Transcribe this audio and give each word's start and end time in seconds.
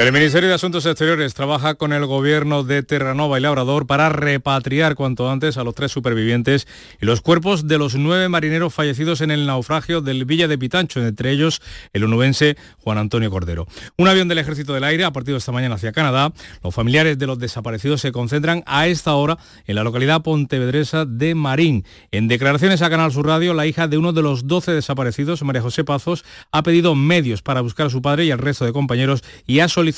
El 0.00 0.12
Ministerio 0.12 0.48
de 0.48 0.54
Asuntos 0.54 0.86
Exteriores 0.86 1.34
trabaja 1.34 1.74
con 1.74 1.92
el 1.92 2.06
gobierno 2.06 2.64
de 2.64 2.82
Terranova 2.82 3.38
y 3.38 3.42
Labrador 3.42 3.86
para 3.86 4.08
repatriar 4.08 4.94
cuanto 4.94 5.30
antes 5.30 5.58
a 5.58 5.62
los 5.62 5.74
tres 5.74 5.92
supervivientes 5.92 6.66
y 7.02 7.04
los 7.04 7.20
cuerpos 7.20 7.68
de 7.68 7.76
los 7.76 7.96
nueve 7.96 8.30
marineros 8.30 8.72
fallecidos 8.72 9.20
en 9.20 9.30
el 9.30 9.44
naufragio 9.44 10.00
del 10.00 10.24
Villa 10.24 10.48
de 10.48 10.56
Pitancho, 10.56 11.06
entre 11.06 11.32
ellos 11.32 11.60
el 11.92 12.04
onubense 12.04 12.56
Juan 12.78 12.96
Antonio 12.96 13.30
Cordero. 13.30 13.66
Un 13.98 14.08
avión 14.08 14.26
del 14.26 14.38
Ejército 14.38 14.72
del 14.72 14.84
Aire 14.84 15.04
ha 15.04 15.12
partido 15.12 15.36
esta 15.36 15.52
mañana 15.52 15.74
hacia 15.74 15.92
Canadá. 15.92 16.32
Los 16.64 16.74
familiares 16.74 17.18
de 17.18 17.26
los 17.26 17.38
desaparecidos 17.38 18.00
se 18.00 18.10
concentran 18.10 18.62
a 18.64 18.86
esta 18.86 19.12
hora 19.12 19.36
en 19.66 19.74
la 19.76 19.84
localidad 19.84 20.22
pontevedresa 20.22 21.04
de 21.04 21.34
Marín. 21.34 21.84
En 22.10 22.26
declaraciones 22.26 22.80
a 22.80 22.88
Canal 22.88 23.12
Sur 23.12 23.26
Radio, 23.26 23.52
la 23.52 23.66
hija 23.66 23.86
de 23.86 23.98
uno 23.98 24.14
de 24.14 24.22
los 24.22 24.46
12 24.46 24.72
desaparecidos, 24.72 25.42
María 25.42 25.60
José 25.60 25.84
Pazos, 25.84 26.24
ha 26.52 26.62
pedido 26.62 26.94
medios 26.94 27.42
para 27.42 27.60
buscar 27.60 27.88
a 27.88 27.90
su 27.90 28.00
padre 28.00 28.24
y 28.24 28.30
al 28.30 28.38
resto 28.38 28.64
de 28.64 28.72
compañeros 28.72 29.22
y 29.46 29.60
ha 29.60 29.68
solicitado 29.68 29.89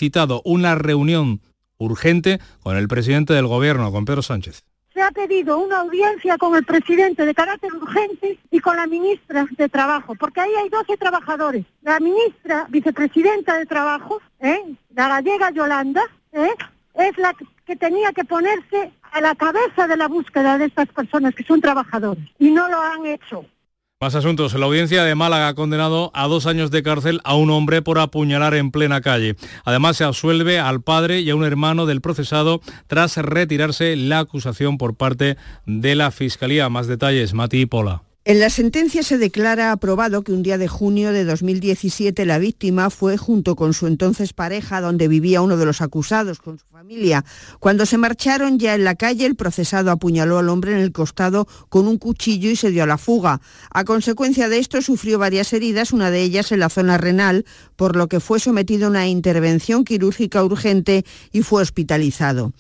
una 0.45 0.75
reunión 0.75 1.41
urgente 1.79 2.41
con 2.63 2.77
el 2.77 2.89
presidente 2.89 3.33
del 3.35 3.47
gobierno, 3.47 3.91
con 3.93 4.05
Pedro 4.05 4.23
Sánchez. 4.23 4.65
Se 4.95 5.01
ha 5.01 5.11
pedido 5.11 5.59
una 5.59 5.81
audiencia 5.81 6.37
con 6.37 6.55
el 6.55 6.65
presidente 6.65 7.25
de 7.25 7.35
carácter 7.35 7.73
urgente 7.73 8.39
y 8.51 8.61
con 8.61 8.77
la 8.77 8.87
ministra 8.87 9.47
de 9.57 9.69
Trabajo, 9.69 10.15
porque 10.17 10.41
ahí 10.41 10.51
hay 10.63 10.69
12 10.69 10.97
trabajadores. 10.99 11.65
La 11.81 11.99
ministra 11.99 12.67
vicepresidenta 12.69 13.59
de 13.59 13.67
Trabajo, 13.67 14.21
¿eh? 14.41 14.63
la 14.95 15.09
gallega 15.09 15.51
Yolanda, 15.51 16.03
¿eh? 16.33 16.51
es 16.95 17.17
la 17.17 17.35
que 17.67 17.77
tenía 17.77 18.13
que 18.13 18.25
ponerse 18.25 18.93
a 19.13 19.21
la 19.21 19.35
cabeza 19.35 19.87
de 19.87 19.97
la 19.97 20.09
búsqueda 20.09 20.59
de 20.59 20.67
estas 20.67 20.89
personas 20.89 21.35
que 21.35 21.45
son 21.45 21.61
trabajadores 21.61 22.25
y 22.39 22.51
no 22.51 22.69
lo 22.69 22.81
han 22.81 23.07
hecho. 23.07 23.47
Más 24.03 24.17
asuntos. 24.17 24.53
La 24.55 24.67
audiencia 24.67 25.05
de 25.05 25.15
Málaga 25.15 25.47
ha 25.47 25.55
condenado 25.55 26.11
a 26.13 26.27
dos 26.27 26.47
años 26.47 26.73
de 26.73 26.83
cárcel 26.83 27.21
a 27.23 27.37
un 27.37 27.51
hombre 27.51 27.83
por 27.83 28.01
apuñalar 28.01 28.53
en 28.55 28.73
plena 28.73 29.01
calle. 29.01 29.37
Además, 29.65 29.97
se 29.97 30.03
absuelve 30.03 30.59
al 30.59 30.83
padre 30.83 31.21
y 31.21 31.31
a 31.31 31.37
un 31.37 31.45
hermano 31.45 31.87
del 31.87 32.01
procesado 32.01 32.61
tras 32.89 33.17
retirarse 33.17 33.95
la 33.95 34.19
acusación 34.19 34.77
por 34.77 34.97
parte 34.97 35.37
de 35.67 35.95
la 35.95 36.11
Fiscalía. 36.11 36.69
Más 36.69 36.89
detalles, 36.89 37.33
Mati 37.33 37.65
Pola. 37.65 38.03
En 38.25 38.39
la 38.39 38.51
sentencia 38.51 39.03
se 39.03 39.19
declara 39.19 39.73
aprobado 39.73 40.23
que 40.23 40.31
un 40.31 40.45
día 40.45 40.57
de 40.57 40.69
junio 40.69 41.11
de 41.11 41.25
2017 41.25 42.25
la 42.25 42.39
víctima 42.39 42.89
fue 42.89 43.17
junto 43.17 43.57
con 43.57 43.75
su 43.75 43.89
entonces 43.89 44.33
pareja 44.33 44.81
donde 44.81 45.09
vivía 45.09 45.43
uno 45.43 45.57
de 45.57 45.67
los 45.67 45.81
acusados 45.81 46.39
con 46.39 46.57
su 46.57 46.65
familia. 46.67 47.25
Cuando 47.59 47.85
se 47.85 47.99
marcharon 47.99 48.61
ya 48.61 48.77
en 48.77 48.85
la 48.85 48.95
calle, 48.95 49.27
el 49.27 49.35
procesado 49.35 49.91
apuñaló 49.91 50.39
al 50.39 50.51
hombre 50.51 50.71
en 50.71 50.79
el 50.79 50.93
costado 50.93 51.49
con 51.69 51.89
un 51.89 51.99
cuchillo 51.99 52.49
y 52.49 52.55
se 52.55 52.71
dio 52.71 52.85
a 52.85 52.87
la 52.87 52.97
fuga. 52.97 53.41
A 53.73 53.83
consecuencia 53.83 54.49
de 54.49 54.61
esto 54.61 54.83
sufrió 54.83 55.19
varias 55.19 55.53
heridas, 55.53 55.93
una 55.93 56.13
de 56.13 56.23
ellas 56.23 56.53
en 56.53 56.61
la 56.61 56.69
zona 56.69 56.99
renal, 56.99 57.45
por 57.75 57.97
lo 57.97 58.07
que 58.07 58.21
fue 58.21 58.39
sometido 58.39 58.87
a 58.87 58.91
una 58.91 59.09
intervención 59.09 59.83
quirúrgica 59.83 60.45
urgente 60.45 61.05
y 61.33 61.43
fue 61.43 61.61
hospitalizado. 61.61 62.53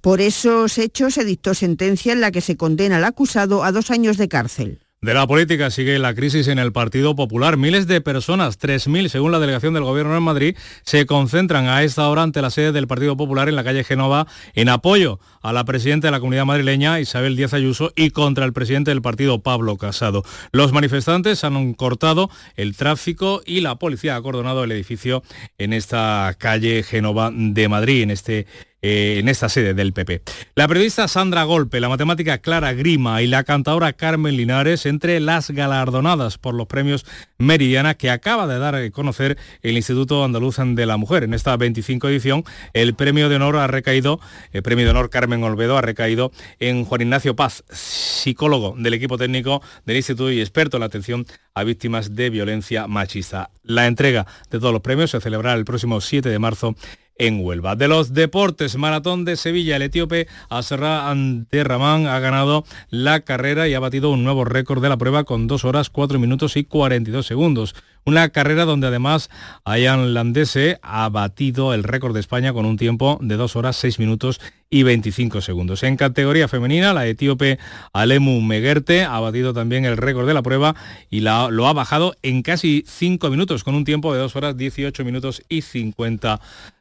Por 0.00 0.22
esos 0.22 0.78
hechos 0.78 1.12
se 1.12 1.26
dictó 1.26 1.52
sentencia 1.52 2.14
en 2.14 2.22
la 2.22 2.30
que 2.30 2.40
se 2.40 2.56
condena 2.56 2.96
al 2.96 3.04
acusado 3.04 3.64
a 3.64 3.70
dos 3.70 3.90
años 3.90 4.16
de 4.16 4.26
cárcel. 4.26 4.80
De 5.02 5.14
la 5.14 5.26
política 5.26 5.70
sigue 5.70 5.98
la 5.98 6.12
crisis 6.12 6.46
en 6.48 6.58
el 6.58 6.72
Partido 6.72 7.16
Popular. 7.16 7.56
Miles 7.56 7.86
de 7.86 8.02
personas, 8.02 8.60
3.000 8.60 9.08
según 9.08 9.32
la 9.32 9.38
delegación 9.38 9.72
del 9.72 9.84
Gobierno 9.84 10.14
en 10.14 10.22
Madrid, 10.22 10.58
se 10.82 11.06
concentran 11.06 11.68
a 11.68 11.82
esta 11.82 12.06
hora 12.06 12.22
ante 12.22 12.42
la 12.42 12.50
sede 12.50 12.72
del 12.72 12.86
Partido 12.86 13.16
Popular 13.16 13.48
en 13.48 13.56
la 13.56 13.64
calle 13.64 13.82
Genova 13.82 14.26
en 14.54 14.68
apoyo 14.68 15.18
a 15.40 15.54
la 15.54 15.64
presidenta 15.64 16.08
de 16.08 16.10
la 16.10 16.20
comunidad 16.20 16.44
madrileña, 16.44 17.00
Isabel 17.00 17.34
Díaz 17.34 17.54
Ayuso, 17.54 17.94
y 17.96 18.10
contra 18.10 18.44
el 18.44 18.52
presidente 18.52 18.90
del 18.90 19.00
partido, 19.00 19.42
Pablo 19.42 19.78
Casado. 19.78 20.22
Los 20.52 20.72
manifestantes 20.72 21.44
han 21.44 21.72
cortado 21.72 22.28
el 22.56 22.76
tráfico 22.76 23.40
y 23.46 23.62
la 23.62 23.76
policía 23.76 24.16
ha 24.16 24.18
acordonado 24.18 24.64
el 24.64 24.72
edificio 24.72 25.22
en 25.56 25.72
esta 25.72 26.36
calle 26.36 26.82
Genova 26.82 27.30
de 27.32 27.68
Madrid, 27.68 28.02
en 28.02 28.10
este 28.10 28.46
eh, 28.82 29.16
en 29.18 29.28
esta 29.28 29.48
sede 29.48 29.74
del 29.74 29.92
PP. 29.92 30.22
La 30.54 30.66
periodista 30.66 31.06
Sandra 31.06 31.44
Golpe, 31.44 31.80
la 31.80 31.88
matemática 31.88 32.38
Clara 32.38 32.72
Grima 32.72 33.20
y 33.20 33.26
la 33.26 33.44
cantadora 33.44 33.92
Carmen 33.92 34.36
Linares 34.36 34.86
entre 34.86 35.20
las 35.20 35.50
galardonadas 35.50 36.38
por 36.38 36.54
los 36.54 36.66
premios 36.66 37.04
Meridiana 37.36 37.94
que 37.94 38.10
acaba 38.10 38.46
de 38.46 38.58
dar 38.58 38.74
a 38.74 38.90
conocer 38.90 39.38
el 39.62 39.76
Instituto 39.76 40.24
Andaluz 40.24 40.56
de 40.58 40.86
la 40.86 40.96
Mujer. 40.96 41.24
En 41.24 41.34
esta 41.34 41.56
25 41.56 42.08
edición 42.08 42.44
el 42.72 42.94
premio 42.94 43.28
de 43.28 43.36
honor 43.36 43.56
ha 43.56 43.66
recaído, 43.66 44.20
el 44.52 44.62
premio 44.62 44.84
de 44.84 44.90
honor 44.92 45.10
Carmen 45.10 45.42
Olvedo 45.44 45.76
ha 45.76 45.82
recaído 45.82 46.32
en 46.58 46.84
Juan 46.84 47.02
Ignacio 47.02 47.36
Paz, 47.36 47.64
psicólogo 47.70 48.74
del 48.78 48.94
equipo 48.94 49.18
técnico 49.18 49.62
del 49.84 49.96
instituto 49.96 50.30
y 50.30 50.40
experto 50.40 50.76
en 50.76 50.80
la 50.80 50.86
atención 50.86 51.26
a 51.54 51.64
víctimas 51.64 52.14
de 52.14 52.30
violencia 52.30 52.86
machista. 52.86 53.50
La 53.62 53.86
entrega 53.86 54.26
de 54.50 54.58
todos 54.58 54.72
los 54.72 54.82
premios 54.82 55.10
se 55.10 55.20
celebrará 55.20 55.58
el 55.58 55.64
próximo 55.64 56.00
7 56.00 56.28
de 56.28 56.38
marzo 56.38 56.74
en 57.20 57.44
Huelva. 57.44 57.76
De 57.76 57.86
los 57.86 58.14
deportes, 58.14 58.76
Maratón 58.76 59.26
de 59.26 59.36
Sevilla, 59.36 59.76
el 59.76 59.82
etíope 59.82 60.26
Aserra 60.48 61.10
Anterramán 61.10 62.06
ha 62.06 62.18
ganado 62.18 62.64
la 62.88 63.20
carrera 63.20 63.68
y 63.68 63.74
ha 63.74 63.80
batido 63.80 64.10
un 64.10 64.24
nuevo 64.24 64.46
récord 64.46 64.82
de 64.82 64.88
la 64.88 64.96
prueba 64.96 65.24
con 65.24 65.46
2 65.46 65.64
horas 65.66 65.90
4 65.90 66.18
minutos 66.18 66.56
y 66.56 66.64
42 66.64 67.26
segundos. 67.26 67.74
Una 68.06 68.30
carrera 68.30 68.64
donde 68.64 68.86
además 68.86 69.28
Ayan 69.64 70.14
Landese 70.14 70.78
ha 70.82 71.10
batido 71.10 71.74
el 71.74 71.84
récord 71.84 72.14
de 72.14 72.20
España 72.20 72.54
con 72.54 72.64
un 72.64 72.78
tiempo 72.78 73.18
de 73.20 73.36
2 73.36 73.54
horas 73.54 73.76
6 73.76 73.98
minutos 73.98 74.40
y 74.70 74.84
25 74.84 75.40
segundos. 75.40 75.82
En 75.82 75.96
categoría 75.96 76.46
femenina, 76.46 76.94
la 76.94 77.06
etíope 77.06 77.58
Alemu 77.92 78.40
Megerte 78.40 79.02
ha 79.02 79.18
batido 79.18 79.52
también 79.52 79.84
el 79.84 79.96
récord 79.96 80.28
de 80.28 80.34
la 80.34 80.42
prueba 80.42 80.76
y 81.10 81.20
lo 81.20 81.66
ha 81.66 81.72
bajado 81.72 82.14
en 82.22 82.42
casi 82.42 82.84
5 82.86 83.28
minutos 83.30 83.64
con 83.64 83.74
un 83.74 83.84
tiempo 83.84 84.14
de 84.14 84.20
2 84.20 84.36
horas 84.36 84.56
18 84.56 85.04
minutos 85.04 85.42
y 85.48 85.62
50 85.62 86.40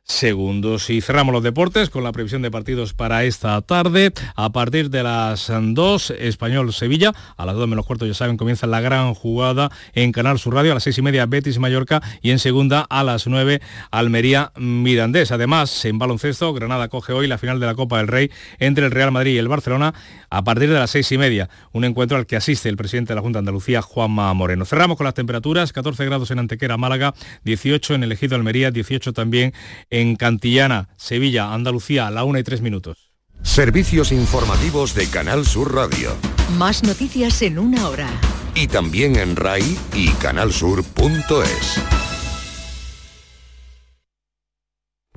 segundos. 0.10 0.90
Y 0.90 1.02
cerramos 1.02 1.34
los 1.34 1.44
deportes 1.44 1.90
con 1.90 2.04
la 2.04 2.12
previsión 2.12 2.42
de 2.42 2.50
partidos 2.50 2.94
para 2.94 3.24
esta 3.24 3.62
tarde. 3.62 4.12
A 4.36 4.50
partir 4.50 4.90
de 4.90 5.04
las 5.04 5.52
2, 5.52 6.12
Español-Sevilla. 6.12 7.14
A 7.38 7.46
las 7.46 7.56
2 7.56 7.68
menos 7.68 7.86
cuarto, 7.86 8.06
ya 8.06 8.16
saben, 8.16 8.36
comienza 8.36 8.66
la 8.66 8.82
gran 8.82 9.14
jugada 9.14 9.72
en 9.94 10.12
Canal 10.12 10.40
Sur 10.40 10.56
Radio. 10.56 10.72
A 10.72 10.76
las 10.76 10.84
6 10.84 10.98
y 10.98 11.02
media, 11.04 11.28
Betis-Mallorca. 11.28 12.02
Y 12.22 12.32
en 12.32 12.40
segunda, 12.40 12.82
a 12.90 13.04
las 13.04 13.28
9, 13.28 13.62
Almería-Mirandés. 13.92 15.32
Además, 15.32 15.86
en 15.86 16.00
baloncesto, 16.00 16.54
Granada 16.54 16.88
coge 16.88 17.14
hoy 17.14 17.28
la 17.28 17.38
final 17.38 17.60
de 17.60 17.68
la 17.68 17.76
Copa 17.80 17.98
del 17.98 18.08
Rey 18.08 18.32
entre 18.60 18.86
el 18.86 18.92
Real 18.92 19.12
Madrid 19.12 19.34
y 19.34 19.38
el 19.38 19.48
Barcelona 19.48 19.94
a 20.30 20.44
partir 20.44 20.70
de 20.70 20.80
las 20.80 20.92
6 20.92 21.12
y 21.14 21.18
media. 21.18 21.50
Un 21.72 21.84
encuentro 21.86 22.18
al 22.18 22.26
que 22.26 22.36
asiste 22.36 22.70
el 22.70 22.78
presidente 22.78 23.14
de 23.14 23.16
la 23.16 23.22
Junta 23.22 23.38
de 23.38 23.42
Andalucía, 23.42 23.82
Juanma 23.82 24.34
Moreno. 24.34 24.66
Cerramos 24.66 24.98
con 24.98 25.06
las 25.06 25.14
temperaturas. 25.14 25.74
14 25.74 26.06
grados 26.06 26.32
en 26.32 26.40
Antequera, 26.40 26.78
Málaga. 26.78 27.14
18 27.44 27.96
en 27.96 28.04
el 28.04 28.12
Ejido 28.12 28.36
Almería. 28.36 28.72
18 28.72 29.14
también 29.14 29.54
en 29.90 30.00
en 30.00 30.16
Cantillana, 30.16 30.90
Sevilla, 30.98 31.54
Andalucía, 31.54 32.08
a 32.08 32.12
la 32.12 32.24
una 32.24 32.40
y 32.40 32.44
tres 32.44 32.62
minutos. 32.62 33.12
Servicios 33.42 34.12
informativos 34.12 34.94
de 34.96 35.08
Canal 35.08 35.46
Sur 35.46 35.74
Radio. 35.74 36.16
Más 36.58 36.84
noticias 36.84 37.42
en 37.42 37.60
una 37.60 37.88
hora. 37.88 38.10
Y 38.56 38.68
también 38.68 39.16
en 39.16 39.36
RAI 39.36 39.78
y 39.94 40.10
canalsur.es. 40.14 41.82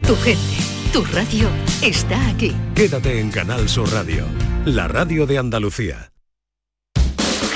Tu 0.06 0.16
gente, 0.16 0.71
tu 0.92 1.02
radio 1.04 1.48
está 1.80 2.28
aquí. 2.28 2.54
Quédate 2.74 3.18
en 3.18 3.30
Canal 3.30 3.66
Sur 3.68 3.90
Radio, 3.90 4.26
la 4.66 4.88
radio 4.88 5.26
de 5.26 5.38
Andalucía. 5.38 6.12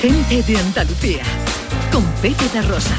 Gente 0.01 0.41
de 0.41 0.57
Andalucía, 0.57 1.23
con 1.91 2.03
Pepe 2.21 2.49
de 2.51 2.61
Rosa. 2.63 2.97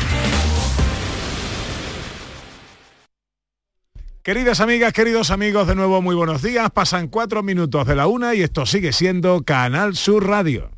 Queridas 4.23 4.61
amigas, 4.61 4.93
queridos 4.93 5.31
amigos, 5.31 5.67
de 5.67 5.75
nuevo 5.75 6.03
muy 6.03 6.15
buenos 6.15 6.43
días. 6.43 6.71
Pasan 6.71 7.09
cuatro 7.09 7.43
minutos 7.43 7.87
de 7.87 7.97
la 7.97 8.07
una 8.07 8.35
y 8.35 8.43
esto 8.43 8.65
sigue 8.65 8.93
siendo 8.93 9.43
Canal 9.43 9.97
Sur 9.97 10.27
Radio. 10.29 10.71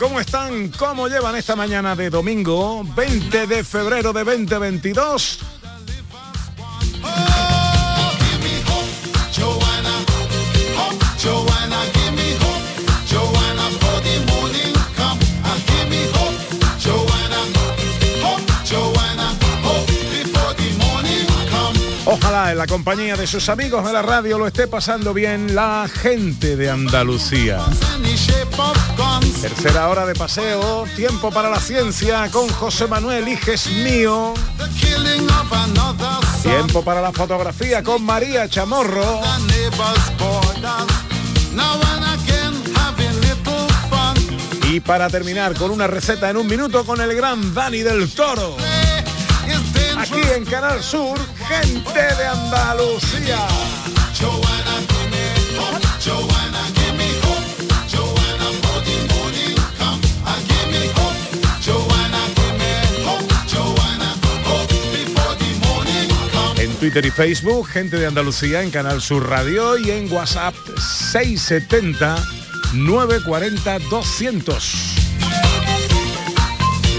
¿Cómo 0.00 0.18
están? 0.18 0.68
¿Cómo 0.78 1.08
llevan 1.08 1.36
esta 1.36 1.54
mañana 1.54 1.94
de 1.94 2.08
domingo 2.08 2.82
20 2.96 3.46
de 3.46 3.62
febrero 3.62 4.14
de 4.14 4.24
2022? 4.24 5.49
La 22.60 22.66
compañía 22.66 23.16
de 23.16 23.26
sus 23.26 23.48
amigos 23.48 23.86
de 23.86 23.92
la 23.94 24.02
radio 24.02 24.36
lo 24.36 24.46
esté 24.46 24.66
pasando 24.66 25.14
bien 25.14 25.54
la 25.54 25.88
gente 25.90 26.56
de 26.56 26.68
Andalucía. 26.68 27.58
Tercera 29.40 29.88
hora 29.88 30.04
de 30.04 30.14
paseo, 30.14 30.84
tiempo 30.94 31.30
para 31.30 31.48
la 31.48 31.58
ciencia 31.58 32.28
con 32.30 32.46
José 32.50 32.86
Manuel 32.86 33.26
Iges 33.28 33.66
mío. 33.70 34.34
Tiempo 36.42 36.84
para 36.84 37.00
la 37.00 37.12
fotografía 37.12 37.82
con 37.82 38.04
María 38.04 38.46
Chamorro. 38.46 39.22
Y 44.70 44.80
para 44.80 45.08
terminar 45.08 45.54
con 45.54 45.70
una 45.70 45.86
receta 45.86 46.28
en 46.28 46.36
un 46.36 46.46
minuto 46.46 46.84
con 46.84 47.00
el 47.00 47.14
gran 47.14 47.54
Dani 47.54 47.78
del 47.78 48.10
Toro. 48.10 48.58
Aquí 50.00 50.22
en 50.34 50.46
Canal 50.46 50.82
Sur, 50.82 51.18
gente 51.46 51.92
de 51.92 52.26
Andalucía. 52.26 53.46
En 66.56 66.74
Twitter 66.76 67.04
y 67.04 67.10
Facebook, 67.10 67.66
gente 67.68 67.98
de 67.98 68.06
Andalucía 68.06 68.62
en 68.62 68.70
Canal 68.70 69.02
Sur 69.02 69.28
Radio 69.28 69.76
y 69.76 69.90
en 69.90 70.10
WhatsApp 70.10 70.54
670 71.02 72.16
940 72.72 73.78
200. 73.90 74.74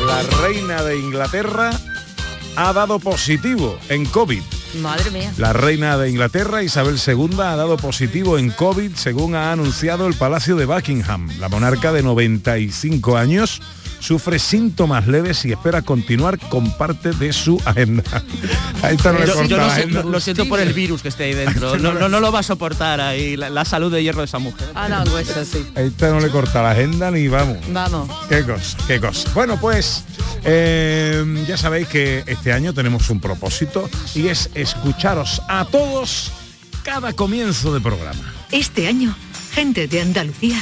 La 0.05 0.21
reina 0.43 0.83
de 0.83 0.99
Inglaterra 0.99 1.71
ha 2.61 2.73
dado 2.73 2.99
positivo 2.99 3.75
en 3.89 4.05
COVID. 4.05 4.43
Madre 4.81 5.09
mía. 5.09 5.33
La 5.37 5.51
reina 5.51 5.97
de 5.97 6.11
Inglaterra, 6.11 6.61
Isabel 6.61 6.97
II, 7.05 7.39
ha 7.39 7.55
dado 7.55 7.75
positivo 7.75 8.37
en 8.37 8.51
COVID, 8.51 8.93
según 8.93 9.33
ha 9.33 9.51
anunciado 9.51 10.05
el 10.05 10.13
Palacio 10.13 10.55
de 10.55 10.67
Buckingham. 10.67 11.27
La 11.39 11.49
monarca 11.49 11.91
de 11.91 12.03
95 12.03 13.17
años 13.17 13.61
sufre 14.01 14.39
síntomas 14.39 15.07
leves 15.07 15.45
y 15.45 15.51
espera 15.51 15.81
continuar 15.81 16.37
con 16.37 16.71
parte 16.77 17.11
de 17.11 17.31
su 17.31 17.61
agenda. 17.65 18.03
Ahí 18.81 18.95
está, 18.95 19.13
no 19.13 19.19
le 19.19 19.27
Yo, 19.27 19.43
yo 19.45 19.57
la 19.57 19.65
lo, 19.67 19.71
agenda. 19.71 20.03
lo 20.03 20.19
siento 20.19 20.47
por 20.49 20.59
el 20.59 20.73
virus 20.73 21.01
que 21.01 21.07
esté 21.09 21.25
ahí 21.25 21.33
dentro. 21.33 21.77
No, 21.81 21.93
no, 21.93 22.09
no 22.09 22.19
lo 22.19 22.31
va 22.31 22.39
a 22.39 22.43
soportar 22.43 22.99
ahí 22.99 23.37
la, 23.37 23.49
la 23.49 23.65
salud 23.65 23.91
de 23.91 24.03
hierro 24.03 24.19
de 24.19 24.25
esa 24.25 24.39
mujer. 24.39 24.69
Ah, 24.75 24.87
no, 24.89 25.17
eso 25.17 25.45
sí. 25.45 25.65
Ahí 25.75 25.87
está, 25.87 26.09
no 26.09 26.19
le 26.19 26.29
corta 26.29 26.61
la 26.61 26.71
agenda 26.71 27.09
ni 27.11 27.27
vamos. 27.27 27.57
Vamos. 27.69 28.09
Qué 28.27 28.43
cosa, 28.43 28.77
qué 28.87 28.99
cosa. 28.99 29.29
Bueno, 29.33 29.59
pues 29.59 30.03
eh, 30.43 31.23
ya 31.47 31.57
sabéis 31.57 31.87
que 31.87 32.23
este 32.27 32.51
año 32.53 32.73
tenemos 32.73 33.09
un 33.09 33.19
propósito 33.19 33.89
y 34.15 34.27
es 34.27 34.49
escucharos 34.55 35.41
a 35.47 35.65
todos 35.65 36.31
cada 36.83 37.13
comienzo 37.13 37.73
de 37.73 37.79
programa. 37.81 38.33
Este 38.51 38.87
año, 38.87 39.15
gente 39.53 39.87
de 39.87 40.01
Andalucía 40.01 40.61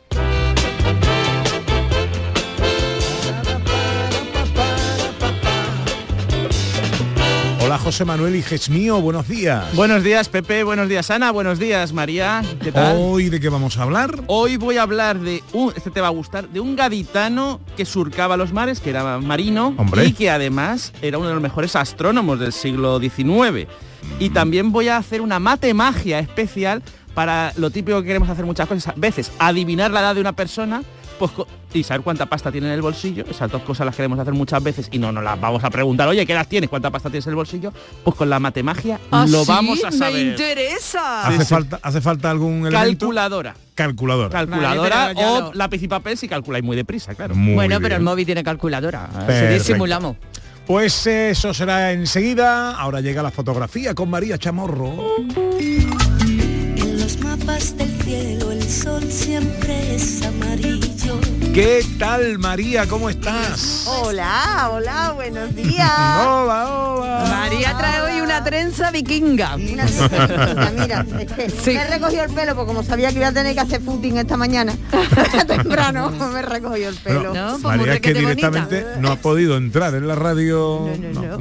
José 7.83 8.05
Manuel 8.05 8.35
y 8.35 8.71
mío, 8.71 9.01
buenos 9.01 9.27
días. 9.27 9.75
Buenos 9.75 10.03
días, 10.03 10.29
Pepe. 10.29 10.63
Buenos 10.63 10.87
días, 10.87 11.09
Ana. 11.09 11.31
Buenos 11.31 11.57
días, 11.57 11.93
María. 11.93 12.43
¿Qué 12.61 12.71
tal? 12.71 12.95
Hoy 12.99 13.29
de 13.29 13.39
qué 13.39 13.49
vamos 13.49 13.75
a 13.77 13.83
hablar? 13.83 14.23
Hoy 14.27 14.57
voy 14.57 14.77
a 14.77 14.83
hablar 14.83 15.19
de 15.19 15.43
un, 15.51 15.73
este 15.75 15.89
te 15.89 15.99
va 15.99 16.07
a 16.07 16.11
gustar, 16.11 16.47
de 16.49 16.59
un 16.59 16.75
gaditano 16.75 17.59
que 17.75 17.85
surcaba 17.85 18.37
los 18.37 18.53
mares, 18.53 18.79
que 18.79 18.91
era 18.91 19.17
marino 19.17 19.73
Hombre. 19.77 20.05
y 20.05 20.13
que 20.13 20.29
además 20.29 20.93
era 21.01 21.17
uno 21.17 21.29
de 21.29 21.33
los 21.33 21.41
mejores 21.41 21.75
astrónomos 21.75 22.39
del 22.39 22.53
siglo 22.53 22.99
XIX. 22.99 23.67
Y 24.19 24.29
también 24.29 24.71
voy 24.71 24.87
a 24.89 24.97
hacer 24.97 25.19
una 25.21 25.39
matemagia 25.39 26.19
especial 26.19 26.83
para 27.15 27.51
lo 27.57 27.71
típico 27.71 27.99
que 28.01 28.07
queremos 28.07 28.29
hacer 28.29 28.45
muchas 28.45 28.67
cosas, 28.67 28.89
a 28.89 28.93
veces 28.95 29.31
adivinar 29.39 29.89
la 29.89 30.01
edad 30.01 30.15
de 30.15 30.21
una 30.21 30.33
persona 30.33 30.83
pues, 31.29 31.47
y 31.73 31.83
saber 31.83 32.01
cuánta 32.01 32.25
pasta 32.25 32.51
tiene 32.51 32.67
en 32.67 32.73
el 32.73 32.81
bolsillo. 32.81 33.23
Esas 33.29 33.51
dos 33.51 33.61
cosas 33.61 33.85
las 33.85 33.95
queremos 33.95 34.17
hacer 34.19 34.33
muchas 34.33 34.61
veces 34.63 34.87
y 34.91 34.97
no 34.97 35.11
nos 35.11 35.23
las 35.23 35.39
vamos 35.39 35.63
a 35.63 35.69
preguntar, 35.69 36.07
oye, 36.07 36.25
¿qué 36.25 36.33
edad 36.33 36.47
tienes? 36.47 36.69
¿Cuánta 36.69 36.89
pasta 36.89 37.09
tienes 37.09 37.25
en 37.27 37.31
el 37.31 37.35
bolsillo? 37.35 37.71
Pues 38.03 38.15
con 38.15 38.29
la 38.29 38.39
matemagia 38.39 38.99
¿Ah, 39.11 39.25
lo 39.29 39.43
sí? 39.43 39.51
vamos 39.51 39.83
a 39.83 39.91
Me 39.91 39.97
saber. 39.97 40.27
interesa. 40.27 41.27
¿Hace, 41.27 41.45
falta, 41.45 41.79
¿Hace 41.81 42.01
falta 42.01 42.31
algún 42.31 42.65
elemento? 42.67 42.77
Calculadora. 43.07 43.55
Calculadora. 43.75 44.29
Calculadora 44.29 44.95
Vale, 45.13 45.25
o 45.25 45.39
no. 45.41 45.53
lápiz 45.53 45.81
y 45.83 45.87
papel 45.87 46.17
si 46.17 46.27
calculáis 46.27 46.63
muy 46.63 46.75
deprisa, 46.75 47.15
claro. 47.15 47.35
Muy 47.35 47.53
bueno, 47.53 47.69
bien. 47.69 47.81
pero 47.83 47.95
el 47.95 48.01
móvil 48.01 48.25
tiene 48.25 48.43
calculadora. 48.43 49.05
Así 49.05 49.25
Perfecto. 49.27 49.53
disimulamos. 49.53 50.17
Pues 50.67 51.07
eso 51.07 51.53
será 51.53 51.91
enseguida. 51.91 52.71
Ahora 52.77 53.01
llega 53.01 53.23
la 53.23 53.31
fotografía 53.31 53.93
con 53.95 54.09
María 54.09 54.37
Chamorro. 54.37 54.93
Del 57.51 57.91
cielo 58.03 58.49
el 58.53 58.63
sol 58.63 59.03
siempre 59.11 59.95
es 59.95 60.23
amarillo. 60.23 61.40
¿Qué 61.53 61.85
tal 61.99 62.39
María? 62.39 62.87
¿Cómo 62.87 63.09
estás? 63.09 63.83
Hola, 63.85 64.69
hola, 64.71 65.11
buenos 65.13 65.53
días. 65.55 65.91
hola, 66.25 66.69
hola. 66.69 67.25
María 67.29 67.77
trae 67.77 68.01
hoy 68.03 68.21
una 68.21 68.41
trenza 68.41 68.89
vikinga. 68.89 69.55
Una 69.55 69.85
trenza, 69.85 70.71
mira, 70.79 71.05
Sí. 71.63 71.73
me 71.73 71.85
recogió 71.87 72.23
el 72.23 72.31
pelo 72.33 72.55
porque 72.55 72.67
como 72.67 72.83
sabía 72.83 73.09
que 73.09 73.17
iba 73.17 73.27
a 73.27 73.33
tener 73.33 73.53
que 73.53 73.59
hacer 73.59 73.81
footing 73.81 74.17
esta 74.19 74.37
mañana 74.37 74.73
temprano, 75.47 76.09
me 76.11 76.41
recogió 76.41 76.87
el 76.87 76.95
pelo. 76.95 77.31
Bueno, 77.31 77.33
No, 77.33 77.59
pues 77.59 77.77
María 77.77 77.93
es 77.95 77.99
que 77.99 78.13
bonita. 78.13 78.29
directamente 78.29 78.85
no 78.99 79.11
ha 79.11 79.15
podido 79.17 79.57
entrar 79.57 79.93
en 79.95 80.07
la 80.07 80.15
radio 80.15 80.87
No, 81.13 81.37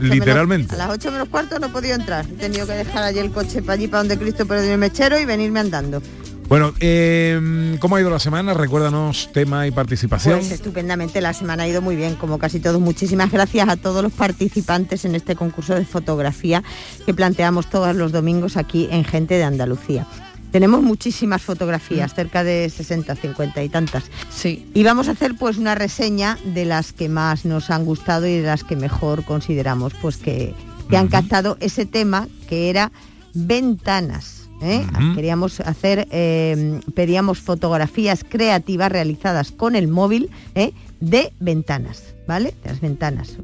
literalmente. 0.00 0.72
menos- 0.76 0.84
a 0.84 0.86
las 0.86 0.90
8 0.98 1.10
menos 1.10 1.28
cuarto 1.30 1.58
no 1.58 1.66
he 1.66 1.70
podido 1.70 1.96
entrar. 1.96 2.24
He 2.26 2.34
tenido 2.34 2.64
que 2.64 2.74
dejar 2.74 3.02
allí 3.02 3.18
el 3.18 3.32
coche 3.32 3.60
para 3.62 3.72
allí, 3.72 3.88
para 3.88 4.04
donde 4.04 4.18
Cristo 4.18 4.46
perdió 4.46 4.70
el 4.72 4.78
mechero 4.78 5.18
y 5.18 5.24
venirme 5.24 5.58
andando. 5.58 6.00
Bueno, 6.48 6.72
eh, 6.80 7.76
¿cómo 7.78 7.96
ha 7.96 8.00
ido 8.00 8.08
la 8.08 8.18
semana? 8.18 8.54
Recuérdanos 8.54 9.28
tema 9.34 9.66
y 9.66 9.70
participación. 9.70 10.38
Pues 10.38 10.50
estupendamente, 10.50 11.20
la 11.20 11.34
semana 11.34 11.64
ha 11.64 11.68
ido 11.68 11.82
muy 11.82 11.94
bien, 11.94 12.14
como 12.14 12.38
casi 12.38 12.58
todos. 12.58 12.80
Muchísimas 12.80 13.30
gracias 13.30 13.68
a 13.68 13.76
todos 13.76 14.02
los 14.02 14.12
participantes 14.12 15.04
en 15.04 15.14
este 15.14 15.36
concurso 15.36 15.74
de 15.74 15.84
fotografía 15.84 16.64
que 17.04 17.12
planteamos 17.12 17.68
todos 17.68 17.94
los 17.94 18.12
domingos 18.12 18.56
aquí 18.56 18.88
en 18.90 19.04
Gente 19.04 19.34
de 19.34 19.44
Andalucía. 19.44 20.06
Tenemos 20.50 20.82
muchísimas 20.82 21.42
fotografías, 21.42 22.14
cerca 22.14 22.42
de 22.42 22.70
60, 22.70 23.14
50 23.14 23.62
y 23.62 23.68
tantas. 23.68 24.04
Sí. 24.30 24.70
Y 24.72 24.84
vamos 24.84 25.08
a 25.08 25.10
hacer 25.10 25.34
pues 25.38 25.58
una 25.58 25.74
reseña 25.74 26.38
de 26.44 26.64
las 26.64 26.94
que 26.94 27.10
más 27.10 27.44
nos 27.44 27.68
han 27.68 27.84
gustado 27.84 28.26
y 28.26 28.38
de 28.38 28.46
las 28.46 28.64
que 28.64 28.74
mejor 28.74 29.24
consideramos 29.26 29.92
pues 30.00 30.16
que, 30.16 30.54
que 30.88 30.96
han 30.96 31.08
captado 31.08 31.58
ese 31.60 31.84
tema 31.84 32.26
que 32.48 32.70
era 32.70 32.90
ventanas. 33.34 34.37
¿Eh? 34.62 34.86
Queríamos 35.14 35.60
hacer, 35.60 36.08
eh, 36.10 36.80
pedíamos 36.94 37.40
fotografías 37.40 38.24
creativas 38.28 38.90
realizadas 38.90 39.52
con 39.52 39.76
el 39.76 39.88
móvil 39.88 40.30
¿eh? 40.54 40.72
de 41.00 41.32
ventanas, 41.40 42.14
¿vale? 42.26 42.54
De 42.62 42.70
las 42.70 42.80
ventanas, 42.80 43.36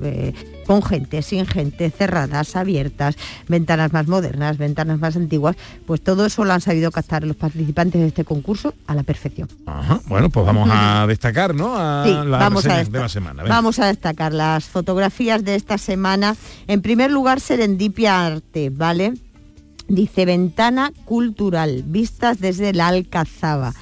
con 0.66 0.82
gente, 0.82 1.22
sin 1.22 1.46
gente, 1.46 1.90
cerradas, 1.90 2.56
abiertas, 2.56 3.16
ventanas 3.48 3.92
más 3.92 4.08
modernas, 4.08 4.58
ventanas 4.58 4.98
más 4.98 5.16
antiguas, 5.16 5.56
pues 5.86 6.02
todo 6.02 6.26
eso 6.26 6.44
lo 6.44 6.52
han 6.52 6.60
sabido 6.60 6.90
captar 6.90 7.24
los 7.24 7.36
participantes 7.36 8.00
de 8.00 8.08
este 8.08 8.24
concurso 8.24 8.74
a 8.86 8.94
la 8.94 9.02
perfección. 9.02 9.48
Ajá, 9.66 10.00
Bueno, 10.06 10.30
pues 10.30 10.44
vamos 10.46 10.68
a 10.72 11.06
destacar, 11.06 11.54
¿no? 11.54 11.76
A 11.76 12.04
Sí, 12.04 12.12
vamos 12.28 12.66
a, 12.66 12.82
de 12.82 12.98
la 12.98 13.08
semana. 13.08 13.44
Vamos 13.44 13.78
a 13.78 13.86
destacar 13.86 14.32
las 14.32 14.64
fotografías 14.64 15.44
de 15.44 15.54
esta 15.54 15.78
semana. 15.78 16.36
En 16.66 16.82
primer 16.82 17.10
lugar, 17.10 17.40
Serendipia 17.40 18.26
Arte, 18.26 18.70
¿vale? 18.70 19.14
Dice 19.88 20.24
ventana 20.24 20.92
cultural, 21.04 21.84
vistas 21.86 22.40
desde 22.40 22.72
la 22.72 22.88
Alcazaba. 22.88 23.74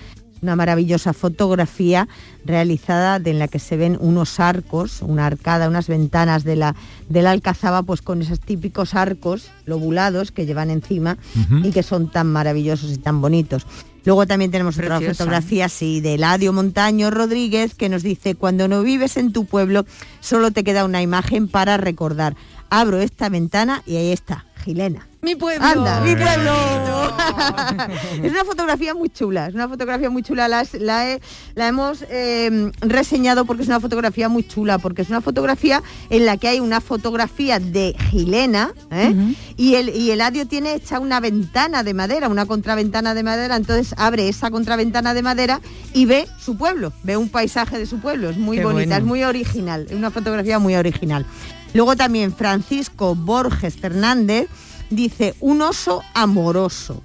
una 0.42 0.56
maravillosa 0.56 1.12
fotografía 1.12 2.09
realizada 2.44 3.21
de 3.21 3.30
en 3.30 3.38
la 3.38 3.47
que 3.47 3.61
se 3.61 3.76
ven 3.76 3.97
unos 4.00 4.40
arcos, 4.40 5.00
una 5.00 5.26
arcada, 5.26 5.68
unas 5.68 5.87
ventanas 5.87 6.42
de 6.42 6.56
la, 6.56 6.75
de 7.09 7.23
la 7.23 7.30
Alcazaba, 7.30 7.85
pues 7.85 8.02
con 8.02 8.21
esos 8.23 8.40
típicos 8.40 8.94
arcos 8.94 9.50
lobulados 9.66 10.32
que 10.32 10.44
llevan 10.44 10.71
encima 10.71 11.16
y 11.62 11.71
que 11.71 11.85
son 11.85 12.11
tan 12.11 12.26
maravillosos 12.26 12.90
y 12.90 12.99
tan 12.99 13.21
bonitos. 13.21 13.66
Luego 14.04 14.26
también 14.26 14.50
tenemos 14.50 14.76
otra 14.78 14.97
Preciosa. 14.97 15.14
fotografía 15.23 15.66
así 15.66 16.00
de 16.00 16.14
Eladio 16.14 16.52
Montaño 16.52 17.12
Rodríguez 17.12 17.76
que 17.76 17.88
nos 17.88 18.02
dice, 18.02 18.35
cuando 18.35 18.66
no 18.66 18.82
vives 18.82 19.16
en 19.16 19.32
tu 19.32 19.44
pueblo, 19.44 19.87
solo 20.18 20.50
te 20.50 20.64
queda 20.64 20.85
una 20.85 21.02
imagen 21.02 21.47
para 21.47 21.76
recordar. 21.76 22.35
Abro 22.68 23.00
esta 23.00 23.28
ventana 23.28 23.85
y 23.87 23.94
ahí 23.94 24.11
está, 24.11 24.44
Gilena. 24.62 25.07
Mi 25.21 25.37
pueblo. 25.37 25.64
Anda, 25.64 26.00
mi 26.00 26.16
pueblo. 26.16 26.52
es 28.25 28.31
una 28.33 28.45
fotografía 28.45 28.95
muy 28.95 29.09
chula, 29.09 29.47
es 29.47 29.54
una 29.54 29.69
fotografía 29.69 30.11
muy 30.11 30.23
chula. 30.23 30.49
La, 30.49 30.61
has- 30.61 30.75
la 30.75 31.09
he- 31.11 31.21
la 31.54 31.69
hemos 31.69 32.04
eh, 32.11 32.73
reseñado 32.81 33.45
porque 33.45 33.62
es 33.62 33.69
una 33.69 33.78
fotografía 33.81 34.28
muy 34.28 34.42
chula, 34.47 34.78
porque 34.78 35.02
es 35.02 35.09
una 35.11 35.21
fotografía 35.21 35.83
en 36.11 36.26
la 36.26 36.37
que 36.38 36.49
hay 36.49 36.61
una 36.61 36.81
fotografía 36.81 37.61
de 37.61 37.95
Gilena 38.11 38.73
¿eh? 38.90 39.14
y, 39.57 39.75
el, 39.76 39.90
y 39.90 40.11
Eladio 40.11 40.47
tiene 40.47 40.75
hecha 40.75 40.99
una 40.99 41.21
ventana 41.21 41.85
de 41.85 41.95
madera, 41.95 42.28
una 42.28 42.47
contraventana 42.47 43.14
de 43.14 43.23
madera, 43.23 43.54
entonces 43.57 43.95
abre 43.99 44.28
esa 44.28 44.50
contraventana 44.50 45.14
de 45.14 45.23
madera 45.23 45.61
y 45.95 46.07
ve 46.07 46.26
su 46.40 46.57
pueblo, 46.57 46.92
ve 47.04 47.16
un 47.16 47.28
paisaje 47.28 47.78
de 47.78 47.87
su 47.87 48.00
pueblo. 48.00 48.31
Es 48.31 48.37
muy 48.38 48.57
Qué 48.59 48.64
bonita, 48.64 48.87
bueno. 48.87 48.97
es 48.97 49.04
muy 49.04 49.23
original, 49.25 49.87
es 49.88 49.95
una 49.97 50.11
fotografía 50.11 50.59
muy 50.59 50.75
original. 50.75 51.26
Luego 51.75 51.97
también 51.97 52.35
Francisco 52.35 53.14
Borges 53.14 53.76
Fernández 53.76 54.49
dice 54.91 55.35
un 55.41 55.62
oso 55.62 56.02
amoroso 56.14 57.02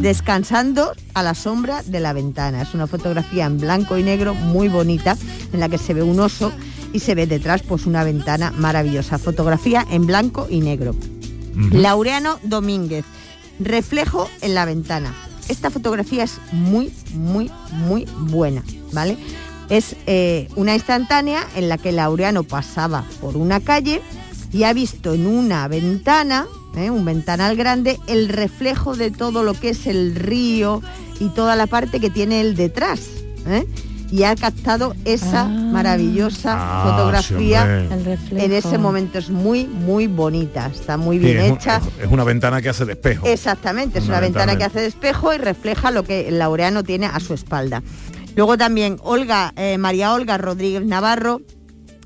descansando 0.00 0.92
a 1.14 1.22
la 1.22 1.34
sombra 1.34 1.82
de 1.82 2.00
la 2.00 2.12
ventana. 2.12 2.62
Es 2.62 2.74
una 2.74 2.86
fotografía 2.86 3.44
en 3.46 3.58
blanco 3.58 3.98
y 3.98 4.02
negro 4.02 4.34
muy 4.34 4.68
bonita 4.68 5.16
en 5.52 5.60
la 5.60 5.68
que 5.68 5.78
se 5.78 5.94
ve 5.94 6.02
un 6.02 6.20
oso 6.20 6.52
y 6.92 7.00
se 7.00 7.14
ve 7.14 7.26
detrás 7.26 7.62
pues 7.62 7.86
una 7.86 8.04
ventana 8.04 8.52
maravillosa. 8.52 9.18
Fotografía 9.18 9.86
en 9.90 10.06
blanco 10.06 10.46
y 10.48 10.60
negro. 10.60 10.94
Laureano 11.72 12.38
Domínguez, 12.42 13.04
reflejo 13.58 14.28
en 14.40 14.54
la 14.54 14.64
ventana. 14.64 15.14
Esta 15.48 15.70
fotografía 15.70 16.24
es 16.24 16.38
muy, 16.52 16.92
muy, 17.14 17.50
muy 17.70 18.06
buena, 18.18 18.62
¿vale? 18.92 19.16
Es 19.68 19.96
eh, 20.06 20.48
una 20.54 20.74
instantánea 20.74 21.44
en 21.56 21.68
la 21.68 21.76
que 21.78 21.90
Laureano 21.92 22.44
pasaba 22.44 23.04
por 23.20 23.36
una 23.36 23.60
calle 23.60 24.00
y 24.52 24.62
ha 24.62 24.72
visto 24.72 25.12
en 25.14 25.26
una 25.26 25.66
ventana, 25.66 26.46
¿eh? 26.76 26.90
un 26.90 27.04
ventanal 27.04 27.56
grande, 27.56 27.98
el 28.06 28.28
reflejo 28.28 28.94
de 28.94 29.10
todo 29.10 29.42
lo 29.42 29.54
que 29.54 29.70
es 29.70 29.86
el 29.86 30.14
río 30.14 30.82
y 31.18 31.28
toda 31.30 31.56
la 31.56 31.66
parte 31.66 31.98
que 31.98 32.10
tiene 32.10 32.40
el 32.40 32.54
detrás. 32.54 33.00
¿eh? 33.48 33.66
Y 34.12 34.22
ha 34.22 34.36
captado 34.36 34.94
esa 35.04 35.46
maravillosa 35.46 36.54
Ah, 36.56 36.84
fotografía 36.96 37.88
sí, 37.90 38.36
en 38.36 38.52
ese 38.52 38.78
momento. 38.78 39.18
Es 39.18 39.30
muy, 39.30 39.66
muy 39.66 40.06
bonita, 40.06 40.70
está 40.72 40.96
muy 40.96 41.18
Sí, 41.18 41.24
bien 41.24 41.38
es, 41.38 41.50
un- 41.50 41.56
hecha. 41.56 41.78
es- 41.78 42.04
es 42.06 42.12
una 42.12 42.22
ventana 42.22 42.62
que 42.62 42.68
hace 42.68 42.84
de 42.84 42.92
espejo. 42.92 43.26
Exactamente, 43.26 43.98
es 43.98 44.04
una 44.04 44.14
Fundamentalmente. 44.18 44.28
ventana 44.28 44.58
que 44.58 44.64
hace 44.64 44.80
de 44.80 44.86
espejo 44.86 45.34
y 45.34 45.38
refleja 45.38 45.90
lo 45.90 46.04
que 46.04 46.28
el 46.28 46.38
laureano 46.38 46.84
tiene 46.84 47.06
a 47.06 47.18
su 47.18 47.34
espalda. 47.34 47.82
Luego 48.36 48.58
también 48.58 48.98
Olga, 49.02 49.54
eh, 49.56 49.78
María 49.78 50.12
Olga 50.12 50.36
Rodríguez 50.36 50.84
Navarro. 50.84 51.40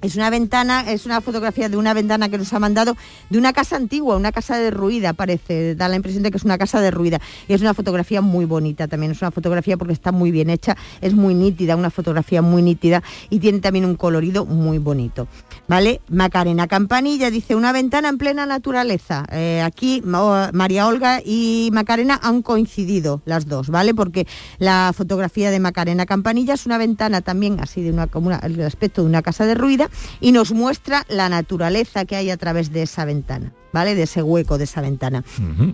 Es 0.02 0.16
una 0.16 0.30
ventana, 0.30 0.90
es 0.90 1.04
una 1.06 1.20
fotografía 1.20 1.68
de 1.68 1.76
una 1.76 1.92
ventana 1.92 2.28
que 2.28 2.38
nos 2.38 2.52
ha 2.52 2.58
mandado 2.58 2.96
de 3.28 3.38
una 3.38 3.52
casa 3.52 3.76
antigua, 3.76 4.16
una 4.16 4.32
casa 4.32 4.56
derruida, 4.58 5.12
parece, 5.12 5.74
da 5.74 5.88
la 5.88 5.96
impresión 5.96 6.22
de 6.22 6.30
que 6.30 6.38
es 6.38 6.44
una 6.44 6.56
casa 6.56 6.80
derruida. 6.80 7.20
Y 7.48 7.52
es 7.52 7.60
una 7.60 7.74
fotografía 7.74 8.20
muy 8.22 8.44
bonita 8.46 8.88
también, 8.88 9.12
es 9.12 9.20
una 9.20 9.30
fotografía 9.30 9.76
porque 9.76 9.92
está 9.92 10.10
muy 10.10 10.30
bien 10.30 10.48
hecha, 10.48 10.76
es 11.00 11.14
muy 11.14 11.34
nítida, 11.34 11.76
una 11.76 11.90
fotografía 11.90 12.40
muy 12.40 12.62
nítida 12.62 13.02
y 13.28 13.40
tiene 13.40 13.60
también 13.60 13.84
un 13.84 13.96
colorido 13.96 14.46
muy 14.46 14.78
bonito. 14.78 15.28
¿Vale? 15.68 16.00
Macarena 16.08 16.66
Campanilla 16.66 17.30
dice 17.30 17.54
una 17.54 17.72
ventana 17.72 18.08
en 18.08 18.18
plena 18.18 18.46
naturaleza. 18.46 19.26
Eh, 19.30 19.62
aquí 19.62 20.00
Ma- 20.04 20.50
María 20.52 20.86
Olga 20.86 21.20
y 21.24 21.68
Macarena 21.72 22.18
han 22.22 22.42
coincidido 22.42 23.20
las 23.26 23.46
dos, 23.46 23.68
¿vale? 23.68 23.94
Porque 23.94 24.26
la 24.58 24.92
fotografía 24.96 25.50
de 25.50 25.60
Macarena 25.60 26.06
Campanilla 26.06 26.54
es 26.54 26.64
una 26.66 26.78
ventana 26.78 27.20
también 27.20 27.60
así 27.60 27.82
de 27.82 27.90
una 27.92 28.06
como 28.06 28.30
el 28.32 28.60
aspecto 28.62 29.02
de 29.02 29.08
una 29.08 29.22
casa 29.22 29.44
derruida 29.44 29.89
y 30.20 30.32
nos 30.32 30.52
muestra 30.52 31.04
la 31.08 31.28
naturaleza 31.28 32.04
que 32.04 32.16
hay 32.16 32.30
a 32.30 32.36
través 32.36 32.72
de 32.72 32.82
esa 32.82 33.04
ventana, 33.04 33.52
¿vale? 33.72 33.94
De 33.94 34.02
ese 34.02 34.22
hueco 34.22 34.58
de 34.58 34.64
esa 34.64 34.80
ventana. 34.80 35.24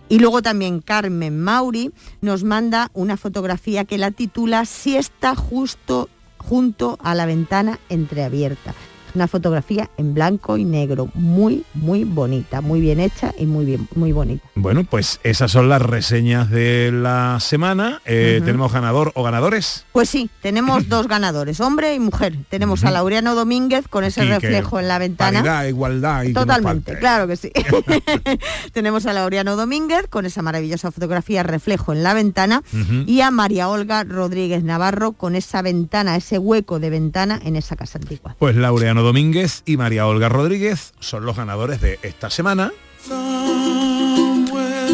Y 0.09 0.19
luego 0.19 0.43
también 0.43 0.81
Carmen 0.81 1.41
Mauri 1.41 1.93
nos 2.21 2.45
manda 2.45 2.91
una 2.95 3.17
fotografía 3.17 3.85
que 3.85 3.99
la 3.99 4.11
titula 4.11 4.65
Siesta 4.65 5.35
justo 5.35 6.09
junto 6.39 6.99
a 7.03 7.15
la 7.15 7.27
ventana 7.27 7.79
entreabierta. 7.89 8.75
Una 9.17 9.29
fotografía 9.29 9.89
en 9.97 10.13
blanco 10.13 10.59
y 10.59 10.67
negro, 10.67 11.09
muy, 11.15 11.65
muy 11.73 12.05
bonita, 12.05 12.61
muy 12.61 12.83
bien 12.83 13.01
hecha 13.01 13.33
y 13.39 13.47
muy 13.47 13.65
bien, 13.65 13.89
muy 13.95 14.13
bonita. 14.13 14.47
Bueno, 14.55 14.85
pues 14.85 15.21
esas 15.23 15.51
son 15.51 15.71
las 15.71 15.81
reseñas 15.81 16.51
de 16.51 16.91
la 16.93 17.41
semana. 17.41 18.03
Eh. 18.05 18.43
¿Tenemos 18.45 18.75
ganador 18.75 19.13
o 19.15 19.23
ganadores? 19.23 19.87
Pues 19.93 20.11
sí, 20.11 20.29
tenemos 20.43 20.89
dos 20.91 21.09
ganadores, 21.09 21.61
hombre 21.61 21.95
y 21.95 21.99
mujer. 21.99 22.37
Tenemos 22.51 22.85
a 22.85 22.91
Laureano 22.91 23.35
Domínguez 23.35 23.89
con 23.89 24.05
ese 24.05 24.23
reflejo 24.27 24.79
en 24.81 24.89
la 24.89 24.99
ventana. 24.99 25.39
Paridad, 25.39 25.65
igualdad 25.65 26.23
y 26.25 26.35
Totalmente, 26.35 26.99
claro 26.99 27.27
que 27.27 27.37
sí. 27.37 27.51
Tenemos 28.75 29.07
a 29.07 29.15
Laureano 29.15 29.57
Domínguez 29.57 30.09
con 30.11 30.27
esa 30.27 30.43
maravillosa 30.43 30.91
fotografía 30.91 31.43
reflejo 31.43 31.95
en 31.95 32.03
la 32.03 32.13
ventana 32.13 32.63
y 33.07 33.23
a 33.23 33.31
María 33.31 33.71
Olga 33.71 34.05
Rodríguez 34.05 34.63
Navarro 34.63 35.13
con 35.13 35.37
esa 35.37 35.63
ventana, 35.63 36.17
ese 36.17 36.39
hueco 36.39 36.81
de 36.81 36.91
ventana 36.91 37.41
en 37.43 37.57
esa 37.57 37.77
casa 37.77 37.99
antigua. 37.99 38.37
Pues 38.39 38.57
Laureano 38.57 39.06
Domínguez 39.07 39.63
y 39.67 39.77
María 39.77 40.09
Olga 40.09 40.29
Rodríguez 40.29 40.93
son 40.99 41.25
los 41.27 41.37
ganadores 41.37 41.81
de 41.81 42.01
esta 42.03 42.29
semana. 42.29 42.73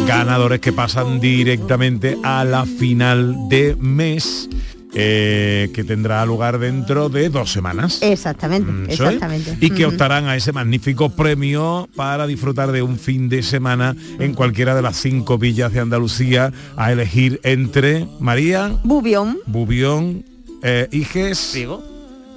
Ganadores 0.05 0.59
que 0.59 0.71
pasan 0.71 1.19
directamente 1.19 2.19
a 2.21 2.43
la 2.43 2.67
final 2.67 3.49
de 3.49 3.75
mes 3.75 4.47
eh, 4.93 5.71
que 5.73 5.83
tendrá 5.83 6.23
lugar 6.27 6.59
dentro 6.59 7.09
de 7.09 7.29
dos 7.29 7.51
semanas. 7.51 8.03
Exactamente, 8.03 8.93
es. 8.93 8.99
exactamente. 8.99 9.57
Y 9.59 9.71
que 9.71 9.87
optarán 9.87 10.27
a 10.27 10.35
ese 10.35 10.51
magnífico 10.51 11.09
premio 11.09 11.89
para 11.95 12.27
disfrutar 12.27 12.71
de 12.71 12.83
un 12.83 12.99
fin 12.99 13.29
de 13.29 13.41
semana 13.41 13.95
en 14.19 14.35
cualquiera 14.35 14.75
de 14.75 14.83
las 14.83 14.97
cinco 14.97 15.39
villas 15.39 15.73
de 15.73 15.79
Andalucía 15.79 16.53
a 16.77 16.91
elegir 16.91 17.39
entre 17.41 18.05
María, 18.19 18.77
Bubión, 18.83 19.39
Bubión, 19.47 20.23
eh, 20.61 20.87
Iges, 20.91 21.49
Priego. 21.53 21.83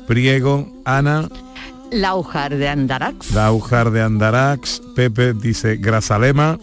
Priego, 0.07 0.83
Ana, 0.87 1.29
Laujar 1.91 2.57
de 2.57 2.69
Andarax. 2.69 3.33
Daujar 3.33 3.91
de 3.91 4.03
Andarax, 4.03 4.83
Pepe 4.95 5.33
dice 5.33 5.77
Grazalema 5.77 6.59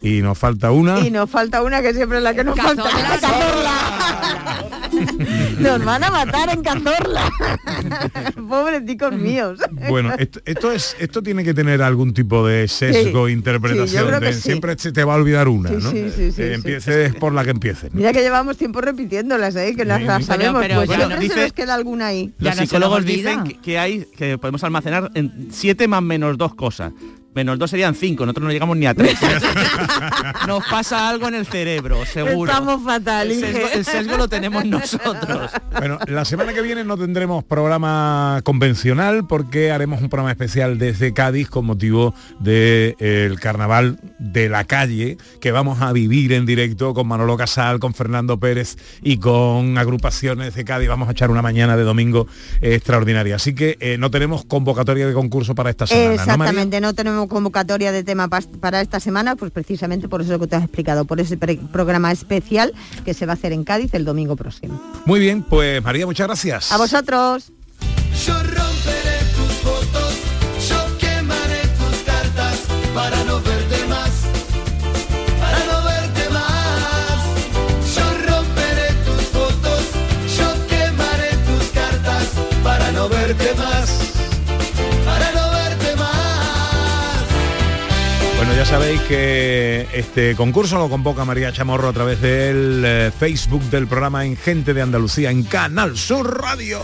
y 0.00 0.22
nos 0.22 0.38
falta 0.38 0.70
una. 0.70 1.00
Y 1.00 1.10
nos 1.10 1.30
falta 1.30 1.62
una 1.62 1.80
que 1.82 1.94
siempre 1.94 2.18
es 2.18 2.24
la 2.24 2.34
que 2.34 2.44
nos 2.44 2.56
falta. 2.56 2.84
la 2.84 2.90
Cazorla. 3.20 3.80
Nos 5.58 5.84
van 5.84 6.04
a 6.04 6.10
matar 6.10 6.48
en 6.52 6.62
Cazorla. 6.62 7.30
Pobreticos 8.48 9.12
míos. 9.12 9.58
Bueno, 9.88 10.12
esto, 10.18 10.40
esto 10.44 10.72
es 10.72 10.96
esto 10.98 11.22
tiene 11.22 11.44
que 11.44 11.54
tener 11.54 11.82
algún 11.82 12.12
tipo 12.14 12.46
de 12.46 12.68
sesgo 12.68 13.26
Sí, 13.26 13.32
interpretación. 13.32 14.06
sí, 14.14 14.20
de- 14.24 14.32
sí. 14.32 14.40
Siempre 14.40 14.76
se 14.78 14.92
te 14.92 15.04
va 15.04 15.14
a 15.14 15.16
olvidar 15.16 15.48
una, 15.48 15.68
Sí, 15.70 15.76
¿no? 15.80 15.90
sí, 15.90 16.10
sí, 16.14 16.32
sí, 16.32 16.42
Eh, 16.42 16.48
sí. 16.48 16.54
empieces 16.54 17.14
por 17.16 17.32
la 17.32 17.44
que 17.44 17.50
empieces. 17.50 17.92
¿no? 17.92 17.98
Mira 17.98 18.12
que 18.12 18.20
llevamos 18.20 18.56
tiempo 18.56 18.80
repitiéndolas, 18.80 19.56
¿eh? 19.56 19.74
que 19.76 19.84
las 19.84 19.98
Sí. 20.00 20.04
las 20.04 20.16
Pero- 20.18 20.26
sabemos. 20.26 20.62
pero 20.62 20.74
pues 20.76 20.88
siempre 20.88 21.08
nos 21.08 21.16
se 21.18 21.22
dice- 21.22 21.40
nos 21.42 21.52
queda 21.52 21.74
alguna 21.74 22.06
ahí. 22.08 22.32
Los 22.38 22.54
psicólogos 22.56 23.04
dicen 23.04 23.44
que, 23.44 23.60
que 23.60 23.78
hay 23.78 24.04
que 24.16 24.38
podemos 24.38 24.62
almacenar 24.64 25.10
en 25.14 25.48
7 25.50 25.88
más 25.88 26.02
menos 26.02 26.36
dos 26.38 26.54
cosas. 26.54 26.92
Menos 27.34 27.58
dos 27.58 27.70
serían 27.70 27.94
cinco, 27.94 28.24
nosotros 28.24 28.44
no 28.44 28.52
llegamos 28.52 28.76
ni 28.76 28.86
a 28.86 28.94
tres. 28.94 29.18
Nos 30.46 30.64
pasa 30.66 31.08
algo 31.08 31.28
en 31.28 31.34
el 31.34 31.46
cerebro, 31.46 32.04
seguro. 32.06 32.50
Estamos 32.50 32.82
fatal, 32.84 33.30
el 33.30 33.40
sesgo, 33.40 33.60
Inge. 33.60 33.78
el 33.78 33.84
sesgo 33.84 34.16
lo 34.16 34.28
tenemos 34.28 34.64
nosotros. 34.64 35.50
Bueno, 35.76 35.98
la 36.06 36.24
semana 36.24 36.52
que 36.52 36.62
viene 36.62 36.84
no 36.84 36.96
tendremos 36.96 37.42
programa 37.44 38.40
convencional 38.44 39.26
porque 39.26 39.72
haremos 39.72 40.00
un 40.00 40.08
programa 40.08 40.30
especial 40.30 40.78
desde 40.78 41.12
Cádiz 41.12 41.48
con 41.50 41.66
motivo 41.66 42.14
del 42.38 43.38
carnaval 43.40 43.98
de 44.18 44.48
la 44.48 44.64
calle 44.64 45.18
que 45.40 45.52
vamos 45.52 45.80
a 45.80 45.92
vivir 45.92 46.32
en 46.32 46.46
directo 46.46 46.94
con 46.94 47.06
Manolo 47.08 47.36
Casal, 47.36 47.80
con 47.80 47.94
Fernando 47.94 48.38
Pérez 48.38 48.76
y 49.02 49.18
con 49.18 49.76
agrupaciones 49.78 50.54
de 50.54 50.64
Cádiz. 50.64 50.88
Vamos 50.88 51.08
a 51.08 51.12
echar 51.12 51.30
una 51.30 51.42
mañana 51.42 51.76
de 51.76 51.82
domingo 51.82 52.26
eh, 52.60 52.74
extraordinaria. 52.74 53.36
Así 53.36 53.54
que 53.54 53.76
eh, 53.80 53.96
no 53.98 54.10
tenemos 54.10 54.44
convocatoria 54.44 55.06
de 55.06 55.12
concurso 55.12 55.54
para 55.54 55.70
esta 55.70 55.86
semana. 55.86 56.14
Exactamente, 56.14 56.80
no 56.80 56.94
tenemos 56.94 57.23
convocatoria 57.28 57.92
de 57.92 58.04
tema 58.04 58.28
para 58.28 58.80
esta 58.80 59.00
semana, 59.00 59.36
pues 59.36 59.50
precisamente 59.50 60.08
por 60.08 60.22
eso 60.22 60.38
que 60.38 60.46
te 60.46 60.56
has 60.56 60.62
explicado, 60.62 61.04
por 61.04 61.20
ese 61.20 61.36
programa 61.36 62.12
especial 62.12 62.72
que 63.04 63.14
se 63.14 63.26
va 63.26 63.32
a 63.32 63.34
hacer 63.34 63.52
en 63.52 63.64
Cádiz 63.64 63.94
el 63.94 64.04
domingo 64.04 64.36
próximo. 64.36 64.80
Muy 65.06 65.20
bien, 65.20 65.42
pues 65.42 65.82
María, 65.82 66.06
muchas 66.06 66.26
gracias. 66.26 66.72
A 66.72 66.78
vosotros. 66.78 67.52
Sabéis 88.64 89.00
que 89.02 89.86
este 89.92 90.34
concurso 90.36 90.78
lo 90.78 90.88
convoca 90.88 91.24
María 91.24 91.52
Chamorro 91.52 91.88
a 91.88 91.92
través 91.92 92.20
del 92.20 92.82
eh, 92.84 93.12
Facebook 93.16 93.62
del 93.64 93.86
programa 93.86 94.24
En 94.24 94.36
Gente 94.36 94.74
de 94.74 94.82
Andalucía 94.82 95.30
en 95.30 95.42
Canal 95.42 95.96
Sur 95.96 96.40
Radio. 96.40 96.80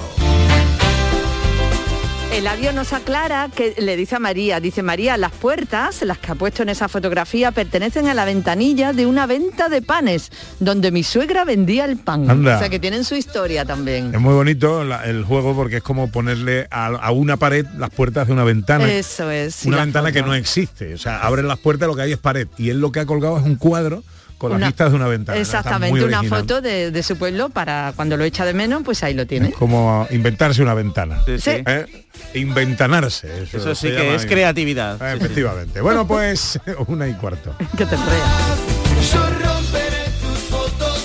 Eladio 2.33 2.73
nos 2.73 2.93
aclara 2.93 3.49
que 3.55 3.75
le 3.79 3.97
dice 3.97 4.15
a 4.15 4.19
María, 4.21 4.61
dice 4.61 4.83
María, 4.85 5.17
las 5.17 5.33
puertas, 5.33 6.01
las 6.03 6.17
que 6.19 6.31
ha 6.31 6.35
puesto 6.37 6.63
en 6.63 6.69
esa 6.69 6.89
fotografía, 6.89 7.51
pertenecen 7.51 8.07
a 8.07 8.15
la 8.15 8.25
ventanilla 8.25 8.93
de 8.93 9.05
una 9.05 9.27
venta 9.27 9.69
de 9.69 9.83
panes, 9.83 10.31
donde 10.61 10.93
mi 10.93 11.03
suegra 11.03 11.45
vendía 11.45 11.85
el 11.87 11.99
pan. 11.99 12.31
Anda. 12.31 12.57
O 12.57 12.59
sea 12.61 12.69
que 12.69 12.79
tienen 12.79 13.05
su 13.05 13.17
historia 13.17 13.65
también. 13.65 14.15
Es 14.15 14.21
muy 14.21 14.33
bonito 14.33 14.85
la- 14.85 15.05
el 15.07 15.25
juego 15.25 15.57
porque 15.57 15.79
es 15.79 15.83
como 15.83 16.11
ponerle 16.13 16.69
a, 16.71 16.87
a 16.87 17.11
una 17.11 17.37
pared 17.37 17.67
las 17.77 17.91
puertas 17.91 18.29
de 18.29 18.33
una 18.33 18.45
ventana. 18.45 18.91
Eso 18.91 19.29
es. 19.31 19.67
una 19.67 19.79
ventana 19.79 20.13
que 20.13 20.23
no 20.23 20.33
existe. 20.33 20.95
O 20.95 20.99
sea, 20.99 21.21
abren 21.23 21.49
las 21.49 21.59
puertas, 21.59 21.89
lo 21.89 21.97
que 21.97 22.03
hay 22.03 22.13
es 22.13 22.19
pared. 22.19 22.47
Y 22.57 22.71
él 22.71 22.81
lo 22.81 22.93
que 22.93 23.01
ha 23.01 23.07
colgado 23.07 23.39
es 23.39 23.45
un 23.45 23.57
cuadro 23.57 24.05
con 24.49 24.59
las 24.59 24.71
vistas 24.71 24.91
de 24.91 24.97
una 24.97 25.07
ventana. 25.07 25.39
Exactamente, 25.39 26.03
una 26.05 26.23
foto 26.25 26.61
de, 26.61 26.91
de 26.91 27.03
su 27.03 27.17
pueblo 27.17 27.51
para 27.51 27.93
cuando 27.95 28.17
lo 28.17 28.25
echa 28.25 28.45
de 28.45 28.55
menos, 28.55 28.83
pues 28.83 29.03
ahí 29.03 29.15
lo 29.15 29.27
tiene. 29.27 29.53
Como 29.53 30.07
inventarse 30.11 30.63
una 30.63 30.75
ventana. 30.75 31.23
Sí, 31.27 31.39
sí. 31.39 31.51
¿Eh? 31.67 32.07
Inventanarse. 32.35 33.43
Eso, 33.45 33.59
Eso 33.59 33.75
sí 33.75 33.89
que 33.89 33.95
llama 33.99 34.15
es 34.17 34.23
ahí. 34.23 34.29
creatividad. 34.29 34.95
Eh, 34.97 34.99
Sí, 35.13 35.19
sí. 35.19 35.25
efectivamente. 35.25 35.81
Bueno, 35.81 36.07
pues 36.07 36.59
una 36.89 37.07
y 37.09 37.15
cuarto. 37.15 37.55
Que 37.77 37.85
te 37.87 37.97
rías. 37.97 39.13
Yo 39.13 39.21
romperé 39.25 40.05
tus 40.21 40.39
fotos, 40.51 41.05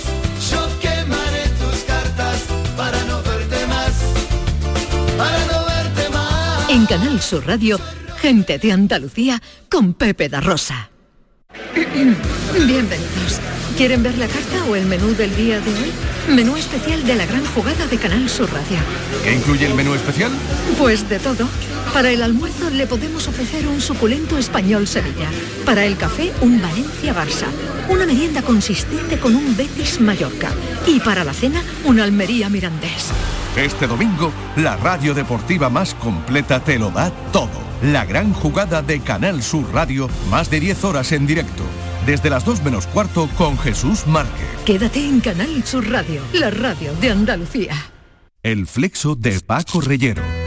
yo 0.51 0.68
quemaré 0.82 1.44
tus 1.60 1.80
cartas 1.84 2.44
para 2.77 3.04
no 3.04 3.22
verte 3.24 3.68
más, 3.68 3.92
para 5.18 5.46
no 5.46 5.65
verte 5.65 6.10
más. 6.10 6.70
En 6.70 6.86
Canal 6.86 7.22
Sur 7.22 7.46
Radio, 7.48 7.80
gente 8.18 8.58
de 8.60 8.72
Andalucía 8.72 9.42
con 9.70 9.94
Pepe 9.94 10.30
da 10.30 10.42
Rosa. 10.42 10.89
Bienvenidos. 12.68 13.40
¿Quieren 13.78 14.04
ver 14.04 14.18
la 14.18 14.28
carta 14.28 14.66
o 14.70 14.76
el 14.76 14.86
menú 14.86 15.16
del 15.16 15.36
día 15.36 15.60
de 15.60 15.72
hoy? 15.72 15.92
Menú 16.36 16.56
especial 16.58 17.06
de 17.06 17.16
la 17.16 17.26
gran 17.26 17.46
jugada 17.48 17.88
de 17.88 17.98
Canal 17.98 18.30
Sur 18.30 18.52
Radio. 18.52 18.78
¿Qué 19.24 19.34
incluye 19.34 19.66
el 19.66 19.74
menú 19.74 19.94
especial? 19.94 20.32
Pues 20.78 21.08
de 21.10 21.20
todo. 21.20 21.48
Para 21.94 22.12
el 22.12 22.24
almuerzo 22.24 22.70
le 22.70 22.88
podemos 22.88 23.28
ofrecer 23.28 23.68
un 23.68 23.80
suculento 23.80 24.38
español 24.38 24.88
Sevilla. 24.88 25.30
Para 25.66 25.86
el 25.86 25.98
café, 25.98 26.34
un 26.42 26.62
Valencia 26.62 27.14
Barça. 27.14 27.48
Una 27.90 28.06
merienda 28.06 28.42
consistente 28.42 29.18
con 29.20 29.36
un 29.36 29.56
Betis 29.56 30.02
Mallorca. 30.02 30.50
Y 30.88 31.00
para 31.00 31.24
la 31.24 31.34
cena, 31.34 31.62
un 31.86 32.00
Almería 32.00 32.50
Mirandés. 32.50 33.12
Este 33.56 33.88
domingo, 33.88 34.32
la 34.58 34.76
radio 34.76 35.14
deportiva 35.14 35.70
más 35.70 35.94
completa 35.96 36.60
te 36.60 36.78
lo 36.78 36.92
da 36.92 37.10
todo. 37.32 37.75
La 37.86 38.04
gran 38.04 38.34
jugada 38.34 38.82
de 38.82 39.00
Canal 39.00 39.44
Sur 39.44 39.72
Radio, 39.72 40.10
más 40.32 40.50
de 40.50 40.60
10 40.60 40.86
horas 40.86 41.12
en 41.12 41.27
directo. 41.27 41.62
Desde 42.08 42.32
las 42.32 42.44
2 42.44 42.63
menos 42.63 42.88
cuarto 42.88 43.30
con 43.38 43.60
Jesús 43.60 44.08
Márquez. 44.08 44.48
Quédate 44.65 45.08
en 45.08 45.20
Canal 45.20 45.63
Sur 45.63 45.88
Radio, 45.92 46.24
la 46.34 46.50
radio 46.50 46.96
de 46.96 47.12
Andalucía. 47.12 47.75
El 48.42 48.65
flexo 48.65 49.13
de 49.13 49.39
Paco 49.39 49.82
Reyero. 49.82 50.24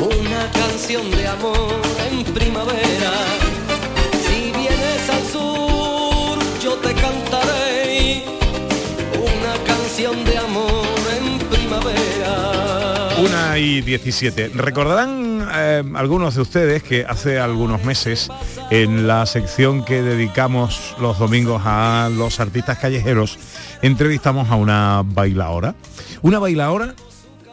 una 0.00 0.50
canción 0.52 1.10
de 1.10 1.26
amor 1.26 1.80
en 2.10 2.24
primavera. 2.24 3.12
Si 4.26 4.52
vienes 4.52 5.10
al 5.10 5.24
sur, 5.24 6.38
yo 6.62 6.74
te 6.74 6.92
cantaré 6.94 8.24
una 9.14 9.64
canción 9.64 10.24
de 10.24 10.38
amor 10.38 10.86
en 11.18 11.38
primavera. 11.48 13.08
Una 13.18 13.58
y 13.58 13.80
17. 13.80 14.50
Recordarán 14.54 15.48
eh, 15.54 15.82
algunos 15.94 16.34
de 16.34 16.42
ustedes 16.42 16.82
que 16.82 17.06
hace 17.06 17.38
algunos 17.38 17.82
meses 17.84 18.28
en 18.70 19.06
la 19.06 19.24
sección 19.24 19.84
que 19.84 20.02
dedicamos 20.02 20.94
los 21.00 21.18
domingos 21.18 21.62
a 21.64 22.10
los 22.12 22.40
artistas 22.40 22.78
callejeros 22.78 23.38
entrevistamos 23.82 24.50
a 24.50 24.56
una 24.56 25.02
bailaora. 25.04 25.74
Una 26.22 26.38
bailaora 26.38 26.94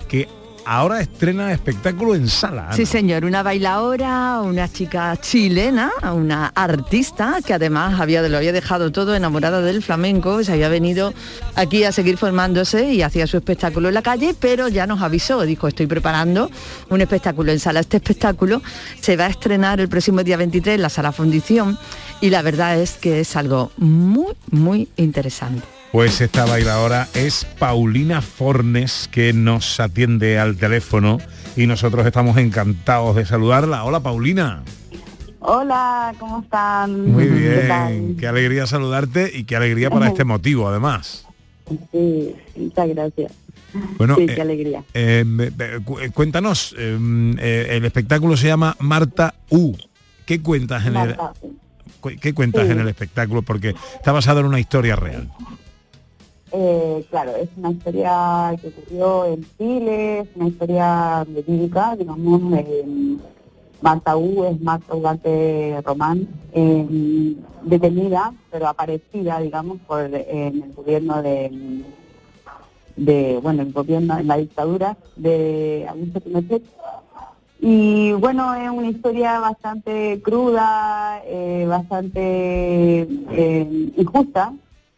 que 0.07 0.27
ahora 0.65 1.01
estrena 1.01 1.51
espectáculo 1.51 2.15
en 2.15 2.27
sala. 2.27 2.71
Sí, 2.73 2.85
señor, 2.85 3.25
una 3.25 3.43
bailaora, 3.43 4.41
una 4.41 4.71
chica 4.71 5.15
chilena, 5.17 5.91
una 6.13 6.47
artista 6.47 7.37
que 7.45 7.53
además 7.53 7.99
había, 7.99 8.21
lo 8.21 8.37
había 8.37 8.51
dejado 8.51 8.91
todo 8.91 9.15
enamorada 9.15 9.61
del 9.61 9.83
flamenco, 9.83 10.43
se 10.43 10.53
había 10.53 10.69
venido 10.69 11.13
aquí 11.55 11.83
a 11.83 11.91
seguir 11.91 12.17
formándose 12.17 12.93
y 12.93 13.01
hacía 13.01 13.27
su 13.27 13.37
espectáculo 13.37 13.89
en 13.89 13.93
la 13.93 14.01
calle, 14.01 14.35
pero 14.39 14.67
ya 14.67 14.87
nos 14.87 15.01
avisó, 15.01 15.41
dijo, 15.41 15.67
estoy 15.67 15.87
preparando 15.87 16.49
un 16.89 17.01
espectáculo 17.01 17.51
en 17.51 17.59
sala. 17.59 17.79
Este 17.79 17.97
espectáculo 17.97 18.61
se 18.99 19.17
va 19.17 19.25
a 19.25 19.29
estrenar 19.29 19.79
el 19.79 19.89
próximo 19.89 20.23
día 20.23 20.37
23 20.37 20.75
en 20.75 20.81
la 20.81 20.89
sala 20.89 21.11
Fundición 21.11 21.77
y 22.21 22.29
la 22.29 22.41
verdad 22.41 22.79
es 22.79 22.93
que 22.93 23.19
es 23.19 23.35
algo 23.35 23.71
muy, 23.77 24.33
muy 24.51 24.89
interesante. 24.95 25.82
Pues 25.93 26.21
esta 26.21 26.45
bailadora 26.45 27.07
es 27.13 27.45
Paulina 27.59 28.23
Fornes 28.23 29.07
que 29.11 29.31
nos 29.31 29.79
atiende 29.79 30.39
al 30.39 30.57
teléfono 30.57 31.19
y 31.55 31.67
nosotros 31.67 32.03
estamos 32.07 32.35
encantados 32.37 33.15
de 33.15 33.27
saludarla. 33.27 33.83
Hola 33.83 33.99
Paulina. 33.99 34.63
Hola, 35.37 36.11
¿cómo 36.17 36.41
están? 36.41 37.11
Muy 37.11 37.25
¿Qué 37.27 37.65
tal? 37.67 37.91
bien, 37.93 38.17
qué 38.17 38.25
alegría 38.27 38.65
saludarte 38.65 39.29
y 39.37 39.43
qué 39.43 39.55
alegría 39.55 39.91
para 39.91 40.07
este 40.07 40.23
motivo 40.23 40.67
además. 40.67 41.27
Sí, 41.91 42.35
muchas 42.55 42.89
gracias. 42.89 43.31
Bueno, 43.99 44.15
sí, 44.15 44.23
eh, 44.23 44.33
qué 44.33 44.41
alegría. 44.41 44.83
Eh, 44.95 45.23
eh, 45.59 46.09
cuéntanos, 46.11 46.73
eh, 46.75 47.67
el 47.69 47.85
espectáculo 47.85 48.35
se 48.35 48.47
llama 48.47 48.75
Marta 48.79 49.35
U. 49.51 49.75
¿Qué 50.25 50.41
cuentas 50.41 50.87
en 50.87 50.95
el, 50.95 51.15
Marta, 51.15 51.33
qué 52.19 52.33
cuentas 52.33 52.65
Sí. 52.65 52.71
en 52.71 52.79
el 52.79 52.87
espectáculo? 52.87 53.43
Porque 53.43 53.75
está 53.95 54.11
basado 54.11 54.39
en 54.39 54.47
una 54.47 54.59
historia 54.59 54.95
real. 54.95 55.29
Eh, 56.53 57.05
claro, 57.09 57.35
es 57.35 57.49
una 57.57 57.71
historia 57.71 58.55
que 58.61 58.67
ocurrió 58.67 59.25
en 59.25 59.45
Chile, 59.57 60.19
es 60.19 60.27
una 60.35 60.47
historia 60.47 61.25
verídica, 61.27 61.95
digamos, 61.95 62.41
eh, 62.53 63.17
Marta 63.81 64.15
U 64.15 64.45
es 64.45 64.61
Marta 64.61 64.95
Ugarte 64.95 65.81
Román, 65.83 66.27
eh, 66.53 67.35
detenida, 67.63 68.33
pero 68.51 68.67
aparecida, 68.67 69.39
digamos, 69.39 69.79
por 69.87 70.01
en 70.01 70.63
el 70.63 70.73
gobierno 70.73 71.21
de, 71.23 71.83
de, 72.95 73.39
bueno, 73.41 73.63
el 73.63 73.73
gobierno, 73.73 74.17
en 74.19 74.27
la 74.27 74.37
dictadura 74.37 74.95
de 75.15 75.85
Augusto 75.89 76.21
Pinochet, 76.21 76.63
Y 77.59 78.11
bueno, 78.13 78.53
es 78.55 78.69
una 78.69 78.89
historia 78.89 79.39
bastante 79.39 80.21
cruda, 80.21 81.21
eh, 81.25 81.65
bastante 81.67 83.07
eh, 83.31 83.91
injusta, 83.97 84.53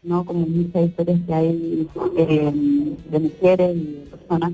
¿no? 0.06 0.24
Como 0.24 0.46
muchas 0.46 0.86
historias 0.86 1.20
que 1.26 1.34
hay 1.34 1.88
eh, 2.16 2.52
de 3.10 3.18
mujeres 3.18 3.76
y 3.76 3.80
de 3.92 4.06
personas 4.10 4.52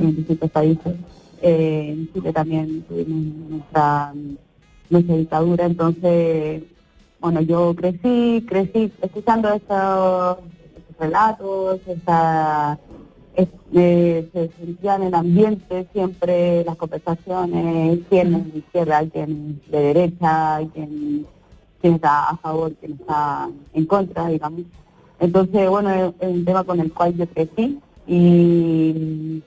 en 0.00 0.16
distintos 0.16 0.50
países. 0.50 0.94
Eh, 1.40 1.88
en 1.92 2.12
Chile 2.12 2.32
también 2.32 2.82
tuvimos 2.82 3.50
nuestra, 3.50 4.12
nuestra 4.90 5.16
dictadura, 5.16 5.64
entonces, 5.66 6.62
bueno, 7.20 7.40
yo 7.40 7.74
crecí, 7.74 8.44
crecí 8.46 8.92
escuchando 9.02 9.48
estos, 9.52 10.38
estos 10.78 10.96
relatos, 11.00 11.80
esta 11.86 12.78
es- 13.34 13.48
eh, 13.74 14.28
se 14.32 14.50
sentía 14.58 14.96
en 14.96 15.02
el 15.04 15.14
ambiente 15.14 15.88
siempre 15.92 16.62
las 16.64 16.76
conversaciones, 16.76 18.00
quién 18.08 18.34
es 18.34 18.52
de 18.52 18.58
izquierda, 18.58 19.02
quién 19.10 19.60
es 19.64 19.70
de 19.72 19.78
derecha, 19.80 20.60
quién, 20.74 21.26
quién 21.80 21.94
está 21.94 22.28
a 22.30 22.36
favor, 22.36 22.72
quién 22.78 22.92
está 22.92 23.48
en 23.74 23.86
contra, 23.86 24.28
digamos. 24.28 24.60
Entonces, 25.26 25.70
bueno, 25.70 25.90
es, 25.94 26.12
es 26.20 26.28
un 26.28 26.44
tema 26.44 26.64
con 26.64 26.80
el 26.80 26.92
cual 26.92 27.14
yo 27.16 27.26
crecí 27.28 27.78
y, 28.08 29.40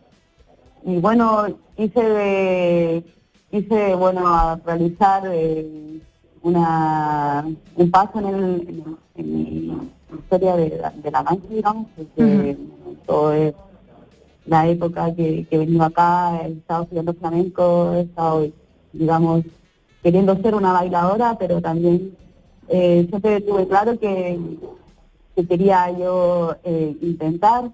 y 0.85 0.97
bueno, 1.01 1.47
hice 1.77 2.01
de, 2.01 3.03
hice, 3.51 3.93
bueno, 3.95 4.25
a 4.25 4.55
realizar 4.65 5.23
eh, 5.29 5.99
una, 6.43 7.45
un 7.75 7.91
paso 7.91 8.19
en, 8.19 8.25
el, 8.25 8.83
en, 9.17 9.35
mi 9.35 9.77
historia 10.17 10.55
de, 10.55 10.77
la- 10.81 10.91
de 10.91 11.11
la 11.11 11.23
danza, 11.23 11.45
digamos, 11.49 11.87
porque 11.97 12.57
todo 13.05 13.33
es 13.33 13.53
la 14.45 14.67
época 14.69 15.13
que, 15.13 15.45
que 15.49 15.55
he 15.57 15.59
venido 15.59 15.83
acá, 15.83 16.39
he 16.45 16.51
estado 16.53 16.83
estudiando 16.83 17.13
flamenco, 17.15 17.91
he 17.95 18.01
estado, 18.01 18.47
digamos, 18.93 19.43
queriendo 20.01 20.37
ser 20.41 20.55
una 20.55 20.71
bailadora, 20.71 21.35
pero 21.37 21.59
también 21.61 22.15
eh, 22.69 23.05
siempre 23.09 23.41
tuve 23.41 23.67
claro 23.67 23.99
que, 23.99 24.39
que 25.35 25.45
quería 25.45 25.91
yo 25.97 26.55
eh, 26.63 26.95
intentar 27.01 27.69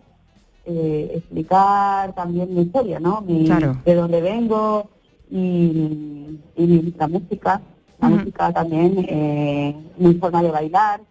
eh, 0.66 1.12
explicar 1.16 2.14
también 2.14 2.54
mi 2.54 2.62
historia, 2.64 3.00
¿no? 3.00 3.22
Mi- 3.22 3.46
Claro. 3.46 3.78
De 3.86 3.96
dónde 3.96 4.22
vengo 4.22 4.90
y, 5.30 6.40
y 6.56 6.94
la 6.98 7.08
música, 7.08 7.62
la 8.00 8.10
música 8.10 8.52
también, 8.52 9.06
eh, 9.08 9.76
mi 9.98 10.14
forma 10.16 10.42
de 10.44 10.52
bailar. 10.52 11.02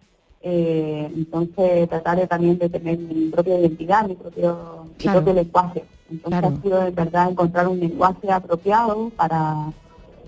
eh, 0.43 1.07
entonces 1.15 1.87
tratar 1.87 2.17
de 2.17 2.25
también 2.25 2.57
de 2.57 2.67
tener 2.67 2.97
mi 2.97 3.29
propia 3.29 3.59
identidad, 3.59 4.07
mi 4.07 4.15
propio, 4.15 4.87
mi 4.97 5.05
propio 5.11 5.33
lenguaje. 5.33 5.83
Entonces 6.09 6.39
Claro. 6.39 6.55
ha 6.57 6.61
sido 6.63 6.79
de 6.81 6.89
verdad 6.91 7.29
encontrar 7.29 7.67
un 7.67 7.79
lenguaje 7.79 8.31
apropiado 8.31 9.09
para, 9.15 9.71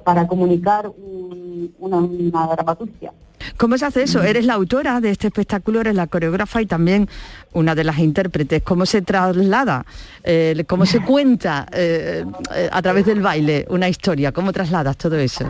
para 0.04 0.28
comunicar 0.28 0.88
un- 0.88 1.74
una, 1.80 1.98
una 1.98 2.48
dramaturgia. 2.48 3.12
¿Cómo 3.58 3.78
se 3.78 3.86
hace 3.86 4.04
eso? 4.04 4.22
Eres 4.24 4.46
la 4.46 4.54
autora 4.54 5.02
de 5.02 5.12
este 5.12 5.28
espectáculo, 5.28 5.82
eres 5.82 5.96
la 5.96 6.08
coreógrafa 6.08 6.62
y 6.62 6.66
también 6.66 7.08
una 7.54 7.76
de 7.76 7.84
las 7.84 8.00
intérpretes. 8.00 8.64
¿Cómo 8.64 8.86
se 8.86 9.02
traslada, 9.02 9.86
eh, 10.24 10.64
cómo 10.68 10.86
se 10.86 11.02
cuenta 11.02 11.68
eh, 11.72 12.26
eh, 12.56 12.70
a 12.72 12.82
través 12.82 13.06
del 13.06 13.22
baile 13.22 13.66
una 13.70 13.88
historia? 13.90 14.32
¿Cómo 14.32 14.52
trasladas 14.54 14.98
todo 14.98 15.18
eso? 15.18 15.46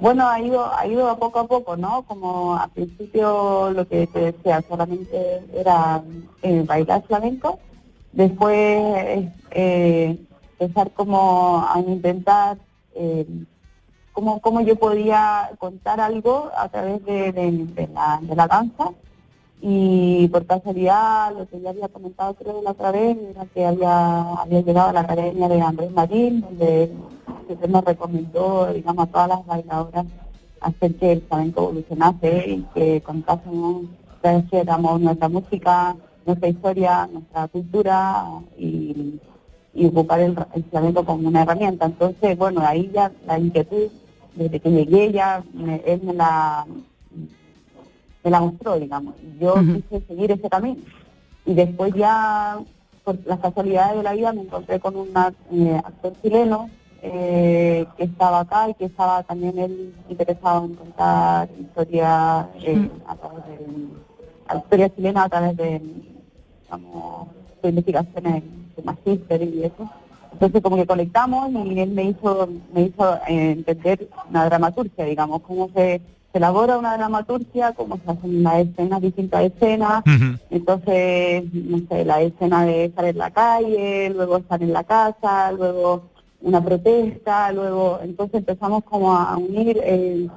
Bueno, 0.00 0.28
ha 0.28 0.40
ido, 0.40 0.72
ha 0.72 0.86
ido 0.86 1.08
a 1.08 1.18
poco 1.18 1.40
a 1.40 1.46
poco, 1.48 1.76
¿no? 1.76 2.02
Como 2.02 2.56
al 2.56 2.70
principio 2.70 3.72
lo 3.72 3.86
que 3.88 4.06
te 4.06 4.32
decía, 4.32 4.62
solamente 4.68 5.42
era 5.52 6.02
eh, 6.42 6.62
bailar 6.64 7.02
flamenco, 7.06 7.58
después 8.12 9.26
empezar 9.50 10.90
como 10.92 11.66
a 11.68 11.80
intentar 11.80 12.58
cómo, 14.18 14.40
cómo 14.40 14.60
yo 14.62 14.74
podía 14.74 15.48
contar 15.58 16.00
algo 16.00 16.50
a 16.56 16.68
través 16.68 17.04
de, 17.04 17.88
la, 17.94 18.18
de 18.20 18.34
la 18.34 18.48
danza 18.48 18.90
y 19.60 20.26
por 20.26 20.44
casualidad 20.44 21.32
lo 21.38 21.46
que 21.46 21.60
ya 21.60 21.70
había 21.70 21.86
comentado 21.86 22.34
creo 22.34 22.60
la 22.62 22.72
otra 22.72 22.90
vez 22.90 23.16
era 23.16 23.46
que 23.46 23.64
había, 23.64 24.32
había 24.34 24.60
llegado 24.62 24.88
a 24.88 24.92
la 24.92 25.00
academia 25.02 25.48
de 25.48 25.60
Andrés 25.60 25.92
Marín 25.92 26.40
donde 26.40 26.92
siempre 27.46 27.68
nos 27.68 27.84
recomendó 27.84 28.72
digamos 28.72 29.06
a 29.06 29.12
todas 29.12 29.28
las 29.28 29.46
bailadoras 29.46 30.06
hacer 30.62 30.96
que 30.96 31.12
el 31.12 31.22
flamenco 31.22 31.62
evolucionase 31.62 32.44
y 32.48 32.62
que 32.74 33.00
contásemos 33.02 33.82
trajéramos 34.20 35.00
nuestra 35.00 35.28
música, 35.28 35.94
nuestra 36.26 36.48
historia, 36.48 37.08
nuestra 37.12 37.46
cultura 37.46 38.26
y, 38.58 39.20
y 39.74 39.86
ocupar 39.86 40.18
el, 40.18 40.36
el 40.54 40.64
flamenco 40.64 41.04
como 41.04 41.28
una 41.28 41.42
herramienta. 41.42 41.86
Entonces, 41.86 42.36
bueno, 42.36 42.60
ahí 42.66 42.90
ya 42.92 43.12
la 43.28 43.38
inquietud, 43.38 43.88
desde 44.38 44.60
que 44.60 44.70
llegué 44.70 45.12
ya, 45.12 45.42
me- 45.52 45.82
él 45.86 46.00
me 46.02 46.14
la, 46.14 46.64
me 48.24 48.30
la 48.30 48.40
mostró, 48.40 48.78
digamos. 48.78 49.14
Yo 49.40 49.54
quise 49.88 50.00
seguir 50.06 50.32
ese 50.32 50.48
camino. 50.48 50.80
Y 51.46 51.54
después 51.54 51.94
ya, 51.94 52.58
por 53.04 53.16
las 53.26 53.40
casualidades 53.40 53.96
de 53.98 54.02
la 54.02 54.12
vida, 54.12 54.32
me 54.32 54.42
encontré 54.42 54.78
con 54.80 54.96
un 54.96 55.16
actor 55.16 56.12
chileno 56.22 56.68
eh, 57.02 57.86
que 57.96 58.04
estaba 58.04 58.40
acá 58.40 58.68
y 58.68 58.74
que 58.74 58.86
estaba 58.86 59.22
también 59.22 59.58
él 59.58 59.94
interesado 60.08 60.64
en 60.66 60.74
contar 60.74 61.48
historia 61.60 62.48
eh, 62.56 62.88
a 63.06 63.14
través 63.16 63.46
de 63.46 63.66
la 64.48 64.56
historia 64.58 64.94
chilena 64.94 65.22
a 65.24 65.28
través 65.28 65.56
de 65.56 65.80
digamos, 66.64 67.28
de 67.62 67.68
investigaciones 67.68 68.42
de 68.76 68.82
magíster 68.82 69.42
y 69.42 69.62
eso. 69.64 69.88
Entonces 70.38 70.62
como 70.62 70.76
que 70.76 70.86
conectamos 70.86 71.50
y 71.50 71.80
él 71.80 71.90
me 71.90 72.04
hizo, 72.04 72.48
me 72.72 72.82
hizo 72.82 73.14
eh, 73.26 73.50
entender 73.50 74.08
una 74.30 74.44
dramaturgia, 74.44 75.04
digamos, 75.04 75.42
cómo 75.42 75.68
se, 75.74 76.00
se 76.30 76.38
elabora 76.38 76.78
una 76.78 76.96
dramaturgia, 76.96 77.72
cómo 77.72 77.96
se 77.96 78.12
hacen 78.12 78.44
las 78.44 78.60
escenas, 78.60 79.02
distintas 79.02 79.42
escenas. 79.42 80.04
Entonces, 80.48 81.42
no 81.52 81.80
sé, 81.88 82.04
la 82.04 82.22
escena 82.22 82.64
de 82.64 82.84
estar 82.84 83.04
en 83.06 83.18
la 83.18 83.32
calle, 83.32 84.10
luego 84.10 84.36
estar 84.36 84.62
en 84.62 84.72
la 84.72 84.84
casa, 84.84 85.50
luego 85.50 86.04
una 86.40 86.64
protesta, 86.64 87.50
luego, 87.50 87.98
entonces 88.04 88.36
empezamos 88.38 88.84
como 88.84 89.12
a 89.12 89.36
unir, 89.36 89.80
eh, 89.82 90.28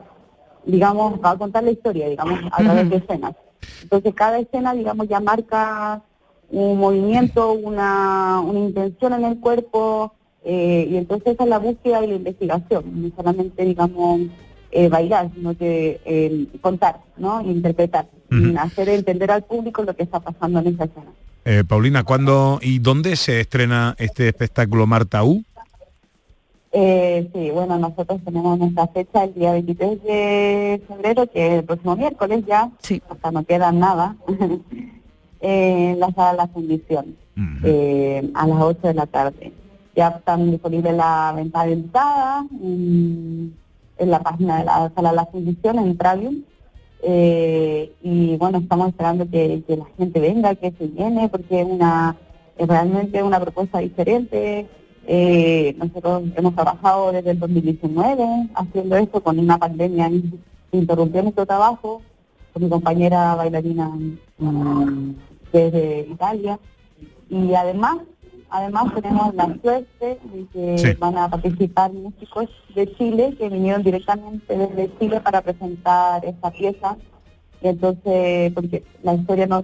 digamos, 0.66 1.20
a 1.22 1.38
contar 1.38 1.64
la 1.64 1.72
historia, 1.72 2.10
digamos, 2.10 2.40
a 2.52 2.58
través 2.58 2.90
de 2.90 2.96
escenas. 2.96 3.36
Entonces 3.84 4.16
cada 4.16 4.40
escena, 4.40 4.74
digamos, 4.74 5.08
ya 5.08 5.20
marca 5.20 6.02
un 6.52 6.78
movimiento, 6.78 7.54
una, 7.54 8.40
una 8.42 8.60
intención 8.60 9.14
en 9.14 9.26
el 9.26 9.40
cuerpo, 9.40 10.14
eh, 10.44 10.88
y 10.90 10.98
entonces 10.98 11.34
esa 11.34 11.44
es 11.44 11.50
la 11.50 11.60
búsqueda 11.60 12.04
y 12.04 12.08
la 12.08 12.16
investigación, 12.16 12.84
no 13.02 13.12
solamente, 13.16 13.66
digamos, 13.66 14.22
eh, 14.72 14.88
bailar, 14.90 15.30
sino 15.34 15.58
que 15.58 16.00
eh, 16.06 16.48
contar, 16.62 17.02
¿no? 17.18 17.42
Interpretar, 17.42 18.08
y 18.30 18.56
hacer 18.56 18.88
entender 18.90 19.30
al 19.32 19.44
público 19.44 19.84
lo 19.84 19.94
que 19.94 20.04
está 20.04 20.22
pasando 20.22 20.60
en 20.60 20.68
esa 20.68 20.86
escena. 20.86 21.12
Eh, 21.44 21.64
Paulina, 21.68 22.04
¿cuándo 22.04 22.60
y 22.62 22.80
dónde 22.80 23.16
se 23.16 23.42
estrena 23.42 23.96
este 23.98 24.28
espectáculo 24.28 24.86
Marta 24.86 25.24
U? 25.24 25.44
Eh, 26.72 27.30
sí, 27.34 27.50
bueno, 27.52 27.78
nosotros 27.78 28.22
tenemos 28.24 28.58
nuestra 28.58 28.88
fecha 28.88 29.26
el 29.26 29.34
día 29.34 29.52
23 29.52 30.04
de 30.04 30.82
febrero, 30.88 31.28
que 31.28 31.48
es 31.48 31.54
el 31.60 31.64
próximo 31.66 31.98
miércoles 31.98 32.46
ya, 32.48 32.72
hasta 33.10 33.32
no 33.32 33.44
queda 33.44 33.72
nada, 33.74 34.16
en 35.42 36.00
la 36.00 36.12
sala 36.12 36.34
La 36.34 36.48
Fundición, 36.48 37.16
eh, 37.64 38.30
a 38.34 38.48
las 38.48 38.62
8 38.62 38.88
de 38.88 38.94
la 38.94 39.06
tarde. 39.08 39.52
Ya 39.96 40.10
están 40.10 40.52
disponibles 40.52 40.96
la 40.96 41.34
venta 41.36 41.66
de 41.66 41.74
entrada 41.74 42.46
en, 42.62 43.54
la 44.00 44.20
página 44.22 44.60
de 44.60 44.66
la 44.66 44.92
sala 44.96 45.12
La 45.12 45.26
Fundición, 45.26 45.80
en 45.80 45.98
Travium. 45.98 46.44
Eh, 47.04 47.92
y 48.04 48.38
bueno, 48.38 48.60
estamos 48.60 48.90
esperando 48.90 49.28
que, 49.30 49.64
que 49.68 49.78
la 49.78 49.86
gente 49.98 50.20
venga, 50.20 50.54
que 50.56 50.72
se 50.72 50.88
llene, 50.90 51.30
porque 51.30 51.62
es 51.62 51.68
una 51.68 52.16
es 52.58 52.68
realmente 52.68 53.24
una 53.24 53.40
propuesta 53.40 53.80
diferente. 53.80 54.68
Eh, 55.08 55.76
nosotros 55.80 56.24
hemos 56.36 56.54
trabajado 56.54 57.12
desde 57.12 57.32
el 57.32 57.40
2019 57.40 58.24
haciendo 58.54 58.96
esto 58.98 59.22
con 59.24 59.40
una 59.40 59.58
pandemia 59.58 60.08
in- 60.10 60.40
interrumpió 60.72 61.24
nuestro 61.24 61.46
trabajo 61.48 62.04
con 62.54 62.64
mi 62.64 62.70
compañera 62.70 63.34
bailarina 63.34 63.90
mm, 64.38 65.16
desde 65.52 66.08
Italia. 66.10 66.60
Y 67.30 67.54
además 67.54 67.98
además 68.54 68.94
tenemos 68.94 69.34
la 69.34 69.46
suerte 69.62 70.20
de 70.34 70.46
que 70.52 70.78
Sí. 70.78 70.94
van 71.00 71.18
a 71.18 71.30
participar 71.30 71.94
músicos 71.94 72.50
de 72.76 72.94
Chile 72.96 73.34
que 73.38 73.48
vinieron 73.48 73.82
directamente 73.82 74.58
desde 74.58 74.92
Chile 75.00 75.22
para 75.22 75.42
presentar 75.42 76.26
esta 76.26 76.52
pieza. 76.52 76.98
Y 77.62 77.70
entonces 77.70 78.52
porque 78.54 78.84
la 79.04 79.14
historia 79.14 79.48
no 79.48 79.64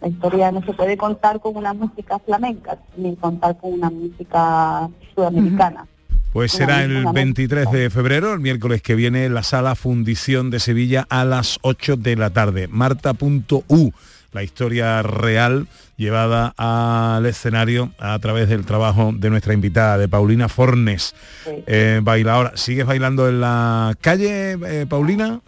la 0.00 0.08
historia 0.08 0.50
no 0.50 0.64
se 0.64 0.72
puede 0.72 0.96
contar 0.96 1.40
con 1.40 1.56
una 1.56 1.72
música 1.74 2.18
flamenca 2.18 2.76
ni 2.96 3.14
contar 3.16 3.56
con 3.58 3.74
una 3.74 3.88
música 3.88 4.88
sudamericana. 5.14 5.86
Pues 6.32 6.50
será 6.52 6.82
el 6.82 6.94
misma 6.94 7.12
23 7.12 7.70
de 7.70 7.90
febrero, 7.90 8.32
el 8.32 8.40
miércoles 8.40 8.80
que 8.82 8.94
viene, 8.94 9.26
en 9.26 9.34
la 9.34 9.42
sala 9.42 9.74
Fundición 9.74 10.50
de 10.50 10.58
Sevilla 10.60 11.06
a 11.10 11.24
las 11.24 11.58
8 11.62 11.96
de 11.98 12.16
la 12.16 12.30
tarde. 12.30 12.68
Marta.u, 12.68 13.92
la 14.32 14.42
historia 14.42 15.02
real 15.02 15.66
llevada 15.96 16.54
al 16.56 17.24
escenario 17.26 17.90
a 17.98 18.18
través 18.18 18.48
del 18.48 18.64
trabajo 18.66 19.12
de 19.14 19.30
nuestra 19.30 19.54
invitada, 19.54 19.98
de 19.98 20.08
Paulina 20.08 20.48
Fornes, 20.48 21.14
eh, 21.46 22.00
bailadora. 22.02 22.56
¿Sigues 22.56 22.86
bailando 22.86 23.28
en 23.28 23.40
la 23.40 23.94
calle, 24.00 24.52
eh, 24.52 24.86
Paulina? 24.88 25.40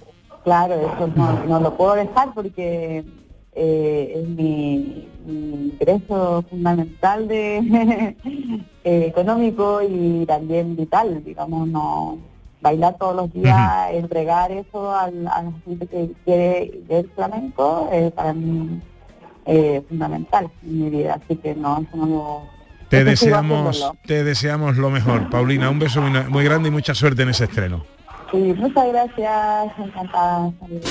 Claro, 0.45 0.75
eso 0.75 1.13
no, 1.17 1.45
no 1.47 1.61
lo 1.61 1.77
puedo 1.77 1.95
dejar 1.95 2.35
porque 2.35 3.05
eh, 3.57 4.13
es 4.17 4.29
mi, 4.29 5.09
mi 5.25 5.71
ingreso 5.73 6.45
fundamental 6.51 7.29
de 7.29 7.59
eh, 8.85 9.07
económico 9.07 9.81
y 9.83 10.27
también 10.27 10.77
vital, 10.77 11.23
digamos, 11.25 11.69
no 11.69 12.19
bailar 12.65 12.97
todos 12.99 13.15
los 13.15 13.31
días, 13.33 13.91
entregar 13.93 14.51
eso 14.51 14.91
al- 14.97 15.29
a 15.29 15.43
la 15.43 15.53
gente 15.67 15.87
que 15.87 16.11
quiere 16.25 16.81
ver 16.89 17.07
flamenco, 17.15 17.89
eh, 17.93 18.11
para 18.17 18.33
mí 18.33 18.81
eh, 19.47 19.83
fundamental 19.87 20.51
en 20.63 20.83
mi 20.85 20.89
vida, 20.91 21.21
así 21.23 21.37
que 21.37 21.55
no, 21.55 21.77
eso 21.87 21.97
no 21.97 22.07
lo... 22.07 22.43
Te 22.89 22.99
eso 23.03 23.05
deseamos, 23.11 23.93
te 24.07 24.25
deseamos 24.25 24.77
lo 24.79 24.89
mejor. 24.89 25.29
Paulina, 25.29 25.69
un 25.69 25.79
beso 25.79 26.01
muy, 26.01 26.19
muy 26.31 26.45
grande 26.45 26.69
y 26.71 26.73
mucha 26.73 26.95
suerte 26.95 27.23
en 27.23 27.29
ese 27.29 27.45
estreno. 27.45 27.85
Sí, 28.31 28.55
muchas 28.57 28.89
gracias, 28.89 29.73
encantada. 29.79 30.51
Saludos. 30.59 30.91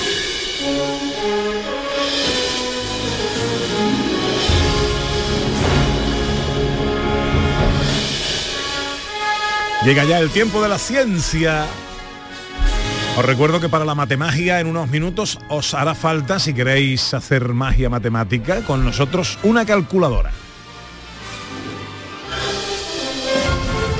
Llega 9.84 10.04
ya 10.04 10.18
el 10.18 10.30
tiempo 10.30 10.62
de 10.62 10.68
la 10.70 10.78
ciencia. 10.78 11.66
Os 13.18 13.24
recuerdo 13.24 13.60
que 13.60 13.68
para 13.68 13.84
la 13.84 13.94
matemagia 13.94 14.58
en 14.58 14.66
unos 14.66 14.88
minutos 14.88 15.38
os 15.48 15.74
hará 15.74 15.94
falta, 15.94 16.38
si 16.38 16.54
queréis 16.54 17.12
hacer 17.12 17.48
magia 17.52 17.90
matemática, 17.90 18.62
con 18.62 18.82
nosotros 18.82 19.38
una 19.42 19.66
calculadora. 19.66 20.32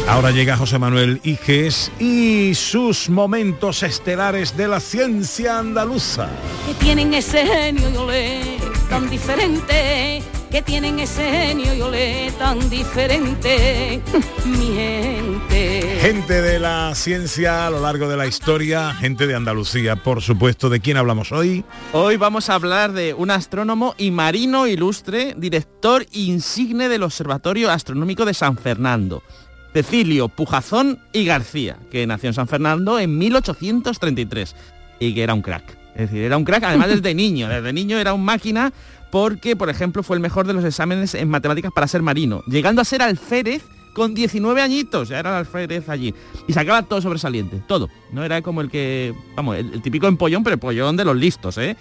Ahora 0.08 0.30
llega 0.30 0.56
José 0.56 0.78
Manuel 0.78 1.20
Iges 1.22 1.92
y 1.98 2.54
sus 2.54 3.10
momentos 3.10 3.82
estelares 3.82 4.56
de 4.56 4.68
la 4.68 4.80
ciencia 4.80 5.58
andaluza. 5.58 6.28
que 6.66 6.74
tienen 6.74 7.12
ese 7.12 7.46
genio 7.46 7.90
y 7.90 7.96
olé 7.96 8.56
tan 8.88 9.08
diferente, 9.10 10.22
que 10.54 10.62
tienen 10.62 11.00
ese 11.00 11.28
genio 11.28 11.74
y 11.74 11.80
olé 11.80 12.32
tan 12.38 12.70
diferente, 12.70 14.00
mi 14.44 14.66
gente. 14.66 15.98
Gente 16.00 16.42
de 16.42 16.60
la 16.60 16.94
ciencia 16.94 17.66
a 17.66 17.70
lo 17.70 17.80
largo 17.80 18.08
de 18.08 18.16
la 18.16 18.28
historia, 18.28 18.94
gente 18.94 19.26
de 19.26 19.34
Andalucía, 19.34 19.96
por 19.96 20.22
supuesto. 20.22 20.70
¿De 20.70 20.78
quién 20.78 20.96
hablamos 20.96 21.32
hoy? 21.32 21.64
Hoy 21.92 22.18
vamos 22.18 22.50
a 22.50 22.54
hablar 22.54 22.92
de 22.92 23.14
un 23.14 23.32
astrónomo 23.32 23.96
y 23.98 24.12
marino 24.12 24.68
ilustre, 24.68 25.34
director 25.36 26.06
insigne 26.12 26.88
del 26.88 27.02
Observatorio 27.02 27.72
Astronómico 27.72 28.24
de 28.24 28.34
San 28.34 28.56
Fernando, 28.56 29.24
Cecilio 29.72 30.28
Pujazón 30.28 31.00
y 31.12 31.24
García, 31.24 31.78
que 31.90 32.06
nació 32.06 32.28
en 32.28 32.34
San 32.34 32.46
Fernando 32.46 33.00
en 33.00 33.18
1833 33.18 34.54
y 35.00 35.14
que 35.14 35.22
era 35.24 35.34
un 35.34 35.42
crack. 35.42 35.78
Es 35.96 36.10
decir, 36.10 36.22
era 36.22 36.36
un 36.36 36.44
crack 36.44 36.62
además 36.62 36.88
desde 36.88 37.12
niño. 37.14 37.48
Desde 37.48 37.72
niño 37.72 37.98
era 37.98 38.14
un 38.14 38.24
máquina 38.24 38.72
porque, 39.14 39.54
por 39.54 39.70
ejemplo, 39.70 40.02
fue 40.02 40.16
el 40.16 40.20
mejor 40.20 40.44
de 40.44 40.54
los 40.54 40.64
exámenes 40.64 41.14
en 41.14 41.28
matemáticas 41.28 41.70
para 41.72 41.86
ser 41.86 42.02
marino, 42.02 42.42
llegando 42.48 42.82
a 42.82 42.84
ser 42.84 43.00
alférez 43.00 43.62
con 43.92 44.12
19 44.12 44.60
añitos, 44.60 45.08
ya 45.08 45.20
era 45.20 45.30
el 45.30 45.36
alférez 45.36 45.88
allí. 45.88 46.12
Y 46.48 46.52
sacaba 46.52 46.82
todo 46.82 47.00
sobresaliente, 47.00 47.62
todo. 47.68 47.88
No 48.10 48.24
era 48.24 48.42
como 48.42 48.60
el 48.60 48.68
que, 48.68 49.14
vamos, 49.36 49.56
el, 49.56 49.72
el 49.72 49.82
típico 49.82 50.08
empollón, 50.08 50.42
pero 50.42 50.54
empollón 50.54 50.96
de 50.96 51.04
los 51.04 51.14
listos, 51.14 51.58
¿eh? 51.58 51.76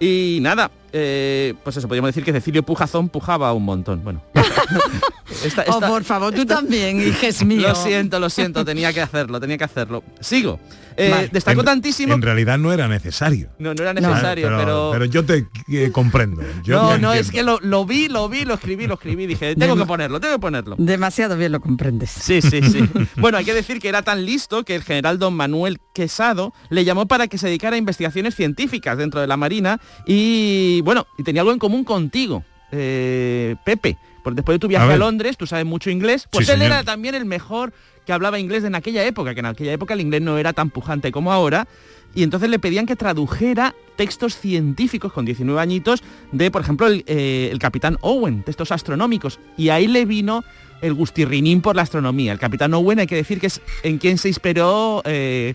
Y 0.00 0.38
nada, 0.40 0.70
eh, 0.94 1.52
pues 1.62 1.76
eso, 1.76 1.88
podríamos 1.88 2.08
decir 2.08 2.24
que 2.24 2.32
Cecilio 2.32 2.62
Pujazón 2.62 3.10
pujaba 3.10 3.52
un 3.52 3.66
montón. 3.66 4.02
Bueno. 4.02 4.22
Esta- 5.44 5.64
Oh, 5.68 5.80
por 5.80 6.04
favor, 6.04 6.32
tú 6.34 6.44
también, 6.44 7.00
hijes 7.00 7.44
mío. 7.44 7.68
Lo 7.68 7.74
siento, 7.74 8.20
lo 8.20 8.28
siento, 8.30 8.64
tenía 8.64 8.92
que 8.92 9.00
hacerlo, 9.00 9.40
tenía 9.40 9.58
que 9.58 9.64
hacerlo. 9.64 10.02
Sigo. 10.20 10.60
Eh, 10.96 11.10
Vale. 11.10 11.30
En- 11.32 11.64
tantísimo... 11.64 12.14
En 12.14 12.22
realidad 12.22 12.58
no 12.58 12.72
era 12.72 12.86
necesario. 12.88 13.48
No, 13.58 13.72
no 13.74 13.82
era 13.82 13.94
necesario, 13.94 14.48
pero... 14.58 14.90
pero 14.92 15.04
yo 15.06 15.24
te 15.24 15.46
eh, 15.68 15.90
comprendo. 15.90 16.42
Yo 16.64 16.82
no, 16.82 16.90
te 16.90 16.98
no, 16.98 17.12
es 17.14 17.30
que 17.30 17.42
lo, 17.42 17.58
lo 17.60 17.86
vi, 17.86 18.08
lo 18.08 18.28
vi, 18.28 18.44
lo 18.44 18.54
escribí, 18.54 18.86
lo 18.86 18.94
escribí, 18.94 19.26
dije, 19.26 19.56
tengo 19.56 19.76
que 19.76 19.86
ponerlo, 19.86 20.20
tengo 20.20 20.34
que 20.34 20.40
ponerlo. 20.40 20.76
Demasiado 20.78 21.36
bien 21.36 21.52
lo 21.52 21.60
comprendes. 21.60 22.10
Sí, 22.10 22.42
sí, 22.42 22.60
sí. 22.62 22.88
bueno, 23.16 23.38
hay 23.38 23.44
que 23.44 23.54
decir 23.54 23.80
que 23.80 23.88
era 23.88 24.02
tan 24.02 24.26
listo 24.26 24.64
que 24.64 24.74
el 24.74 24.82
general 24.82 25.18
don 25.18 25.34
Manuel 25.34 25.80
Quesado 25.94 26.52
le 26.68 26.84
llamó 26.84 27.06
para 27.06 27.26
que 27.26 27.38
se 27.38 27.46
dedicara 27.46 27.76
a 27.76 27.78
investigaciones 27.78 28.34
científicas 28.34 28.98
dentro 28.98 29.20
de 29.20 29.26
la 29.26 29.36
Marina 29.36 29.80
y, 30.06 30.80
bueno, 30.82 31.06
y 31.16 31.22
tenía 31.22 31.40
algo 31.42 31.52
en 31.52 31.58
común 31.58 31.84
contigo, 31.84 32.44
eh, 32.70 33.56
Pepe. 33.64 33.96
Porque 34.22 34.36
después 34.36 34.54
de 34.56 34.58
tu 34.60 34.68
viaje 34.68 34.92
a. 34.92 34.96
Londres, 34.96 35.36
tú 35.36 35.46
sabes 35.46 35.64
mucho 35.66 35.90
inglés, 35.90 36.28
pues 36.30 36.46
Sí, 36.46 36.52
él 36.52 36.58
señor. 36.58 36.72
era 36.72 36.84
también 36.84 37.14
el 37.14 37.24
mejor 37.24 37.72
que 38.06 38.12
hablaba 38.12 38.38
inglés 38.38 38.64
en 38.64 38.74
aquella 38.74 39.04
época, 39.04 39.34
que 39.34 39.40
en 39.40 39.46
aquella 39.46 39.72
época 39.72 39.94
el 39.94 40.00
inglés 40.00 40.22
no 40.22 40.38
era 40.38 40.52
tan 40.52 40.70
pujante 40.70 41.12
como 41.12 41.32
ahora, 41.32 41.68
y 42.14 42.22
entonces 42.24 42.50
le 42.50 42.58
pedían 42.58 42.84
que 42.86 42.96
tradujera 42.96 43.74
textos 43.96 44.36
científicos 44.36 45.12
con 45.12 45.24
19 45.24 45.60
añitos 45.60 46.02
de, 46.32 46.50
por 46.50 46.62
ejemplo, 46.62 46.86
el, 46.88 47.04
eh, 47.06 47.48
el 47.52 47.58
capitán 47.58 47.96
Owen, 48.00 48.42
textos 48.42 48.72
astronómicos, 48.72 49.38
y 49.56 49.68
ahí 49.70 49.86
le 49.86 50.04
vino 50.04 50.44
el 50.82 50.94
gustirrinín 50.94 51.60
por 51.60 51.76
la 51.76 51.82
astronomía. 51.82 52.32
El 52.32 52.40
capitán 52.40 52.74
Owen 52.74 52.98
hay 52.98 53.06
que 53.06 53.14
decir 53.14 53.38
que 53.40 53.46
es 53.46 53.60
en 53.84 53.98
quien 53.98 54.18
se 54.18 54.28
inspiró 54.28 55.00
eh, 55.04 55.54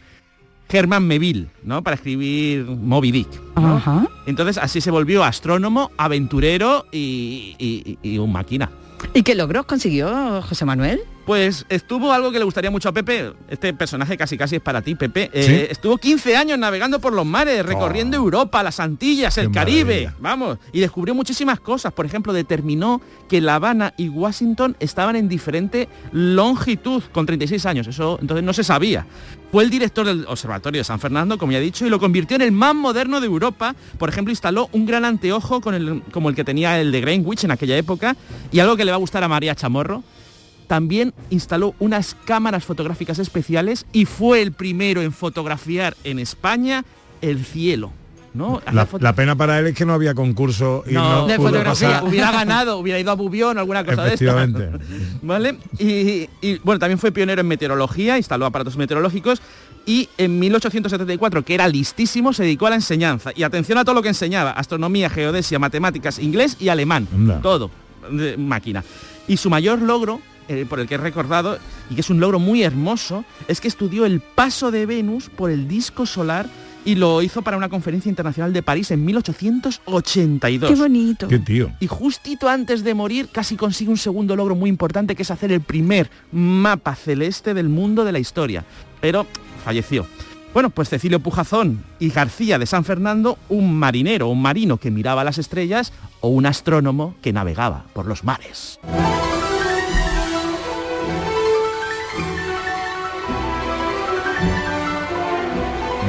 Herman 0.69 1.05
Melville, 1.07 1.47
¿no? 1.63 1.83
Para 1.83 1.95
escribir 1.95 2.65
Moby 2.65 3.11
Dick. 3.11 3.29
¿no? 3.55 3.75
Ajá. 3.77 4.07
Entonces 4.25 4.57
así 4.57 4.81
se 4.81 4.91
volvió 4.91 5.23
astrónomo, 5.23 5.91
aventurero 5.97 6.85
y, 6.91 7.55
y- 7.57 7.97
y 8.01 8.17
un 8.17 8.31
máquina. 8.31 8.69
¿Y 9.13 9.21
qué 9.21 9.35
logros 9.35 9.65
consiguió 9.67 10.41
José 10.41 10.65
Manuel? 10.65 11.01
Pues 11.27 11.65
estuvo 11.69 12.13
algo 12.13 12.31
que 12.31 12.39
le 12.39 12.45
gustaría 12.45 12.71
mucho 12.71 12.87
a 12.89 12.93
Pepe, 12.93 13.33
este 13.49 13.73
personaje 13.73 14.15
casi 14.17 14.37
casi 14.37 14.55
es 14.55 14.61
para 14.61 14.81
ti, 14.81 14.95
Pepe. 14.95 15.29
Eh, 15.33 15.67
Estuvo 15.69 15.97
15 15.97 16.35
años 16.37 16.57
navegando 16.57 16.99
por 16.99 17.11
los 17.13 17.25
mares, 17.25 17.65
recorriendo 17.65 18.15
Europa, 18.15 18.63
las 18.63 18.79
Antillas, 18.79 19.37
el 19.37 19.47
Qué 19.47 19.53
Caribe, 19.53 19.83
maravilla. 20.05 20.15
vamos, 20.19 20.57
y 20.71 20.79
descubrió 20.79 21.13
muchísimas 21.13 21.59
cosas. 21.59 21.91
Por 21.93 22.05
ejemplo, 22.05 22.31
determinó 22.31 23.01
que 23.27 23.41
La 23.41 23.55
Habana 23.55 23.93
y 23.97 24.07
Washington 24.07 24.77
estaban 24.79 25.15
en 25.17 25.27
diferente 25.27 25.89
longitud 26.13 27.03
con 27.11 27.25
36 27.25 27.65
años. 27.65 27.87
Eso 27.87 28.17
entonces 28.21 28.43
no 28.45 28.53
se 28.53 28.63
sabía. 28.63 29.05
Fue 29.51 29.63
el 29.63 29.69
director 29.69 30.05
del 30.05 30.25
Observatorio 30.27 30.81
de 30.81 30.83
San 30.83 30.99
Fernando, 30.99 31.37
como 31.37 31.53
ya 31.53 31.59
he 31.59 31.61
dicho, 31.61 31.85
y 31.85 31.89
lo 31.89 31.99
convirtió 31.99 32.35
en 32.35 32.41
el 32.41 32.51
más 32.51 32.75
moderno 32.75 33.21
de 33.21 33.27
Europa. 33.27 33.75
Por 33.97 34.09
ejemplo, 34.09 34.31
instaló 34.31 34.69
un 34.73 34.85
gran 34.85 35.05
anteojo 35.05 35.61
con 35.61 35.73
el- 35.73 36.01
como 36.11 36.29
el 36.29 36.35
que 36.35 36.43
tenía 36.43 36.79
el 36.81 36.91
de 36.91 37.01
Greenwich 37.01 37.45
en 37.45 37.51
aquella 37.51 37.77
época, 37.77 38.15
y 38.51 38.59
algo 38.59 38.75
que 38.75 38.83
le 38.83 38.91
va 38.91 38.95
a 38.97 38.99
gustar 38.99 39.23
a 39.23 39.27
María 39.29 39.55
Chamorro, 39.55 40.03
también 40.67 41.13
instaló 41.29 41.75
unas 41.79 42.13
cámaras 42.25 42.65
fotográficas 42.65 43.19
especiales 43.19 43.85
y 43.93 44.03
fue 44.03 44.41
el 44.41 44.51
primero 44.51 45.01
en 45.01 45.13
fotografiar 45.13 45.95
en 46.03 46.19
España 46.19 46.83
el 47.21 47.45
cielo. 47.45 47.93
¿No? 48.37 48.61
La, 48.71 49.13
pena 49.13 49.35
para 49.35 49.59
él 49.59 49.67
es 49.67 49.75
que 49.75 49.85
no 49.85 49.93
había 49.93 50.13
concurso 50.13 50.83
y 50.87 50.93
no, 50.93 51.27
no, 51.27 51.35
pudo 51.35 51.63
pasar. 51.63 52.03
hubiera 52.03 52.31
ganado, 52.31 52.77
hubiera 52.77 52.99
ido 52.99 53.11
a 53.11 53.15
Bubión 53.15 53.57
o 53.57 53.59
alguna 53.59 53.83
cosa 53.83 54.03
de 54.03 54.13
esta. 54.13 54.47
¿Vale? 55.21 55.57
Y, 55.79 56.29
y, 56.41 56.59
bueno, 56.63 56.79
también 56.79 56.99
fue 56.99 57.11
pionero 57.11 57.41
en 57.41 57.47
meteorología, 57.47 58.17
instaló 58.17 58.45
aparatos 58.45 58.77
meteorológicos 58.77 59.41
y 59.87 60.09
en 60.17 60.37
1874, 60.37 61.45
que 61.45 61.55
era 61.55 61.65
listísimo, 61.69 62.33
se 62.33 62.43
dedicó 62.43 62.67
a 62.67 62.71
la 62.71 62.75
enseñanza. 62.75 63.31
Y 63.33 63.43
atención 63.43 63.77
a 63.77 63.85
todo 63.85 63.95
lo 63.95 64.01
que 64.01 64.09
enseñaba, 64.09 64.51
astronomía, 64.51 65.09
geodesia, 65.09 65.59
matemáticas, 65.59 66.19
inglés 66.19 66.57
y 66.59 66.67
alemán. 66.67 67.07
Anda. 67.13 67.41
Todo, 67.41 67.71
de 68.11 68.35
máquina. 68.35 68.83
Y 69.29 69.37
su 69.37 69.49
mayor 69.49 69.81
logro, 69.81 70.19
eh, 70.49 70.65
por 70.67 70.81
el 70.81 70.87
que 70.87 70.95
es 70.95 71.01
recordado, 71.01 71.57
y 71.89 71.95
que 71.95 72.01
es 72.01 72.09
un 72.09 72.19
logro 72.19 72.37
muy 72.37 72.63
hermoso, 72.63 73.23
es 73.47 73.61
que 73.61 73.69
estudió 73.69 74.05
el 74.05 74.19
paso 74.19 74.71
de 74.71 74.85
Venus 74.85 75.29
por 75.29 75.51
el 75.51 75.69
disco 75.69 76.05
solar 76.05 76.47
y 76.87 76.95
lo 76.95 77.21
hizo 77.21 77.41
para 77.41 77.57
una 77.57 77.67
conferencia 77.67 78.09
internacional 78.09 78.53
de 78.53 78.63
París 78.63 78.91
en 78.91 79.03
1882. 79.03 80.71
Qué 80.71 80.75
bonito. 80.77 81.27
Qué 81.27 81.37
tío. 81.37 81.69
Y 81.81 81.87
justito 81.87 82.47
antes 82.47 82.81
de 82.85 82.93
morir 82.93 83.27
casi 83.29 83.57
consigue 83.57 83.91
un 83.91 83.97
segundo 83.97 84.37
logro 84.37 84.55
muy 84.55 84.69
importante 84.69 85.13
que 85.13 85.23
es 85.23 85.29
hacer 85.29 85.51
el 85.51 85.59
primer 85.59 86.09
mapa 86.31 86.95
celeste 86.95 87.53
del 87.53 87.67
mundo 87.67 88.05
de 88.05 88.13
la 88.13 88.19
historia. 88.19 88.63
Pero 89.01 89.27
falleció. 89.65 90.07
Bueno, 90.53 90.69
pues 90.69 90.87
Cecilio 90.87 91.19
Pujazón 91.19 91.83
y 91.99 92.07
García 92.07 92.57
de 92.57 92.65
San 92.65 92.85
Fernando, 92.85 93.37
un 93.49 93.77
marinero, 93.77 94.29
un 94.29 94.41
marino 94.41 94.77
que 94.77 94.89
miraba 94.89 95.25
las 95.25 95.39
estrellas 95.39 95.91
o 96.21 96.29
un 96.29 96.45
astrónomo 96.45 97.15
que 97.21 97.33
navegaba 97.33 97.83
por 97.93 98.05
los 98.05 98.23
mares. 98.23 98.79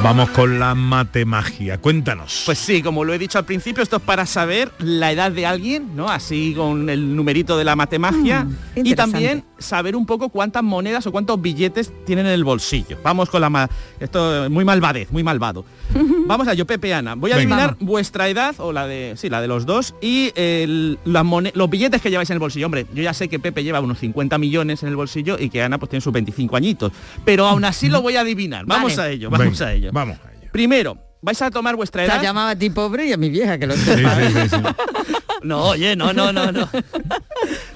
Vamos 0.02 0.30
con 0.30 0.58
la 0.58 0.74
matemagia. 0.74 1.78
Cuéntanos. 1.78 2.44
Pues 2.46 2.58
sí, 2.58 2.82
como 2.82 3.04
lo 3.04 3.12
he 3.12 3.18
dicho 3.18 3.36
al 3.38 3.44
principio, 3.44 3.82
esto 3.82 3.96
es 3.96 4.02
para 4.02 4.24
saber 4.26 4.70
la 4.78 5.12
edad 5.12 5.30
de 5.32 5.44
alguien, 5.44 5.96
¿no? 5.96 6.08
Así 6.08 6.54
con 6.56 6.88
el 6.88 7.14
numerito 7.16 7.58
de 7.58 7.64
la 7.64 7.76
matemagia. 7.76 8.44
Mm, 8.44 8.56
y 8.86 8.94
también 8.94 9.44
saber 9.58 9.96
un 9.96 10.06
poco 10.06 10.28
cuántas 10.28 10.62
monedas 10.62 11.06
o 11.06 11.12
cuántos 11.12 11.42
billetes 11.42 11.92
tienen 12.06 12.26
en 12.26 12.32
el 12.32 12.44
bolsillo. 12.44 12.96
Vamos 13.02 13.28
con 13.28 13.40
la... 13.40 13.50
ma- 13.50 13.68
Esto 14.00 14.44
es 14.44 14.50
muy 14.50 14.64
malvadez, 14.64 15.10
muy 15.10 15.22
malvado. 15.24 15.64
Vamos 16.26 16.46
a 16.48 16.54
yo, 16.54 16.64
Pepe 16.66 16.94
Ana. 16.94 17.14
Voy 17.14 17.32
a 17.32 17.36
Venga. 17.36 17.56
adivinar 17.56 17.76
vuestra 17.80 18.28
edad, 18.28 18.54
o 18.58 18.72
la 18.72 18.86
de... 18.86 19.14
Sí, 19.16 19.28
la 19.28 19.40
de 19.42 19.48
los 19.48 19.66
dos, 19.66 19.94
y 20.00 20.30
el- 20.36 20.98
las 21.04 21.26
los 21.54 21.68
billetes 21.70 22.00
que 22.00 22.08
lleváis 22.10 22.30
en 22.30 22.34
el 22.34 22.40
bolsillo. 22.40 22.66
Hombre, 22.66 22.86
yo 22.94 23.02
ya 23.02 23.12
sé 23.12 23.28
que 23.28 23.38
Pepe 23.40 23.62
lleva 23.64 23.80
unos 23.80 23.98
50 23.98 24.38
millones 24.38 24.82
en 24.84 24.88
el 24.90 24.96
bolsillo 24.96 25.36
y 25.38 25.50
que 25.50 25.62
Ana 25.62 25.78
pues 25.78 25.90
tiene 25.90 26.00
sus 26.00 26.12
25 26.12 26.56
añitos. 26.56 26.92
Pero 27.24 27.46
aún 27.46 27.64
así 27.64 27.88
lo 27.88 28.00
voy 28.00 28.16
a 28.16 28.20
adivinar. 28.20 28.64
Vamos 28.64 28.96
Vale. 28.96 29.08
a 29.08 29.12
ello, 29.12 29.28
vamos 29.30 29.46
Venga, 29.58 29.66
a 29.66 29.72
ello. 29.74 29.87
Vamos 29.92 30.18
a 30.24 30.32
ello. 30.32 30.48
Primero, 30.52 30.98
vais 31.22 31.40
a 31.42 31.50
tomar 31.50 31.76
vuestra 31.76 32.02
Te 32.02 32.08
edad. 32.08 32.16
has 32.18 32.22
llamado 32.22 32.48
a 32.48 32.56
ti 32.56 32.70
pobre 32.70 33.06
y 33.06 33.12
a 33.12 33.16
mi 33.16 33.30
vieja, 33.30 33.58
que 33.58 33.66
lo 33.66 33.74
Sí, 33.76 33.82
sepas. 33.84 34.18
sí, 34.18 34.32
sí, 34.32 34.48
sí. 34.48 34.56
No, 35.42 35.66
oye, 35.68 35.94
no, 35.94 36.12
no, 36.12 36.32
no, 36.32 36.50
no. 36.50 36.68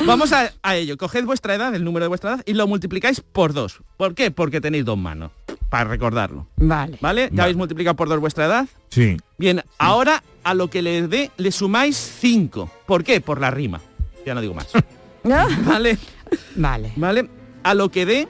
Vamos 0.04 0.32
a, 0.32 0.50
a 0.64 0.74
ello. 0.74 0.96
Coged 0.96 1.24
vuestra 1.24 1.54
edad, 1.54 1.72
el 1.76 1.84
número 1.84 2.04
de 2.04 2.08
vuestra 2.08 2.34
edad, 2.34 2.42
y 2.44 2.54
lo 2.54 2.66
multiplicáis 2.66 3.20
por 3.20 3.52
dos. 3.52 3.80
¿Por 3.96 4.16
qué? 4.16 4.32
Porque 4.32 4.60
tenéis 4.60 4.84
dos 4.84 4.98
manos. 4.98 5.30
Para 5.70 5.84
recordarlo. 5.84 6.48
Vale. 6.56 6.98
¿Vale? 7.00 7.22
¿Ya 7.26 7.28
Vale. 7.30 7.42
habéis 7.42 7.56
multiplicado 7.56 7.94
por 7.94 8.08
dos 8.08 8.18
vuestra 8.18 8.46
edad? 8.46 8.66
Sí. 8.90 9.16
Bien, 9.38 9.62
ahora 9.78 10.24
a 10.42 10.54
lo 10.54 10.68
que 10.68 10.82
le 10.82 11.06
dé 11.06 11.30
le 11.36 11.52
sumáis 11.52 11.96
cinco. 11.96 12.68
¿Por 12.84 13.04
qué? 13.04 13.20
Por 13.20 13.40
la 13.40 13.52
rima. 13.52 13.80
Ya 14.26 14.34
no 14.34 14.40
digo 14.40 14.54
más. 14.54 14.66
¿No? 15.22 15.46
¿Vale? 15.64 15.98
Vale. 16.56 16.92
¿Vale? 16.96 17.28
A 17.62 17.74
lo 17.74 17.90
que 17.90 18.04
dé 18.04 18.28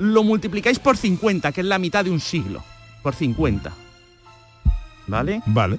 lo 0.00 0.24
multiplicáis 0.24 0.80
por 0.80 0.96
50, 0.96 1.52
que 1.52 1.60
es 1.60 1.66
la 1.66 1.78
mitad 1.78 2.04
de 2.04 2.10
un 2.10 2.18
siglo. 2.20 2.62
Por 3.04 3.14
50. 3.14 3.72
¿Vale? 5.06 5.42
Vale. 5.46 5.78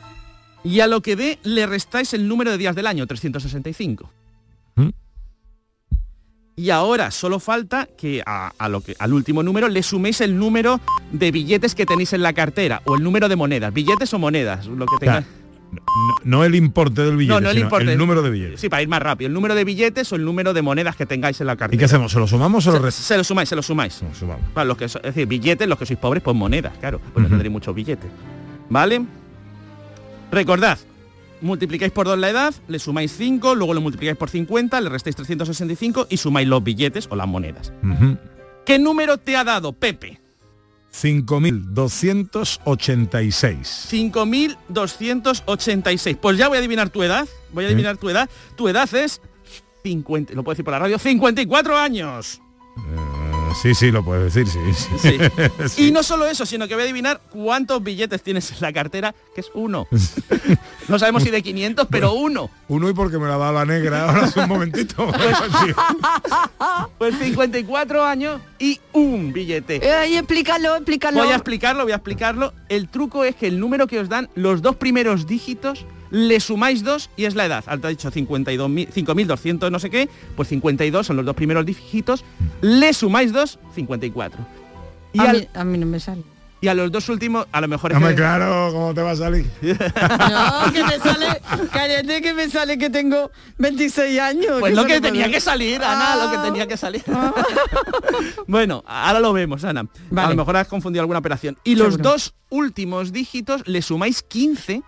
Y 0.63 0.79
a 0.79 0.87
lo 0.87 1.01
que 1.01 1.15
dé 1.15 1.39
le 1.43 1.65
restáis 1.65 2.13
el 2.13 2.27
número 2.27 2.51
de 2.51 2.57
días 2.57 2.75
del 2.75 2.87
año, 2.87 3.05
365. 3.05 4.09
¿Mm? 4.75 4.89
Y 6.55 6.69
ahora 6.69 7.11
solo 7.11 7.39
falta 7.39 7.87
que, 7.97 8.23
a, 8.25 8.53
a 8.57 8.69
lo 8.69 8.81
que 8.81 8.95
al 8.99 9.11
último 9.11 9.43
número 9.43 9.67
le 9.67 9.83
suméis 9.83 10.21
el 10.21 10.37
número 10.37 10.79
de 11.11 11.31
billetes 11.31 11.75
que 11.75 11.85
tenéis 11.85 12.13
en 12.13 12.21
la 12.21 12.33
cartera 12.33 12.81
o 12.85 12.95
el 12.95 13.03
número 13.03 13.27
de 13.27 13.35
monedas, 13.35 13.73
billetes 13.73 14.13
o 14.13 14.19
monedas, 14.19 14.67
lo 14.67 14.85
que 14.85 14.97
tengáis. 14.99 15.25
No, 16.23 16.37
no 16.37 16.43
el 16.43 16.55
importe 16.55 17.01
del 17.03 17.17
billete, 17.17 17.33
no, 17.35 17.41
no 17.41 17.49
el 17.49 17.53
sino 17.55 17.65
importe. 17.65 17.91
el 17.91 17.97
número 17.97 18.21
de 18.21 18.29
billetes. 18.29 18.59
Sí, 18.61 18.69
para 18.69 18.81
ir 18.81 18.87
más 18.87 19.01
rápido. 19.01 19.27
El 19.27 19.33
número 19.33 19.55
de 19.55 19.63
billetes 19.63 20.11
o 20.11 20.15
el 20.15 20.23
número 20.25 20.53
de 20.53 20.61
monedas 20.61 20.95
que 20.95 21.05
tengáis 21.05 21.39
en 21.41 21.47
la 21.47 21.55
cartera. 21.55 21.75
¿Y 21.75 21.79
qué 21.79 21.85
hacemos? 21.85 22.11
¿Se 22.11 22.19
lo 22.19 22.27
sumamos 22.27 22.65
o 22.67 22.71
lo 22.71 22.77
Se, 22.77 22.83
restamos? 22.83 23.05
se 23.07 23.17
lo 23.17 23.23
sumáis, 23.23 23.49
se 23.49 23.55
lo 23.55 23.61
sumáis. 23.61 24.01
Para 24.53 24.65
los 24.65 24.77
que 24.77 24.85
es 24.85 24.93
decir, 25.01 25.27
billetes, 25.27 25.67
los 25.67 25.77
que 25.77 25.85
sois 25.85 25.99
pobres, 25.99 26.23
pues 26.23 26.35
monedas, 26.35 26.73
claro. 26.79 26.99
Pues 27.13 27.23
no 27.23 27.29
tendréis 27.29 27.51
muchos 27.51 27.73
billetes. 27.75 28.09
¿Vale? 28.69 29.05
Recordad, 30.31 30.77
multiplicáis 31.41 31.91
por 31.91 32.07
2 32.07 32.17
la 32.17 32.29
edad, 32.29 32.53
le 32.67 32.79
sumáis 32.79 33.13
5, 33.15 33.55
luego 33.55 33.73
lo 33.73 33.81
multiplicáis 33.81 34.17
por 34.17 34.29
50, 34.29 34.81
le 34.81 34.89
restáis 34.89 35.15
365 35.15 36.07
y 36.09 36.17
sumáis 36.17 36.47
los 36.47 36.63
billetes 36.63 37.07
o 37.09 37.15
las 37.15 37.27
monedas. 37.27 37.71
¿Qué 38.65 38.79
número 38.79 39.17
te 39.17 39.35
ha 39.37 39.43
dado, 39.43 39.71
Pepe? 39.73 40.19
5.286. 41.01 43.67
5.286. 43.89 46.17
Pues 46.17 46.37
ya 46.37 46.47
voy 46.47 46.57
a 46.57 46.59
adivinar 46.59 46.89
tu 46.89 47.03
edad. 47.03 47.27
Voy 47.51 47.65
a 47.65 47.67
adivinar 47.67 47.97
tu 47.97 48.09
edad. 48.09 48.27
Tu 48.55 48.67
edad 48.67 48.91
es 48.95 49.21
50, 49.83 50.33
lo 50.33 50.43
puedo 50.43 50.53
decir 50.53 50.65
por 50.65 50.73
la 50.73 50.79
radio, 50.79 50.97
54 50.97 51.77
años. 51.77 52.41
Eh, 52.77 53.24
sí, 53.61 53.73
sí, 53.73 53.91
lo 53.91 54.03
puedes 54.03 54.33
decir, 54.33 54.47
sí. 54.47 55.17
sí. 55.69 55.87
Y 55.87 55.91
no 55.91 56.03
solo 56.03 56.27
eso, 56.27 56.45
sino 56.45 56.67
que 56.67 56.75
voy 56.75 56.83
a 56.83 56.85
adivinar 56.85 57.21
cuántos 57.29 57.83
billetes 57.83 58.21
tienes 58.21 58.51
en 58.51 58.57
la 58.61 58.73
cartera, 58.73 59.15
que 59.33 59.41
es 59.41 59.49
uno. 59.53 59.87
no 60.87 60.99
sabemos 60.99 61.23
si 61.23 61.29
de 61.29 61.41
500, 61.41 61.87
pero 61.89 62.13
uno. 62.13 62.49
Uno 62.67 62.89
y 62.89 62.93
porque 62.93 63.17
me 63.17 63.27
lo 63.27 63.33
ha 63.33 63.37
dado 63.37 63.53
la 63.53 63.65
negra 63.65 64.09
ahora 64.09 64.23
hace 64.25 64.39
un 64.39 64.49
momentito. 64.49 65.11
Pues 66.97 67.17
54 67.17 68.03
años 68.03 68.41
y 68.57 68.79
un 68.93 69.33
billete. 69.33 69.75
Eh, 69.75 70.17
explícalo, 70.17 70.75
explícalo. 70.75 71.19
Voy 71.19 71.31
a 71.31 71.35
explicarlo, 71.35 71.83
voy 71.83 71.91
a 71.91 71.95
explicarlo. 71.95 72.53
El 72.69 72.87
truco 72.89 73.23
es 73.23 73.35
que 73.35 73.47
el 73.47 73.59
número 73.59 73.87
que 73.87 73.99
os 73.99 74.09
dan, 74.09 74.29
los 74.35 74.61
dos 74.61 74.75
primeros 74.77 75.27
dígitos, 75.27 75.85
le 76.11 76.39
sumáis 76.39 76.83
dos 76.83 77.09
y 77.17 77.25
es 77.25 77.35
la 77.35 77.45
edad. 77.45 77.63
Alto 77.67 77.87
ha 77.87 77.89
dicho 77.89 78.11
52.000 78.11 78.89
5.200 78.93 79.71
no 79.71 79.79
sé 79.79 79.89
qué, 79.89 80.09
pues 80.35 80.47
52 80.49 81.07
son 81.07 81.15
los 81.17 81.25
dos 81.25 81.35
primeros 81.35 81.65
dígitos, 81.65 82.23
le 82.61 82.93
sumáis 82.93 83.31
dos, 83.33 83.59
54. 83.73 84.39
Y, 85.13 85.19
a, 85.19 85.23
al- 85.29 85.39
mí, 85.41 85.47
a 85.53 85.63
mí 85.63 85.77
no 85.77 85.85
me 85.85 85.99
sale. 85.99 86.21
y 86.61 86.67
a 86.67 86.73
los 86.73 86.91
dos 86.91 87.07
últimos, 87.09 87.47
a 87.51 87.61
lo 87.61 87.67
mejor 87.67 87.91
es 87.91 87.97
Hombre, 87.97 88.11
que- 88.11 88.17
claro, 88.17 88.69
¿cómo 88.73 88.93
te 88.93 89.01
va 89.01 89.11
a 89.11 89.15
salir? 89.15 89.45
No, 89.61 90.73
que 90.73 90.83
me 90.83 90.99
sale, 90.99 91.41
cállate 91.71 92.21
que 92.21 92.33
me 92.33 92.49
sale 92.49 92.77
que 92.77 92.89
tengo 92.89 93.31
26 93.57 94.19
años. 94.19 94.59
Pues 94.59 94.73
lo 94.75 94.85
que 94.85 94.99
tenía 95.01 95.29
que 95.29 95.39
salir, 95.39 95.81
Ana, 95.83 96.15
lo 96.25 96.31
que 96.31 96.37
tenía 96.49 96.67
que 96.67 96.75
salir. 96.77 97.03
bueno, 98.47 98.83
ahora 98.87 99.19
lo 99.19 99.33
vemos, 99.33 99.63
Ana. 99.63 99.85
A 100.15 100.29
lo 100.29 100.35
mejor 100.35 100.57
has 100.57 100.67
confundido 100.67 101.01
alguna 101.01 101.19
operación. 101.19 101.57
Y 101.63 101.75
los 101.75 101.93
Seguro. 101.95 102.11
dos 102.11 102.33
últimos 102.49 103.11
dígitos 103.11 103.67
le 103.67 103.81
sumáis 103.81 104.21
15 104.23 104.81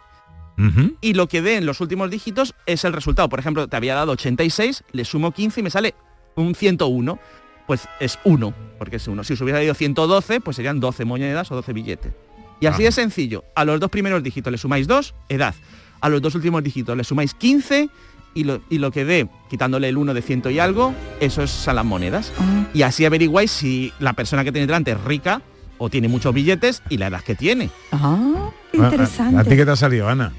y 1.01 1.13
lo 1.13 1.27
que 1.27 1.41
dé 1.41 1.57
en 1.57 1.65
los 1.65 1.81
últimos 1.81 2.09
dígitos 2.09 2.55
es 2.65 2.83
el 2.83 2.93
resultado. 2.93 3.29
Por 3.29 3.39
ejemplo, 3.39 3.67
te 3.67 3.75
había 3.77 3.95
dado 3.95 4.13
86, 4.13 4.83
le 4.91 5.05
sumo 5.05 5.31
15 5.31 5.59
y 5.59 5.63
me 5.63 5.69
sale 5.69 5.93
un 6.35 6.55
101. 6.55 7.19
Pues 7.67 7.87
es 7.99 8.17
1, 8.23 8.53
porque 8.79 8.95
es 8.95 9.07
1. 9.07 9.23
Si 9.25 9.33
os 9.33 9.41
hubiera 9.41 9.61
ido 9.61 9.73
112, 9.73 10.39
pues 10.41 10.55
serían 10.55 10.79
12 10.79 11.03
monedas 11.05 11.51
o 11.51 11.55
12 11.55 11.73
billetes. 11.73 12.13
Y 12.61 12.65
así 12.65 12.83
de 12.83 12.91
sencillo. 12.93 13.43
A 13.55 13.65
los 13.65 13.79
dos 13.79 13.89
primeros 13.91 14.23
dígitos 14.23 14.49
le 14.51 14.57
sumáis 14.57 14.87
2, 14.87 15.13
edad. 15.29 15.53
A 15.99 16.09
los 16.09 16.21
dos 16.21 16.33
últimos 16.35 16.63
dígitos 16.63 16.95
le 16.95 17.03
sumáis 17.03 17.33
15 17.33 17.89
y 18.33 18.43
lo, 18.45 18.61
y 18.69 18.77
lo 18.77 18.89
que 18.91 19.03
dé, 19.03 19.27
quitándole 19.49 19.89
el 19.89 19.97
1 19.97 20.13
de 20.13 20.21
ciento 20.21 20.49
y 20.49 20.59
algo, 20.59 20.93
eso 21.19 21.43
es- 21.43 21.51
son 21.51 21.75
las 21.75 21.85
monedas. 21.85 22.31
Y 22.73 22.83
así 22.83 23.03
averiguáis 23.05 23.51
si 23.51 23.91
la 23.99 24.13
persona 24.13 24.43
que 24.45 24.51
tiene 24.53 24.65
delante 24.65 24.91
es 24.91 25.01
rica 25.03 25.41
o 25.77 25.89
tiene 25.89 26.07
muchos 26.07 26.33
billetes 26.33 26.81
y 26.89 26.97
la 26.97 27.07
edad 27.07 27.21
que 27.21 27.35
tiene. 27.35 27.69
Ah, 27.91 28.49
qué 28.71 28.79
¿A, 28.79 28.81
a- 28.81 28.85
interesante. 28.85 29.37
a 29.39 29.43
ti 29.43 29.55
qué 29.57 29.65
te 29.65 29.71
ha 29.71 29.75
salido, 29.75 30.07
Ana? 30.07 30.31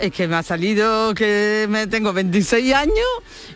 Es 0.00 0.12
que 0.12 0.26
me 0.26 0.36
ha 0.36 0.42
salido 0.42 1.12
que 1.14 1.66
me 1.68 1.86
tengo 1.86 2.12
26 2.12 2.74
años 2.74 2.94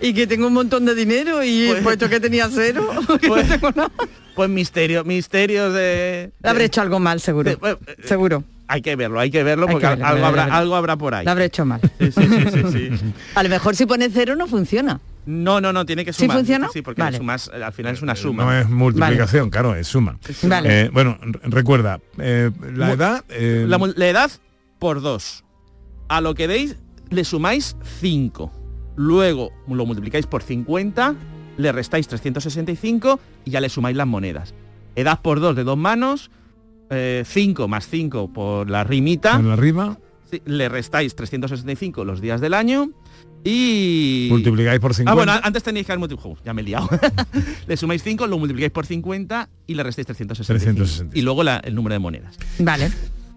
y 0.01 0.13
que 0.13 0.27
tengo 0.27 0.47
un 0.49 0.53
montón 0.53 0.85
de 0.85 0.95
dinero 0.95 1.43
y 1.43 1.69
Pues- 1.69 1.83
puesto 1.83 2.09
que 2.11 2.21
tenía 2.21 2.49
cero, 2.53 2.87
que 3.21 3.29
no 3.29 3.37
tengo 3.43 3.71
nada. 3.73 3.91
Pues 4.35 4.51
misterio, 4.51 5.05
misterios 5.05 5.73
de... 5.73 6.33
Le 6.43 6.49
habré 6.51 6.65
hecho 6.65 6.83
algo 6.83 6.99
mal, 7.01 7.21
seguro. 7.21 7.49
de- 7.51 7.57
bueno, 7.57 7.79
eh, 7.87 7.97
seguro. 8.05 8.45
Hay 8.67 8.83
que 8.83 8.97
verlo, 8.97 9.21
hay 9.21 9.31
que 9.31 9.43
verlo 9.43 9.67
Hay 9.69 9.73
porque 9.73 9.87
que 9.87 9.91
verlo, 9.91 10.05
algo, 10.07 10.15
verlo, 10.17 10.27
habrá, 10.29 10.43
verlo. 10.45 10.59
algo 10.59 10.75
habrá 10.77 10.97
por 10.97 11.15
ahí. 11.15 11.25
Lo 11.25 11.31
habré 11.31 11.45
hecho 11.47 11.65
mal. 11.65 11.81
Sí, 12.01 12.13
sí, 12.13 12.23
sí, 12.23 12.45
sí, 12.53 12.63
sí. 12.73 13.13
A 13.35 13.43
lo 13.43 13.49
mejor 13.49 13.77
si 13.77 13.87
pones 13.87 14.11
cero 14.13 14.35
no 14.37 14.47
funciona. 14.47 15.01
No, 15.27 15.61
no, 15.63 15.73
no, 15.73 15.87
tiene 15.87 16.05
que 16.05 16.13
¿Sí 16.13 16.23
sumar. 16.25 16.37
funciona? 16.39 16.69
Sí, 16.73 16.83
porque 16.83 17.01
Vale. 17.01 17.17
sumas, 17.19 17.51
eh, 17.55 17.63
al 17.63 17.73
final 17.73 17.95
es 17.95 18.03
una 18.03 18.15
suma. 18.17 18.45
No 18.45 18.53
es 18.59 18.69
multiplicación, 18.69 19.49
claro, 19.49 19.75
es 19.75 19.87
suma. 19.87 20.19
Vale. 20.43 20.83
Eh, 20.83 20.91
bueno, 20.93 21.19
recuerda, 21.45 22.01
eh, 22.19 22.51
la 22.75 22.93
edad... 22.93 23.25
eh, 23.31 23.65
La, 23.69 23.77
edad 24.09 24.31
por 24.79 25.01
2. 25.01 25.45
A 26.09 26.21
lo 26.21 26.35
que 26.35 26.49
deis 26.49 26.77
le 27.11 27.25
sumáis 27.25 27.77
5. 28.01 28.53
Luego 28.97 29.51
lo 29.69 29.87
multiplicáis 29.87 30.27
por 30.27 30.43
50, 30.43 31.15
le 31.57 31.73
restáis 31.73 32.07
365 32.09 33.19
y 33.45 33.51
ya 33.51 33.61
le 33.61 33.69
sumáis 33.69 33.97
las 33.97 34.07
monedas. 34.07 34.55
Edad 34.97 35.21
por 35.23 35.41
2 35.41 35.57
de 35.57 35.65
dos 35.65 35.77
manos, 35.77 36.31
5 37.25 37.69
más 37.69 37.89
5 37.89 38.33
por 38.33 38.71
la 38.71 38.85
rimita, 38.85 39.35
en 39.37 39.49
la 39.49 39.57
rima, 39.57 39.99
sí, 40.31 40.41
le 40.45 40.69
restáis 40.69 41.17
365 41.17 42.05
los 42.05 42.21
días 42.21 42.41
del 42.41 42.55
año 42.55 42.91
y... 43.43 44.29
multiplicáis 44.31 44.79
por 44.81 44.95
50. 44.95 45.11
Ah, 45.11 45.15
bueno, 45.15 45.33
antes 45.43 45.63
tenéis 45.65 45.87
que 45.87 45.93
haber 45.93 45.99
multiplicado. 45.99 46.37
Ya 46.45 46.55
me 46.55 46.63
he 46.63 46.65
liado. 46.65 46.89
le 47.67 47.77
sumáis 47.77 48.03
5, 48.03 48.27
lo 48.29 48.39
multiplicáis 48.39 48.73
por 48.73 48.87
50 48.87 49.49
y 49.67 49.75
le 49.75 49.83
restáis 49.83 50.07
365. 50.07 50.75
365. 50.75 51.19
Y 51.19 51.23
luego 51.23 51.43
la- 51.43 51.59
el 51.59 51.75
número 51.75 51.95
de 51.95 51.99
monedas. 51.99 52.37
Vale. 52.61 52.91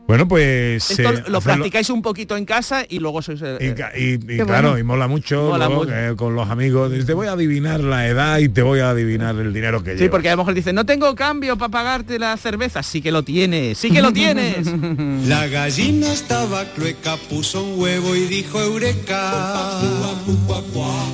Bueno, 0.07 0.25
pues... 0.27 0.89
Esto 0.91 1.09
eh, 1.11 1.23
lo 1.27 1.41
practicáis 1.41 1.89
un 1.89 2.01
poquito 2.01 2.37
en 2.37 2.45
casa 2.45 2.85
y 2.87 2.99
luego 2.99 3.21
sois... 3.21 3.41
eh, 3.43 3.75
Y, 3.97 4.13
y- 4.13 4.17
claro, 4.37 4.69
bueno. 4.69 4.77
y 4.77 4.83
mola 4.83 5.07
mucho, 5.07 5.49
Mola 5.49 5.65
luego, 5.67 5.83
mucho. 5.83 5.93
eh, 5.95 6.15
con 6.15 6.33
los 6.33 6.49
amigos. 6.49 6.91
Te 7.05 7.13
voy 7.13 7.27
a 7.27 7.33
adivinar 7.33 7.81
la 7.81 8.07
edad 8.07 8.37
y 8.39 8.47
te 8.47 8.61
voy 8.61 8.79
a 8.79 8.91
adivinar 8.91 9.35
el 9.35 9.51
dinero 9.53 9.83
que 9.83 9.91
Sí, 9.91 9.97
llevas. 9.97 10.11
porque 10.11 10.29
a 10.29 10.31
lo 10.31 10.37
mejor 10.37 10.53
dicen, 10.53 10.75
no 10.75 10.85
tengo 10.85 11.13
cambio 11.13 11.57
para 11.57 11.69
pagarte 11.69 12.17
la 12.19 12.37
cerveza. 12.37 12.81
Sí 12.83 13.01
que 13.01 13.11
lo 13.11 13.23
tienes, 13.23 13.77
sí 13.77 13.91
que 13.91 14.01
lo 14.01 14.13
tienes. 14.13 14.65
La 15.27 15.45
gallina 15.47 16.11
estaba 16.13 16.63
clueca, 16.73 17.17
puso 17.29 17.63
un 17.63 17.79
huevo 17.79 18.15
y 18.15 18.21
dijo 18.27 18.61
eureka. 18.61 19.77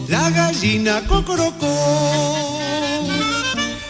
La 0.08 0.30
gallina 0.30 1.02
cocorocó. 1.08 2.60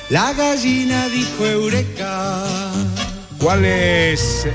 La 0.10 0.32
gallina 0.34 1.08
dijo 1.10 1.46
eureka. 1.46 2.44
¿Cuál 3.40 3.66
es 3.66 4.48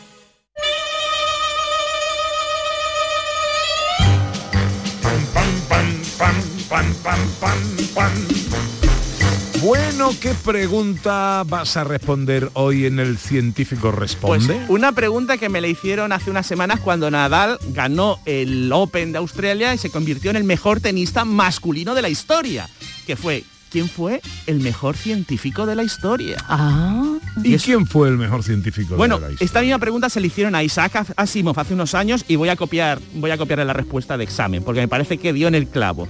Bueno, 9.62 10.12
¿qué 10.22 10.34
pregunta 10.46 11.44
vas 11.48 11.78
a 11.78 11.84
responder 11.84 12.50
hoy 12.54 12.86
en 12.86 13.00
el 13.00 13.18
científico 13.18 13.90
Pues 13.90 14.00
responde? 14.00 14.66
una 14.68 14.92
pregunta 14.92 15.38
que 15.38 15.50
me 15.50 15.62
le 15.62 15.70
hicieron 15.70 16.12
hace 16.12 16.30
unas 16.30 16.46
semanas 16.46 16.80
cuando 16.80 17.10
Nadal 17.10 17.58
ganó 17.74 18.20
el 18.26 18.72
Open 18.72 19.14
de 19.14 19.18
Australia 19.18 19.74
y 19.74 19.78
se 19.78 19.90
convirtió 19.90 20.30
en 20.30 20.36
el 20.38 20.44
mejor 20.44 20.80
tenista 20.80 21.26
masculino 21.26 21.96
de 21.96 22.02
la 22.02 22.10
historia, 22.10 22.70
que 23.06 23.16
fue 23.16 23.44
¿quién 23.72 23.90
fue 23.90 24.22
el 24.46 24.60
mejor 24.60 24.96
científico 24.96 25.66
de 25.66 25.76
la 25.76 25.84
historia? 25.84 26.38
¿Y, 27.44 27.58
quién 27.58 27.86
fue 27.88 28.10
el 28.10 28.18
mejor 28.18 28.44
científico 28.44 28.96
Bueno, 28.96 29.16
de 29.16 29.22
la 29.22 29.32
historia? 29.32 29.46
esta 29.46 29.62
misma 29.62 29.80
pregunta 29.80 30.10
se 30.10 30.20
le 30.20 30.28
hicieron 30.28 30.54
a 30.54 30.64
Isaac 30.64 31.14
Asimov 31.16 31.60
hace 31.60 31.74
unos 31.74 31.96
años 31.96 32.26
y 32.28 32.36
voy 32.36 32.50
a 32.50 32.56
copiar, 32.56 33.00
voy 33.16 33.32
a 33.32 33.38
copiarle 33.38 33.66
la 33.66 33.74
respuesta 33.74 34.18
de 34.18 34.24
examen, 34.24 34.64
porque 34.64 34.82
me 34.82 34.88
parece 34.88 35.18
que 35.18 35.34
dio 35.34 35.48
en 35.48 35.56
el 35.56 35.68
clavo. 35.68 36.08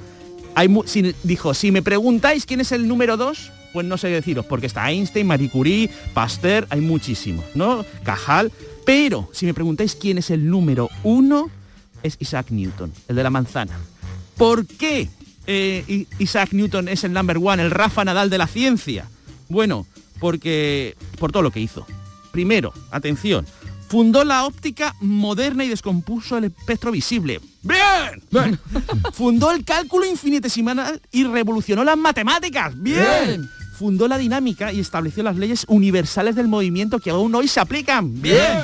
Dijo, 1.23 1.53
si 1.53 1.71
me 1.71 1.81
preguntáis 1.81 2.45
quién 2.45 2.61
es 2.61 2.71
el 2.71 2.87
número 2.87 3.17
dos, 3.17 3.51
pues 3.73 3.85
no 3.85 3.97
sé 3.97 4.07
deciros, 4.07 4.45
porque 4.45 4.65
está 4.65 4.89
Einstein, 4.89 5.27
Marie 5.27 5.49
Curie, 5.49 5.89
Pasteur, 6.13 6.65
hay 6.69 6.81
muchísimos, 6.81 7.45
¿no? 7.53 7.85
Cajal. 8.03 8.51
Pero 8.85 9.29
si 9.33 9.45
me 9.45 9.53
preguntáis 9.53 9.95
quién 9.95 10.17
es 10.17 10.31
el 10.31 10.49
número 10.49 10.89
uno, 11.03 11.49
es 12.01 12.17
Isaac 12.19 12.47
Newton, 12.49 12.91
el 13.07 13.15
de 13.15 13.23
la 13.23 13.29
manzana. 13.29 13.77
¿Por 14.37 14.65
qué 14.65 15.09
eh, 15.45 16.05
Isaac 16.19 16.53
Newton 16.53 16.87
es 16.87 17.03
el 17.03 17.13
number 17.13 17.37
one, 17.37 17.61
el 17.61 17.71
Rafa 17.71 18.05
Nadal 18.05 18.29
de 18.29 18.37
la 18.37 18.47
ciencia? 18.47 19.09
Bueno, 19.49 19.85
porque 20.19 20.95
por 21.19 21.31
todo 21.31 21.43
lo 21.43 21.51
que 21.51 21.59
hizo. 21.59 21.85
Primero, 22.31 22.73
atención, 22.91 23.45
fundó 23.87 24.23
la 24.23 24.45
óptica 24.45 24.95
moderna 24.99 25.63
y 25.63 25.69
descompuso 25.69 26.37
el 26.37 26.45
espectro 26.45 26.91
visible. 26.91 27.39
¡Bien! 27.63 28.59
fundó 29.13 29.51
el 29.51 29.63
cálculo 29.63 30.05
infinitesimal 30.05 31.01
y 31.11 31.23
revolucionó 31.23 31.83
las 31.83 31.97
matemáticas. 31.97 32.79
¡Bien! 32.81 33.49
Fundó 33.77 34.07
la 34.07 34.17
dinámica 34.17 34.73
y 34.73 34.79
estableció 34.79 35.23
las 35.23 35.35
leyes 35.35 35.65
universales 35.67 36.35
del 36.35 36.47
movimiento 36.47 36.99
que 36.99 37.11
aún 37.11 37.33
hoy 37.35 37.47
se 37.47 37.59
aplican. 37.59 38.21
¡Bien! 38.21 38.63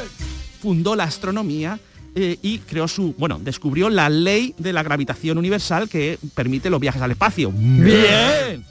Fundó 0.62 0.96
la 0.96 1.04
astronomía 1.06 1.80
eh, 2.16 2.38
y 2.42 2.60
creó 2.60 2.88
su, 2.88 3.14
bueno, 3.18 3.40
descubrió 3.40 3.90
la 3.90 4.10
ley 4.10 4.54
de 4.58 4.74
la 4.74 4.84
gravitación 4.84 5.38
universal 5.38 5.90
que 5.90 6.20
permite 6.36 6.70
los 6.70 6.80
viajes 6.80 7.02
al 7.02 7.12
espacio. 7.12 7.52
¡Bien! 7.52 8.66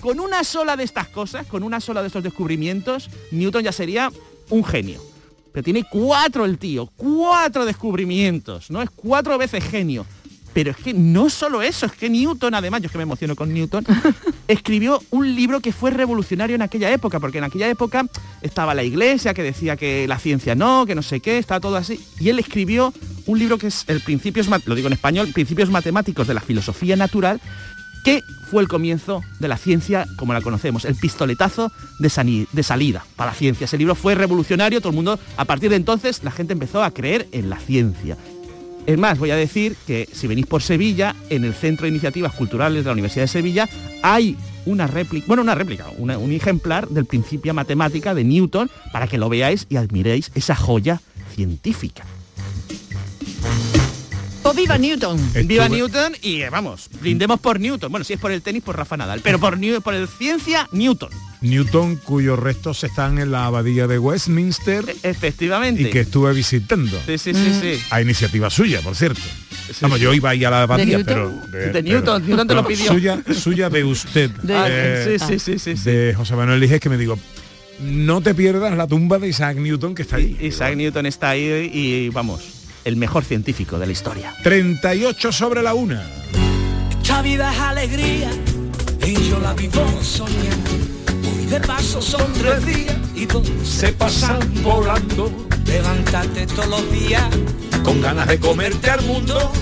Con 0.00 0.18
una 0.18 0.44
sola 0.44 0.76
de 0.76 0.84
estas 0.84 1.08
cosas, 1.08 1.46
con 1.46 1.62
una 1.62 1.80
sola 1.80 2.00
de 2.00 2.06
estos 2.06 2.22
descubrimientos, 2.22 3.10
Newton 3.32 3.64
ya 3.64 3.72
sería 3.72 4.10
un 4.48 4.64
genio. 4.64 5.09
Pero 5.52 5.64
tiene 5.64 5.84
cuatro 5.90 6.44
el 6.44 6.58
tío, 6.58 6.86
cuatro 6.96 7.64
descubrimientos, 7.64 8.70
¿no? 8.70 8.82
Es 8.82 8.90
cuatro 8.90 9.36
veces 9.38 9.64
genio. 9.64 10.06
Pero 10.52 10.72
es 10.72 10.76
que 10.76 10.92
no 10.92 11.30
solo 11.30 11.62
eso, 11.62 11.86
es 11.86 11.92
que 11.92 12.10
Newton, 12.10 12.54
además, 12.54 12.80
yo 12.80 12.86
es 12.86 12.92
que 12.92 12.98
me 12.98 13.04
emociono 13.04 13.36
con 13.36 13.54
Newton, 13.54 13.84
escribió 14.48 15.00
un 15.10 15.34
libro 15.34 15.60
que 15.60 15.72
fue 15.72 15.92
revolucionario 15.92 16.56
en 16.56 16.62
aquella 16.62 16.90
época, 16.90 17.20
porque 17.20 17.38
en 17.38 17.44
aquella 17.44 17.68
época 17.68 18.06
estaba 18.42 18.74
la 18.74 18.82
iglesia 18.82 19.32
que 19.32 19.44
decía 19.44 19.76
que 19.76 20.08
la 20.08 20.18
ciencia 20.18 20.56
no, 20.56 20.86
que 20.86 20.96
no 20.96 21.02
sé 21.02 21.20
qué, 21.20 21.38
estaba 21.38 21.60
todo 21.60 21.76
así. 21.76 22.00
Y 22.18 22.30
él 22.30 22.38
escribió 22.40 22.92
un 23.26 23.38
libro 23.38 23.58
que 23.58 23.68
es 23.68 23.84
el 23.86 24.00
Principios, 24.00 24.48
lo 24.48 24.74
digo 24.74 24.88
en 24.88 24.94
español, 24.94 25.30
Principios 25.32 25.70
Matemáticos 25.70 26.26
de 26.26 26.34
la 26.34 26.40
Filosofía 26.40 26.96
Natural, 26.96 27.40
que 28.04 28.22
fue 28.50 28.62
el 28.62 28.68
comienzo 28.68 29.22
de 29.38 29.48
la 29.48 29.56
ciencia 29.56 30.06
como 30.16 30.32
la 30.32 30.40
conocemos, 30.40 30.84
el 30.84 30.96
pistoletazo 30.96 31.70
de, 31.98 32.08
salida 32.10 33.04
para 33.16 33.30
la 33.30 33.36
ciencia. 33.36 33.66
Ese 33.66 33.78
libro 33.78 33.94
fue 33.94 34.14
revolucionario, 34.14 34.80
todo 34.80 34.90
el 34.90 34.96
mundo, 34.96 35.18
a 35.36 35.44
partir 35.44 35.70
de 35.70 35.76
entonces, 35.76 36.22
la 36.24 36.30
gente 36.30 36.52
empezó 36.52 36.82
a 36.82 36.90
creer 36.90 37.28
en 37.32 37.48
la 37.48 37.58
ciencia. 37.58 38.16
Es 38.86 38.98
más, 38.98 39.18
voy 39.18 39.30
a 39.30 39.36
decir 39.36 39.76
que 39.86 40.08
si 40.12 40.26
venís 40.26 40.46
por 40.46 40.62
Sevilla, 40.62 41.14
en 41.28 41.44
el 41.44 41.54
Centro 41.54 41.84
de 41.84 41.90
Iniciativas 41.90 42.32
Culturales 42.32 42.82
de 42.82 42.88
la 42.88 42.92
Universidad 42.92 43.24
de 43.24 43.28
Sevilla, 43.28 43.68
hay 44.02 44.36
una 44.66 44.86
réplica, 44.86 45.26
bueno, 45.28 45.42
una 45.42 45.54
réplica, 45.54 45.86
un 45.98 46.32
ejemplar 46.32 46.88
del 46.88 47.04
Principia 47.04 47.52
Matemática 47.52 48.14
de 48.14 48.24
Newton 48.24 48.70
para 48.92 49.06
que 49.06 49.18
lo 49.18 49.28
veáis 49.28 49.66
y 49.68 49.76
admiréis 49.76 50.32
esa 50.34 50.56
joya 50.56 51.00
científica. 51.34 52.04
¡O 54.50 54.54
viva 54.54 54.76
Newton! 54.78 55.16
Viva 55.46 55.68
Newton 55.68 56.12
y 56.22 56.40
eh, 56.42 56.50
vamos, 56.50 56.88
brindemos 57.00 57.38
por 57.38 57.60
Newton. 57.60 57.88
Bueno, 57.92 58.02
si 58.04 58.14
es 58.14 58.18
por 58.20 58.32
el 58.32 58.42
tenis, 58.42 58.64
por 58.64 58.76
Rafa 58.76 58.96
Nadal, 58.96 59.20
pero 59.22 59.38
por, 59.38 59.56
New- 59.58 59.80
por 59.80 59.94
el 59.94 60.08
ciencia, 60.08 60.68
Newton. 60.72 61.10
Newton, 61.40 61.96
cuyos 61.96 62.36
restos 62.38 62.82
están 62.82 63.18
en 63.20 63.30
la 63.30 63.46
abadía 63.46 63.86
de 63.86 63.98
Westminster 64.00 64.84
Efectivamente. 65.04 65.82
y 65.82 65.90
que 65.90 66.00
estuve 66.00 66.32
visitando. 66.34 67.00
Sí, 67.06 67.16
sí, 67.16 67.32
sí, 67.32 67.58
sí. 67.60 67.82
A 67.90 68.02
iniciativa 68.02 68.50
suya, 68.50 68.80
por 68.80 68.96
cierto. 68.96 69.20
Vamos, 69.82 70.00
yo 70.00 70.12
iba 70.12 70.30
ahí 70.30 70.44
a 70.44 70.50
la 70.50 70.62
abadía, 70.62 70.98
¿De 70.98 71.04
pero... 71.04 71.30
De 71.52 71.82
Newton, 71.82 72.26
Newton 72.26 72.48
te 72.48 72.54
lo 72.54 72.66
pidió. 72.66 72.86
Suya, 72.92 73.22
suya 73.32 73.70
de 73.70 73.84
usted. 73.84 74.30
De- 74.30 74.54
Ah, 74.56 74.68
sí, 75.06 75.18
sí, 75.18 75.38
sí, 75.38 75.58
sí, 75.60 75.76
sí. 75.76 75.90
De 75.90 76.12
José 76.14 76.34
Manuel 76.34 76.58
Liges, 76.58 76.80
que 76.80 76.88
me 76.88 76.98
digo, 76.98 77.16
no 77.80 78.20
te 78.20 78.34
pierdas 78.34 78.76
la 78.76 78.86
tumba 78.88 79.18
de 79.20 79.28
Isaac 79.28 79.56
Newton 79.58 79.94
que 79.94 80.02
está 80.02 80.16
ahí. 80.16 80.36
Isaac 80.40 80.74
Newton 80.76 81.06
está 81.06 81.30
ahí 81.30 81.70
y 81.72 82.08
vamos, 82.10 82.42
el 82.84 82.96
mejor 82.96 83.24
científico 83.24 83.78
de 83.78 83.86
la 83.86 83.92
historia. 83.92 84.34
38 84.42 85.32
sobre 85.32 85.62
la 85.62 85.74
una. 85.74 86.02
Esta 87.02 87.22
vida 87.22 87.52
es 87.52 87.60
alegría 87.60 88.30
y 89.04 89.14
yo 89.28 89.40
la 89.40 89.52
vivo 89.52 89.84
soñando. 90.02 90.70
Hoy 91.36 91.46
de 91.46 91.60
paso 91.60 92.00
son 92.00 92.32
tres 92.34 92.64
días 92.64 92.96
y 93.14 93.26
dos 93.26 93.46
se 93.64 93.92
pasan 93.92 94.38
volando. 94.62 95.30
Levantarte 95.66 96.48
todos 96.48 96.66
los 96.66 96.92
días 96.92 97.22
Con 97.84 98.00
ganas 98.00 98.26
de 98.26 98.40
comerte 98.40 98.90
al 98.90 99.04
mundo. 99.04 99.52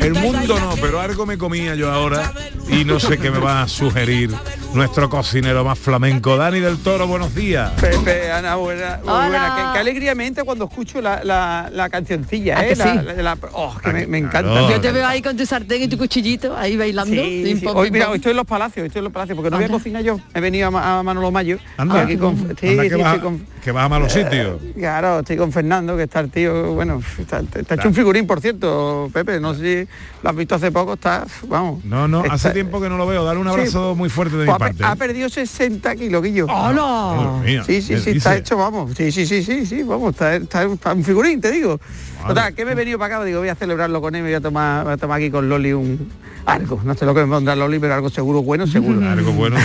El 0.00 0.14
mundo 0.14 0.58
no, 0.58 0.74
pero 0.80 1.00
algo 1.00 1.26
me 1.26 1.36
comía 1.38 1.74
yo 1.74 1.90
ahora 1.92 2.32
y 2.68 2.84
no 2.84 2.98
sé 2.98 3.18
qué 3.18 3.30
me 3.30 3.38
va 3.38 3.62
a 3.62 3.68
sugerir 3.68 4.30
nuestro 4.72 5.08
cocinero 5.10 5.64
más 5.64 5.78
flamenco. 5.78 6.36
Dani 6.36 6.60
del 6.60 6.78
Toro, 6.78 7.06
buenos 7.06 7.34
días. 7.34 7.70
Pepe, 7.80 8.32
Ana, 8.32 8.56
buena, 8.56 9.00
Hola. 9.02 9.12
buena. 9.28 9.54
Qué, 9.56 9.62
qué 9.74 9.78
alegría 9.80 10.14
me 10.14 10.26
entra 10.26 10.44
cuando 10.44 10.64
escucho 10.64 11.00
la, 11.00 11.22
la, 11.22 11.68
la 11.72 11.88
cancioncilla, 11.90 12.58
¿A 12.58 12.64
¿eh? 12.64 12.68
que 12.70 12.76
La- 12.76 12.92
sí? 12.92 12.98
la- 13.04 13.22
la- 13.22 13.38
oh, 13.52 13.76
que 13.82 13.92
me, 13.92 14.06
me 14.06 14.18
encanta. 14.18 14.50
claro. 14.50 14.70
Yo 14.70 14.80
te 14.80 14.90
veo 14.92 15.06
ahí 15.06 15.20
con 15.22 15.36
tu 15.36 15.44
sartén 15.46 15.82
y 15.82 15.88
tu 15.88 15.96
cuchillito, 15.98 16.56
ahí 16.56 16.76
bailando. 16.76 17.14
Sí, 17.14 17.56
sí. 17.58 17.64
pom, 17.64 17.76
Hoy, 17.76 17.90
mira, 17.90 18.10
hoy 18.10 18.16
estoy 18.16 18.30
en 18.32 18.36
los 18.38 18.46
palacios, 18.46 18.86
estoy 18.86 19.00
en 19.00 19.04
los 19.04 19.12
palacios, 19.12 19.36
porque 19.36 19.50
no 19.50 19.56
voy 19.58 19.64
a 19.64 19.66
Anda. 19.66 19.78
cocinar 19.78 20.02
yo. 20.02 20.18
He 20.34 20.40
venido 20.40 20.76
a, 20.76 20.98
a 20.98 21.02
Manolo 21.02 21.30
Mayo. 21.30 21.58
Anda, 21.76 22.00
aquí 22.02 22.16
con, 22.16 22.30
Anda, 22.34 22.54
que, 22.54 23.20
con- 23.20 23.46
que 23.64 23.72
vas 23.72 23.84
a 23.86 23.88
malos 23.88 24.12
sitios. 24.12 24.60
Claro, 24.76 25.20
estoy 25.20 25.38
con 25.38 25.50
Fernando, 25.50 25.96
que 25.96 26.02
está 26.02 26.20
el 26.20 26.30
tío, 26.30 26.74
bueno, 26.74 27.00
está, 27.18 27.40
está 27.40 27.74
hecho 27.76 27.88
un 27.88 27.94
figurín, 27.94 28.26
por 28.26 28.40
cierto, 28.42 29.08
Pepe, 29.10 29.40
no 29.40 29.54
sé 29.54 29.86
si 29.86 29.90
lo 30.22 30.28
has 30.30 30.36
visto 30.36 30.54
hace 30.56 30.70
poco, 30.70 30.92
está, 30.94 31.26
vamos. 31.48 31.82
No, 31.84 32.06
no, 32.06 32.22
hace 32.28 32.50
tiempo 32.50 32.78
que 32.78 32.90
no 32.90 32.98
lo 32.98 33.06
veo. 33.06 33.24
Dale 33.24 33.40
un 33.40 33.46
Sí. 33.46 33.50
abrazo 33.52 33.94
muy 33.94 34.10
fuerte 34.10 34.36
de 34.36 34.44
mi 34.44 34.50
Pues 34.50 34.54
ha, 34.56 34.58
pe- 34.58 34.64
parte. 34.78 34.84
ha 34.84 34.96
perdido 34.96 35.28
60 35.30 35.96
kilos, 35.96 36.22
Guillo. 36.22 36.46
¡Hola! 36.46 37.40
Mío, 37.42 37.64
Sí, 37.64 37.80
sí, 37.80 37.94
¿qué 37.94 38.00
sí, 38.00 38.10
está 38.10 38.36
hecho, 38.36 38.58
vamos. 38.58 38.92
Sí, 38.94 39.10
sí, 39.10 39.24
sí, 39.26 39.42
sí, 39.42 39.64
sí, 39.64 39.82
vamos, 39.82 40.10
está, 40.12 40.34
está, 40.36 40.64
está 40.64 40.92
un 40.92 41.02
figurín, 41.02 41.40
te 41.40 41.50
digo. 41.50 41.80
Total, 42.26 42.54
que 42.54 42.64
me 42.66 42.72
he 42.72 42.74
venido 42.74 42.98
para 42.98 43.16
acá, 43.16 43.24
digo, 43.24 43.38
voy 43.40 43.48
a 43.48 43.54
celebrarlo 43.54 44.00
con 44.02 44.14
él, 44.14 44.22
me 44.22 44.28
voy 44.28 44.34
a 44.36 44.40
tomar, 44.42 44.84
voy 44.84 44.92
a 44.92 44.96
tomar 44.98 45.16
aquí 45.18 45.30
con 45.30 45.48
Loli 45.48 45.72
un 45.72 46.10
algo. 46.44 46.80
No 46.84 46.94
sé 46.94 47.06
lo 47.06 47.14
que 47.14 47.22
me 47.22 47.28
pondrá 47.28 47.56
Loli, 47.56 47.78
pero 47.78 47.94
algo 47.94 48.10
seguro, 48.10 48.42
bueno, 48.42 48.66
seguro. 48.66 49.00
Algo 49.08 49.32
bueno, 49.32 49.56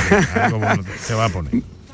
algo 0.41 0.59
bueno 0.59 0.83
se 1.01 1.13
va 1.15 1.25
a 1.25 1.29
poner. 1.29 1.51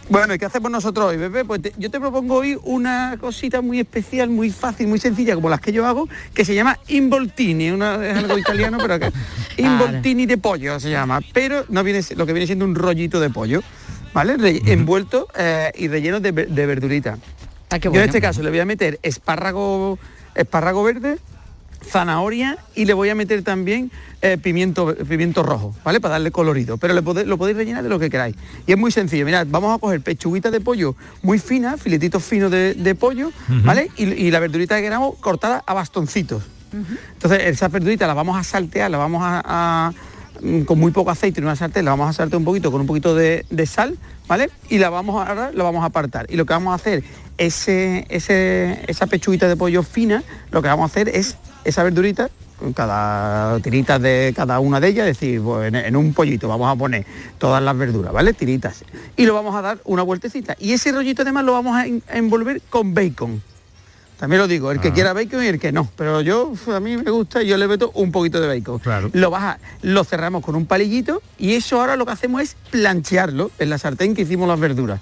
Bueno, 0.07 0.35
¿y 0.35 0.37
qué 0.37 0.45
hacemos 0.45 0.69
nosotros 0.69 1.07
hoy, 1.07 1.17
Pepe? 1.17 1.45
Pues 1.45 1.61
te- 1.63 1.73
yo 1.77 1.89
te 1.89 1.99
propongo 1.99 2.35
hoy 2.35 2.57
una 2.63 3.17
cosita 3.19 3.61
muy 3.61 3.79
especial, 3.79 4.29
muy 4.29 4.51
fácil, 4.51 4.87
muy 4.87 4.99
sencilla, 4.99 5.33
como 5.33 5.49
las 5.49 5.59
que 5.61 5.71
yo 5.71 5.85
hago, 5.87 6.07
que 6.33 6.45
se 6.45 6.53
llama 6.53 6.77
involtini. 6.89 7.71
Una, 7.71 7.95
es 8.07 8.15
algo 8.17 8.37
italiano, 8.37 8.77
pero 8.79 8.99
que 8.99 9.11
involtini 9.57 10.27
de 10.27 10.37
pollo 10.37 10.79
se 10.79 10.91
llama. 10.91 11.21
Pero 11.33 11.65
no 11.69 11.83
viene 11.83 12.01
lo 12.15 12.25
que 12.27 12.33
viene 12.33 12.45
siendo 12.45 12.65
un 12.65 12.75
rollito 12.75 13.19
de 13.19 13.31
pollo, 13.31 13.63
¿vale? 14.13 14.37
Re- 14.37 14.61
Envuelto 14.67 15.27
eh, 15.35 15.71
y 15.75 15.87
relleno 15.87 16.19
de, 16.19 16.31
ver- 16.31 16.49
de 16.49 16.65
verdurita. 16.67 17.17
Ah, 17.71 17.79
qué 17.79 17.89
Yo 17.91 17.95
en 17.99 18.05
este 18.05 18.21
caso 18.21 18.43
le 18.43 18.51
voy 18.51 18.59
a 18.59 18.65
meter 18.65 18.99
espárrago, 19.01 19.97
espárrago 20.35 20.83
verde, 20.83 21.17
zanahoria 21.89 22.57
y 22.75 22.85
le 22.85 22.93
voy 22.93 23.09
a 23.09 23.15
meter 23.15 23.43
también 23.43 23.91
eh, 24.21 24.37
pimiento, 24.41 24.95
pimiento 25.07 25.43
rojo, 25.43 25.75
¿vale? 25.83 25.99
Para 25.99 26.13
darle 26.13 26.31
colorido. 26.31 26.77
Pero 26.77 26.93
le 26.93 27.01
pode- 27.03 27.25
lo 27.25 27.37
podéis 27.37 27.57
rellenar 27.57 27.83
de 27.83 27.89
lo 27.89 27.99
que 27.99 28.09
queráis. 28.09 28.35
Y 28.65 28.71
es 28.71 28.77
muy 28.77 28.91
sencillo. 28.91 29.25
Mirad, 29.25 29.45
vamos 29.49 29.75
a 29.75 29.79
coger 29.79 30.01
pechuguita 30.01 30.51
de 30.51 30.61
pollo 30.61 30.95
muy 31.21 31.37
fina, 31.39 31.77
filetitos 31.77 32.23
finos 32.23 32.49
de, 32.51 32.73
de 32.73 32.95
pollo, 32.95 33.31
¿vale? 33.63 33.89
Y, 33.97 34.03
y 34.05 34.31
la 34.31 34.39
verdurita 34.39 34.75
que 34.77 34.81
queramos 34.83 35.15
cortada 35.19 35.63
a 35.65 35.73
bastoncitos. 35.73 36.43
Entonces 37.13 37.43
esas 37.45 37.71
verduritas 37.71 38.07
las 38.07 38.15
vamos 38.17 38.37
a 38.37 38.43
saltear, 38.43 38.91
las 38.91 38.99
vamos 38.99 39.21
a, 39.23 39.41
a- 39.45 39.91
mm, 40.41 40.61
con 40.61 40.77
muy 40.79 40.91
poco 40.91 41.11
aceite 41.11 41.39
en 41.39 41.45
una 41.45 41.55
sartén, 41.55 41.85
la 41.85 41.91
vamos 41.91 42.09
a 42.09 42.13
saltear 42.13 42.37
un 42.39 42.45
poquito 42.45 42.71
con 42.71 42.81
un 42.81 42.87
poquito 42.87 43.15
de, 43.15 43.45
de 43.49 43.65
sal, 43.65 43.97
¿vale? 44.27 44.49
Y 44.69 44.79
la 44.79 44.89
vamos 44.89 45.15
a 45.25 45.29
ahora 45.29 45.51
la 45.53 45.63
vamos 45.63 45.83
a 45.83 45.85
apartar. 45.87 46.25
Y 46.29 46.35
lo 46.35 46.45
que 46.45 46.53
vamos 46.53 46.71
a 46.71 46.75
hacer, 46.75 47.03
ese, 47.37 48.05
ese, 48.09 48.81
esa 48.87 49.05
pechuguita 49.07 49.47
de 49.47 49.55
pollo 49.55 49.83
fina, 49.83 50.23
lo 50.51 50.61
que 50.61 50.67
vamos 50.67 50.83
a 50.83 50.91
hacer 50.91 51.09
es 51.09 51.37
esa 51.65 51.83
verdurita 51.83 52.29
cada 52.73 53.59
tirita 53.59 53.99
de 53.99 54.33
cada 54.35 54.59
una 54.59 54.79
de 54.79 54.87
ellas, 54.87 55.07
es 55.07 55.19
decir, 55.19 55.41
pues, 55.41 55.73
en, 55.73 55.95
un 55.95 56.13
pollito 56.13 56.47
vamos 56.47 56.71
a 56.71 56.75
poner 56.75 57.05
todas 57.37 57.61
las 57.61 57.77
verduras, 57.77 58.13
¿vale? 58.13 58.33
Tiritas. 58.33 58.83
Y 59.17 59.25
lo 59.25 59.33
vamos 59.33 59.55
a 59.55 59.61
dar 59.61 59.79
una 59.83 60.03
vueltecita. 60.03 60.55
Y 60.59 60.73
ese 60.73 60.91
rollito 60.91 61.23
además 61.23 61.43
lo 61.43 61.53
vamos 61.53 61.75
a 61.75 61.85
envolver 62.15 62.61
con 62.69 62.93
bacon. 62.93 63.41
También 64.19 64.41
lo 64.41 64.47
digo, 64.47 64.71
el 64.71 64.79
que 64.79 64.87
Ah. 64.89 64.93
quiera 64.93 65.13
bacon 65.13 65.43
y 65.43 65.47
el 65.47 65.59
que 65.59 65.71
no. 65.73 65.89
Pero 65.97 66.21
yo, 66.21 66.53
a 66.73 66.79
mí 66.79 66.95
me 66.95 67.11
gusta 67.11 67.43
y 67.43 67.47
yo 67.47 67.57
le 67.57 67.67
meto 67.67 67.91
un 67.95 68.11
poquito 68.11 68.39
de 68.39 68.47
bacon. 68.47 68.79
Claro. 68.79 69.09
Lo 69.13 69.29
baja, 69.29 69.59
lo 69.81 70.03
cerramos 70.05 70.41
con 70.43 70.55
un 70.55 70.65
palillito 70.65 71.21
y 71.37 71.55
eso 71.55 71.79
ahora 71.81 71.95
lo 71.97 72.05
que 72.05 72.13
hacemos 72.13 72.41
es 72.41 72.55
planchearlo 72.71 73.51
en 73.59 73.69
la 73.69 73.77
sartén 73.77 74.15
que 74.15 74.21
hicimos 74.21 74.47
las 74.47 74.59
verduras. 74.59 74.99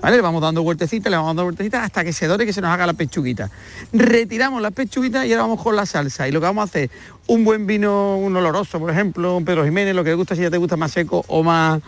¿Vale? 0.00 0.16
Le 0.16 0.22
vamos 0.22 0.40
dando 0.40 0.62
vueltecitas, 0.62 1.10
le 1.10 1.16
vamos 1.16 1.28
dando 1.30 1.44
vueltecitas 1.44 1.84
hasta 1.84 2.04
que 2.04 2.12
se 2.14 2.26
dore, 2.26 2.46
que 2.46 2.52
se 2.54 2.60
nos 2.62 2.70
haga 2.70 2.86
la 2.86 2.94
pechuguita. 2.94 3.50
Retiramos 3.92 4.62
las 4.62 4.72
pechuguitas 4.72 5.26
y 5.26 5.32
ahora 5.32 5.42
vamos 5.42 5.62
con 5.62 5.76
la 5.76 5.84
salsa. 5.86 6.26
Y 6.26 6.32
lo 6.32 6.40
que 6.40 6.46
vamos 6.46 6.62
a 6.62 6.64
hacer, 6.64 6.90
un 7.26 7.44
buen 7.44 7.66
vino, 7.66 8.16
un 8.16 8.34
oloroso, 8.36 8.78
por 8.80 8.90
ejemplo, 8.90 9.36
un 9.36 9.44
Pedro 9.44 9.64
Jiménez, 9.64 9.94
lo 9.94 10.04
que 10.04 10.10
le 10.10 10.16
gusta, 10.16 10.34
si 10.34 10.42
ya 10.42 10.50
te 10.50 10.56
gusta 10.58 10.76
más 10.76 10.90
seco 10.92 11.24
o 11.28 11.42
más 11.42 11.80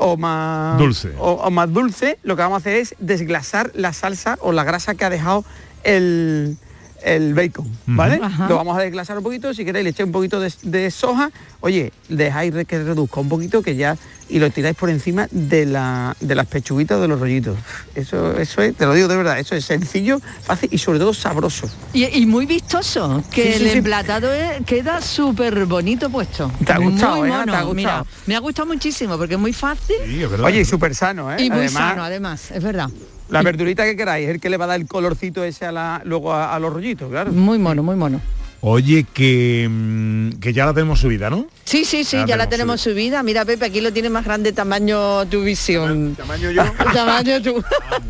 o 0.00 0.16
más 0.16 0.78
Dulce. 0.78 1.10
o, 1.18 1.32
o 1.32 1.50
más 1.50 1.72
dulce, 1.72 2.20
lo 2.22 2.36
que 2.36 2.42
vamos 2.42 2.54
a 2.56 2.58
hacer 2.60 2.74
es 2.76 2.94
desglasar 3.00 3.72
la 3.74 3.92
salsa 3.92 4.38
o 4.42 4.52
la 4.52 4.62
grasa 4.62 4.94
que 4.94 5.04
ha 5.04 5.10
dejado 5.10 5.44
el, 5.84 6.56
el 7.02 7.34
bacon, 7.34 7.70
¿vale? 7.86 8.18
Ajá. 8.22 8.48
Lo 8.48 8.56
vamos 8.56 8.76
a 8.76 8.80
desglasar 8.82 9.16
un 9.18 9.24
poquito, 9.24 9.54
si 9.54 9.64
queréis 9.64 9.84
le 9.84 9.90
echáis 9.90 10.06
un 10.06 10.12
poquito 10.12 10.40
de, 10.40 10.52
de 10.62 10.90
soja, 10.90 11.30
oye, 11.60 11.92
dejáis 12.08 12.52
que 12.66 12.78
reduzca 12.82 13.20
un 13.20 13.28
poquito 13.28 13.62
que 13.62 13.76
ya 13.76 13.96
y 14.30 14.40
lo 14.40 14.50
tiráis 14.50 14.76
por 14.76 14.90
encima 14.90 15.26
de, 15.30 15.64
la, 15.64 16.14
de 16.20 16.34
las 16.34 16.46
pechuguitas 16.46 17.00
de 17.00 17.08
los 17.08 17.18
rollitos. 17.18 17.56
Eso, 17.94 18.36
eso 18.38 18.60
es, 18.60 18.74
te 18.76 18.84
lo 18.84 18.92
digo 18.92 19.08
de 19.08 19.16
verdad, 19.16 19.38
eso 19.38 19.54
es 19.54 19.64
sencillo, 19.64 20.20
fácil 20.42 20.68
y 20.70 20.76
sobre 20.76 20.98
todo 20.98 21.14
sabroso. 21.14 21.66
Y, 21.94 22.04
y 22.04 22.26
muy 22.26 22.44
vistoso, 22.44 23.22
que 23.30 23.52
Sí, 23.52 23.58
sí, 23.58 23.64
el 23.64 23.70
sí. 23.70 23.78
emplatado 23.78 24.30
es- 24.34 24.66
queda 24.66 25.00
súper 25.00 25.64
bonito 25.64 26.10
puesto. 26.10 26.52
¿Te 26.64 26.72
ha 26.72 26.78
gustado, 26.78 27.16
muy 27.18 27.28
eh? 27.28 27.32
mono, 27.32 27.44
¿Te 27.44 27.50
ha 27.52 27.62
gustado? 27.62 27.74
mira, 27.74 28.04
me 28.26 28.36
ha 28.36 28.40
gustado 28.40 28.66
muchísimo 28.66 29.16
porque 29.16 29.34
es 29.34 29.40
muy 29.40 29.52
fácil 29.54 29.96
Oye, 30.44 30.60
y 30.60 30.64
súper 30.66 30.94
sano, 30.94 31.32
¿eh? 31.32 31.36
y 31.38 31.48
muy 31.48 31.60
Además, 31.60 31.72
sano 31.72 32.02
además, 32.04 32.50
es 32.50 32.62
verdad. 32.62 32.90
La 33.28 33.42
verdurita 33.42 33.84
que 33.84 33.96
queráis, 33.96 34.26
es 34.28 34.34
el 34.34 34.40
que 34.40 34.48
le 34.48 34.56
va 34.56 34.64
a 34.64 34.68
dar 34.68 34.80
el 34.80 34.86
colorcito 34.86 35.44
ese 35.44 35.66
a 35.66 35.72
la, 35.72 36.02
luego 36.04 36.32
a, 36.32 36.54
a 36.54 36.58
los 36.58 36.72
rollitos, 36.72 37.10
claro. 37.10 37.30
Muy 37.32 37.58
mono, 37.58 37.82
muy 37.82 37.96
mono. 37.96 38.20
Oye, 38.60 39.06
que, 39.14 39.68
mm, 39.70 40.40
que 40.40 40.52
ya 40.52 40.66
la 40.66 40.74
tenemos 40.74 40.98
subida, 40.98 41.30
¿no? 41.30 41.46
Sí, 41.64 41.84
sí, 41.84 42.02
sí, 42.02 42.16
Ya 42.16 42.26
ya, 42.26 42.36
la 42.36 42.48
tenemos 42.48 42.80
subida. 42.80 43.22
Mira, 43.22 43.44
Pepe, 43.44 43.66
aquí 43.66 43.80
lo 43.80 43.92
tiene 43.92 44.10
más 44.10 44.24
grande 44.24 44.52
tamaño 44.52 45.24
tu 45.26 45.42
visión. 45.44 46.16
¿Tamaño 46.16 46.50
yo? 46.50 46.64
tamaño 46.92 47.40
tú. 47.40 47.62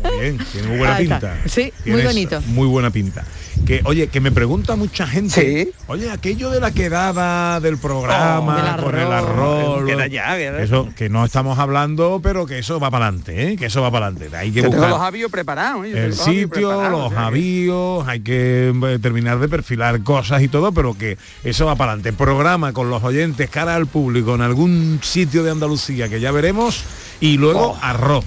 Muy 0.03 0.19
bien, 0.19 0.37
tiene 0.51 0.67
muy 0.67 0.77
buena 0.79 0.95
Ahí 0.95 1.03
está. 1.03 1.19
pinta. 1.19 1.49
Sí, 1.49 1.71
muy 1.85 2.01
bonito. 2.01 2.41
Muy 2.47 2.67
buena 2.67 2.89
pinta. 2.89 3.23
Que, 3.65 3.81
oye, 3.85 4.07
que 4.07 4.19
me 4.19 4.31
pregunta 4.31 4.75
mucha 4.75 5.05
gente. 5.05 5.71
Oye, 5.87 6.09
aquello 6.09 6.49
de 6.49 6.59
la 6.59 6.71
quedada 6.71 7.59
del 7.59 7.77
programa, 7.77 8.77
Oh, 8.79 8.83
con 8.83 8.97
el 8.97 9.11
arroz. 9.11 9.85
Queda 9.85 10.07
ya, 10.07 10.35
queda. 10.37 10.61
Eso, 10.63 10.89
que 10.95 11.07
no 11.09 11.23
estamos 11.23 11.59
hablando, 11.59 12.19
pero 12.23 12.45
que 12.47 12.57
eso 12.59 12.79
va 12.79 12.89
para 12.89 13.07
adelante, 13.07 13.51
¿eh? 13.51 13.57
Que 13.57 13.67
eso 13.67 13.81
va 13.83 13.91
para 13.91 14.07
adelante. 14.07 14.35
Hay 14.35 14.49
que 14.51 14.57
Yo 14.61 14.69
tengo 14.69 14.77
buscar 14.77 14.89
los 14.89 15.01
avíos 15.01 15.31
preparados. 15.31 15.85
¿eh? 15.85 16.05
El 16.05 16.13
sitio, 16.13 16.89
los 16.89 17.13
avíos, 17.13 18.07
hay 18.07 18.21
que 18.21 18.73
eh, 18.75 18.99
terminar 18.99 19.37
de 19.39 19.47
perfilar 19.47 20.01
cosas 20.03 20.41
y 20.41 20.47
todo, 20.47 20.71
pero 20.71 20.97
que 20.97 21.17
eso 21.43 21.65
va 21.67 21.75
para 21.75 21.91
adelante. 21.91 22.13
Programa 22.13 22.73
con 22.73 22.89
los 22.89 23.03
oyentes, 23.03 23.49
cara 23.51 23.75
al 23.75 23.85
público, 23.85 24.33
en 24.35 24.41
algún 24.41 24.99
sitio 25.03 25.43
de 25.43 25.51
Andalucía 25.51 26.09
que 26.09 26.19
ya 26.19 26.31
veremos, 26.31 26.83
y 27.21 27.37
luego 27.37 27.59
Oh. 27.73 27.77
arroz. 27.81 28.25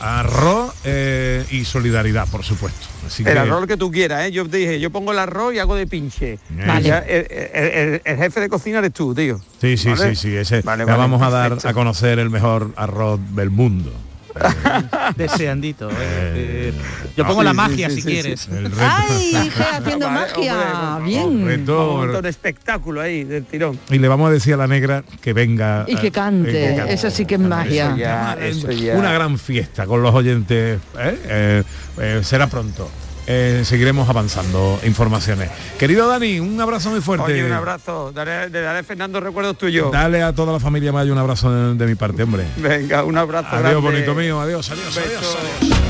Arroz 0.00 0.74
eh, 0.84 1.44
y 1.50 1.64
solidaridad, 1.64 2.28
por 2.28 2.42
supuesto. 2.44 2.86
Así 3.06 3.22
El 3.22 3.32
que- 3.32 3.38
arroz 3.38 3.66
que 3.66 3.76
tú 3.76 3.90
quieras, 3.90 4.26
¿eh? 4.26 4.32
Yo 4.32 4.48
te 4.48 4.56
dije, 4.58 4.80
yo 4.80 4.90
pongo 4.90 5.12
el 5.12 5.18
arroz 5.18 5.54
y 5.54 5.58
hago 5.58 5.74
de 5.76 5.86
pinche. 5.86 6.38
Vale. 6.66 6.82
Ya, 6.82 6.98
El, 6.98 7.26
el- 7.30 7.64
el- 7.94 8.02
el 8.04 8.16
jefe 8.16 8.40
de 8.40 8.48
cocina 8.48 8.78
eres 8.78 8.92
tú, 8.92 9.14
tío. 9.14 9.40
Sí, 9.60 9.76
sí, 9.76 9.90
¿Vale? 9.90 10.14
sí, 10.14 10.28
sí, 10.30 10.36
ese. 10.36 10.60
Vale, 10.62 10.84
ya 10.86 10.96
vamos 10.96 11.22
a 11.22 11.30
dar 11.30 11.48
perfecto. 11.50 11.68
a 11.68 11.72
conocer 11.74 12.18
el 12.18 12.30
mejor 12.30 12.72
arroz 12.76 13.20
del 13.34 13.50
mundo. 13.50 13.92
Deseandito. 15.16 15.90
eh, 15.90 15.94
eh, 15.98 16.72
yo 17.16 17.24
Ah, 17.24 17.28
pongo 17.28 17.40
sí, 17.40 17.44
la 17.44 17.50
sí, 17.52 17.56
magia 17.56 17.88
sí, 17.90 17.94
si 17.96 18.02
sí, 18.02 18.08
quieres. 18.08 18.48
¡Ay, 18.80 19.32
dije 19.44 19.62
haciendo 19.72 20.10
magia! 20.10 20.98
Bien. 21.04 21.26
Un 21.44 22.26
espectáculo 22.26 23.00
ahí 23.00 23.24
del 23.24 23.44
tirón. 23.44 23.78
Y 23.90 23.98
le 23.98 24.08
vamos 24.08 24.28
a 24.28 24.32
decir 24.32 24.54
a 24.54 24.56
la 24.56 24.66
negra 24.66 25.04
que 25.20 25.32
venga. 25.32 25.84
Y 25.86 25.96
que 25.96 26.08
eh, 26.08 26.12
cante, 26.12 26.52
que 26.52 26.76
cante. 26.76 26.92
eso 26.94 27.10
sí 27.10 27.24
que 27.26 27.34
es 27.34 27.40
magia. 27.40 27.88
Eso 27.88 27.96
ya, 27.96 28.36
eso 28.40 28.70
ya. 28.72 28.96
Una 28.96 29.12
gran 29.12 29.38
fiesta 29.38 29.86
con 29.86 30.02
los 30.02 30.14
oyentes. 30.14 30.80
¿eh? 30.98 31.18
Eh, 31.26 31.62
eh, 31.98 32.20
será 32.22 32.46
pronto. 32.46 32.90
Eh, 33.26 33.62
seguiremos 33.64 34.08
avanzando 34.08 34.78
informaciones. 34.84 35.50
Querido 35.78 36.06
Dani, 36.06 36.40
un 36.40 36.60
abrazo 36.60 36.90
muy 36.90 37.00
fuerte. 37.00 37.32
Oye, 37.32 37.44
un 37.44 37.52
abrazo. 37.52 38.12
Daré, 38.12 38.50
le 38.50 38.60
daré 38.60 38.82
Fernando 38.82 39.18
recuerdos 39.20 39.56
tuyos. 39.56 39.90
Dale 39.90 40.22
a 40.22 40.32
toda 40.34 40.52
la 40.52 40.60
familia 40.60 40.92
Mayo 40.92 41.12
un 41.12 41.18
abrazo 41.18 41.50
de, 41.50 41.74
de 41.74 41.86
mi 41.86 41.94
parte, 41.94 42.22
hombre. 42.22 42.44
Venga, 42.56 43.02
un 43.04 43.16
abrazo 43.16 43.48
Adiós, 43.50 43.62
grande. 43.62 43.80
bonito 43.80 44.14
mío. 44.14 44.40
Adiós, 44.40 44.70
adiós, 44.70 44.98
adiós. 44.98 45.36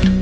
Adiós. 0.01 0.14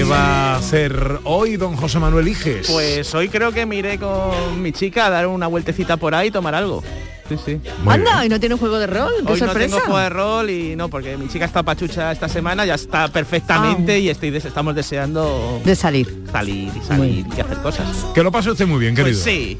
¿Qué 0.00 0.04
va 0.06 0.54
a 0.54 0.56
hacer 0.56 1.18
hoy 1.24 1.58
don 1.58 1.76
José 1.76 1.98
Manuel 1.98 2.26
Iges? 2.26 2.70
Pues 2.70 3.14
hoy 3.14 3.28
creo 3.28 3.52
que 3.52 3.66
me 3.66 3.76
iré 3.76 3.98
con 3.98 4.62
mi 4.62 4.72
chica 4.72 5.04
a 5.04 5.10
dar 5.10 5.26
una 5.26 5.46
vueltecita 5.46 5.98
por 5.98 6.14
ahí 6.14 6.28
y 6.28 6.30
tomar 6.30 6.54
algo. 6.54 6.82
Sí, 7.28 7.36
sí. 7.44 7.60
Anda, 7.86 8.24
y 8.24 8.30
no 8.30 8.40
tiene 8.40 8.54
un 8.54 8.60
juego 8.60 8.78
de 8.78 8.86
rol, 8.86 9.12
qué 9.26 9.32
Hoy 9.34 9.38
sorpresa. 9.38 9.76
no 9.76 9.76
tengo 9.76 9.80
juego 9.80 9.98
de 9.98 10.08
rol 10.08 10.48
y 10.48 10.74
no, 10.74 10.88
porque 10.88 11.18
mi 11.18 11.28
chica 11.28 11.44
está 11.44 11.62
pachucha 11.62 12.10
esta 12.12 12.30
semana, 12.30 12.64
ya 12.64 12.76
está 12.76 13.08
perfectamente 13.08 13.92
Ah. 13.92 13.98
y 13.98 14.08
estoy 14.08 14.30
des- 14.30 14.46
estamos 14.46 14.74
deseando 14.74 15.60
De 15.66 15.76
salir. 15.76 16.24
salir 16.32 16.72
y 16.74 16.80
salir 16.86 17.26
y 17.36 17.40
hacer 17.42 17.58
cosas. 17.58 17.86
Que 18.14 18.22
lo 18.22 18.32
pase 18.32 18.50
usted 18.52 18.66
muy 18.66 18.80
bien, 18.80 18.94
querido. 18.96 19.20
Pues 19.22 19.22
sí. 19.22 19.58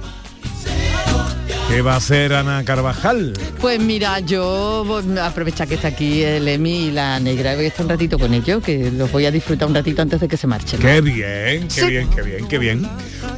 ¿Qué 1.70 1.82
va 1.82 1.94
a 1.94 1.96
hacer 1.98 2.32
Ana 2.34 2.64
Carvajal? 2.64 3.32
Pues 3.60 3.78
mira, 3.80 4.18
yo 4.18 4.84
aprovechar 5.22 5.68
que 5.68 5.76
está 5.76 5.88
aquí 5.88 6.22
el 6.24 6.48
Emi 6.48 6.86
y 6.86 6.90
la 6.90 7.20
negra, 7.20 7.54
voy 7.54 7.66
a 7.66 7.68
estar 7.68 7.86
un 7.86 7.90
ratito 7.90 8.18
con 8.18 8.34
ellos, 8.34 8.60
que 8.62 8.90
los 8.90 9.10
voy 9.12 9.24
a 9.26 9.30
disfrutar 9.30 9.68
un 9.68 9.74
ratito 9.76 10.02
antes 10.02 10.20
de 10.20 10.26
que 10.26 10.36
se 10.36 10.48
marchen. 10.48 10.80
Qué 10.80 11.00
bien, 11.00 11.68
qué 11.68 11.70
Sí. 11.70 11.86
bien, 11.86 12.10
qué 12.10 12.22
bien, 12.22 12.48
qué 12.48 12.58
bien. 12.58 12.88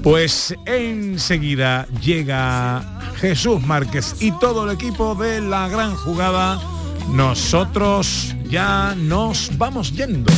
Pues 0.02 0.54
enseguida 0.64 1.86
llega 2.02 2.82
Jesús 3.20 3.60
Márquez 3.64 4.16
y 4.20 4.32
todo 4.38 4.64
el 4.64 4.72
equipo 4.76 5.14
de 5.14 5.42
la 5.42 5.68
gran 5.68 5.94
jugada. 5.94 6.58
Nosotros 7.10 8.34
ya 8.48 8.94
nos 8.96 9.50
vamos 9.58 9.92
yendo. 9.92 10.32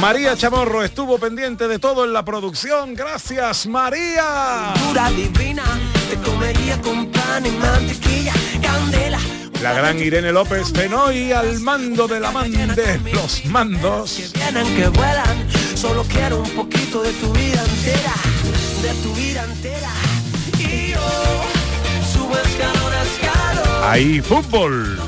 María 0.00 0.34
Chamorro 0.34 0.82
estuvo 0.82 1.18
pendiente 1.18 1.68
de 1.68 1.78
todo 1.78 2.06
en 2.06 2.14
la 2.14 2.24
producción. 2.24 2.94
Gracias, 2.94 3.66
María. 3.66 4.72
Dura 4.88 5.10
divina, 5.10 5.62
te 6.08 6.16
comería 6.16 6.80
con 6.80 7.12
pan 7.12 7.44
y 7.44 7.50
mantequilla, 7.50 8.32
candela. 8.62 9.18
La 9.62 9.74
gran 9.74 9.98
Irene 9.98 10.32
López 10.32 10.72
Fenoy 10.72 11.32
al 11.32 11.60
mando 11.60 12.08
de 12.08 12.18
la 12.18 12.30
man 12.30 12.50
de 12.50 12.98
los 13.12 13.44
mandos. 13.44 14.32
Vienen 14.32 14.74
que 14.74 14.88
vuelan, 14.88 15.46
solo 15.74 16.02
quiero 16.04 16.38
un 16.38 16.50
poquito 16.52 17.02
de 17.02 17.12
tu 17.12 17.30
vida 17.34 17.62
entera, 17.62 18.14
de 18.80 18.94
tu 19.02 19.14
vida 19.14 19.44
entera. 19.44 19.90
Y 20.58 20.92
yo 20.92 21.44
subo 22.10 22.38
escalón 22.38 22.92
a 22.94 23.02
escalón. 23.02 23.84
Ahí 23.84 24.20
fútbol. 24.22 24.98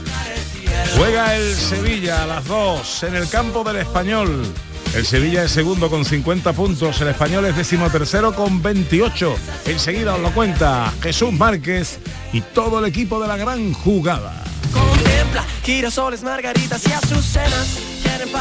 Juega 0.98 1.34
el 1.34 1.54
Sevilla 1.54 2.24
a 2.24 2.26
las 2.26 2.46
2 2.46 3.04
en 3.04 3.14
el 3.14 3.28
campo 3.30 3.64
del 3.64 3.76
Español. 3.76 4.52
El 4.94 5.06
Sevilla 5.06 5.44
es 5.44 5.50
segundo 5.50 5.88
con 5.88 6.04
50 6.04 6.52
puntos, 6.52 7.00
el 7.00 7.08
Español 7.08 7.46
es 7.46 7.56
decimotercero 7.56 8.34
con 8.34 8.62
28. 8.62 9.34
Enseguida 9.66 10.14
os 10.14 10.20
lo 10.20 10.30
cuenta 10.32 10.92
Jesús 11.00 11.32
Márquez 11.32 11.98
y 12.32 12.42
todo 12.42 12.78
el 12.78 12.84
equipo 12.84 13.18
de 13.18 13.26
la 13.26 13.38
gran 13.38 13.72
jugada. 13.72 14.44
Contempla 14.70 15.44
girasoles, 15.64 16.22
margaritas 16.22 16.86
y 16.86 16.92
azucenas. 16.92 17.78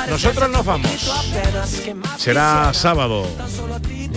Nosotros 0.09 0.49
nos 0.49 0.65
vamos. 0.65 1.11
Será 2.17 2.73
sábado 2.73 3.25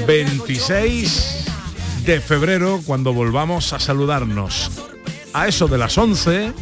26 0.07 1.45
de 2.05 2.21
febrero 2.21 2.81
cuando 2.85 3.13
volvamos 3.13 3.73
a 3.73 3.79
saludarnos. 3.79 4.71
A 5.33 5.47
eso 5.47 5.69
de 5.69 5.79
las 5.79 5.97
11 5.97 6.53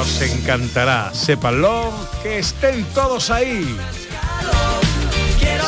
nos 0.00 0.22
encantará. 0.22 1.12
Sépanlo, 1.12 1.92
que 2.22 2.38
estén 2.38 2.84
todos 2.94 3.28
ahí. 3.28 3.76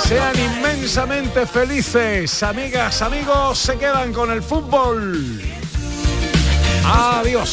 Sean 0.09 0.35
inmensamente 0.41 1.47
felices, 1.47 2.43
amigas, 2.43 3.03
amigos, 3.03 3.59
se 3.59 3.77
quedan 3.77 4.11
con 4.15 4.33
el 4.33 4.43
fútbol. 4.43 5.39
Adiós. 6.83 7.53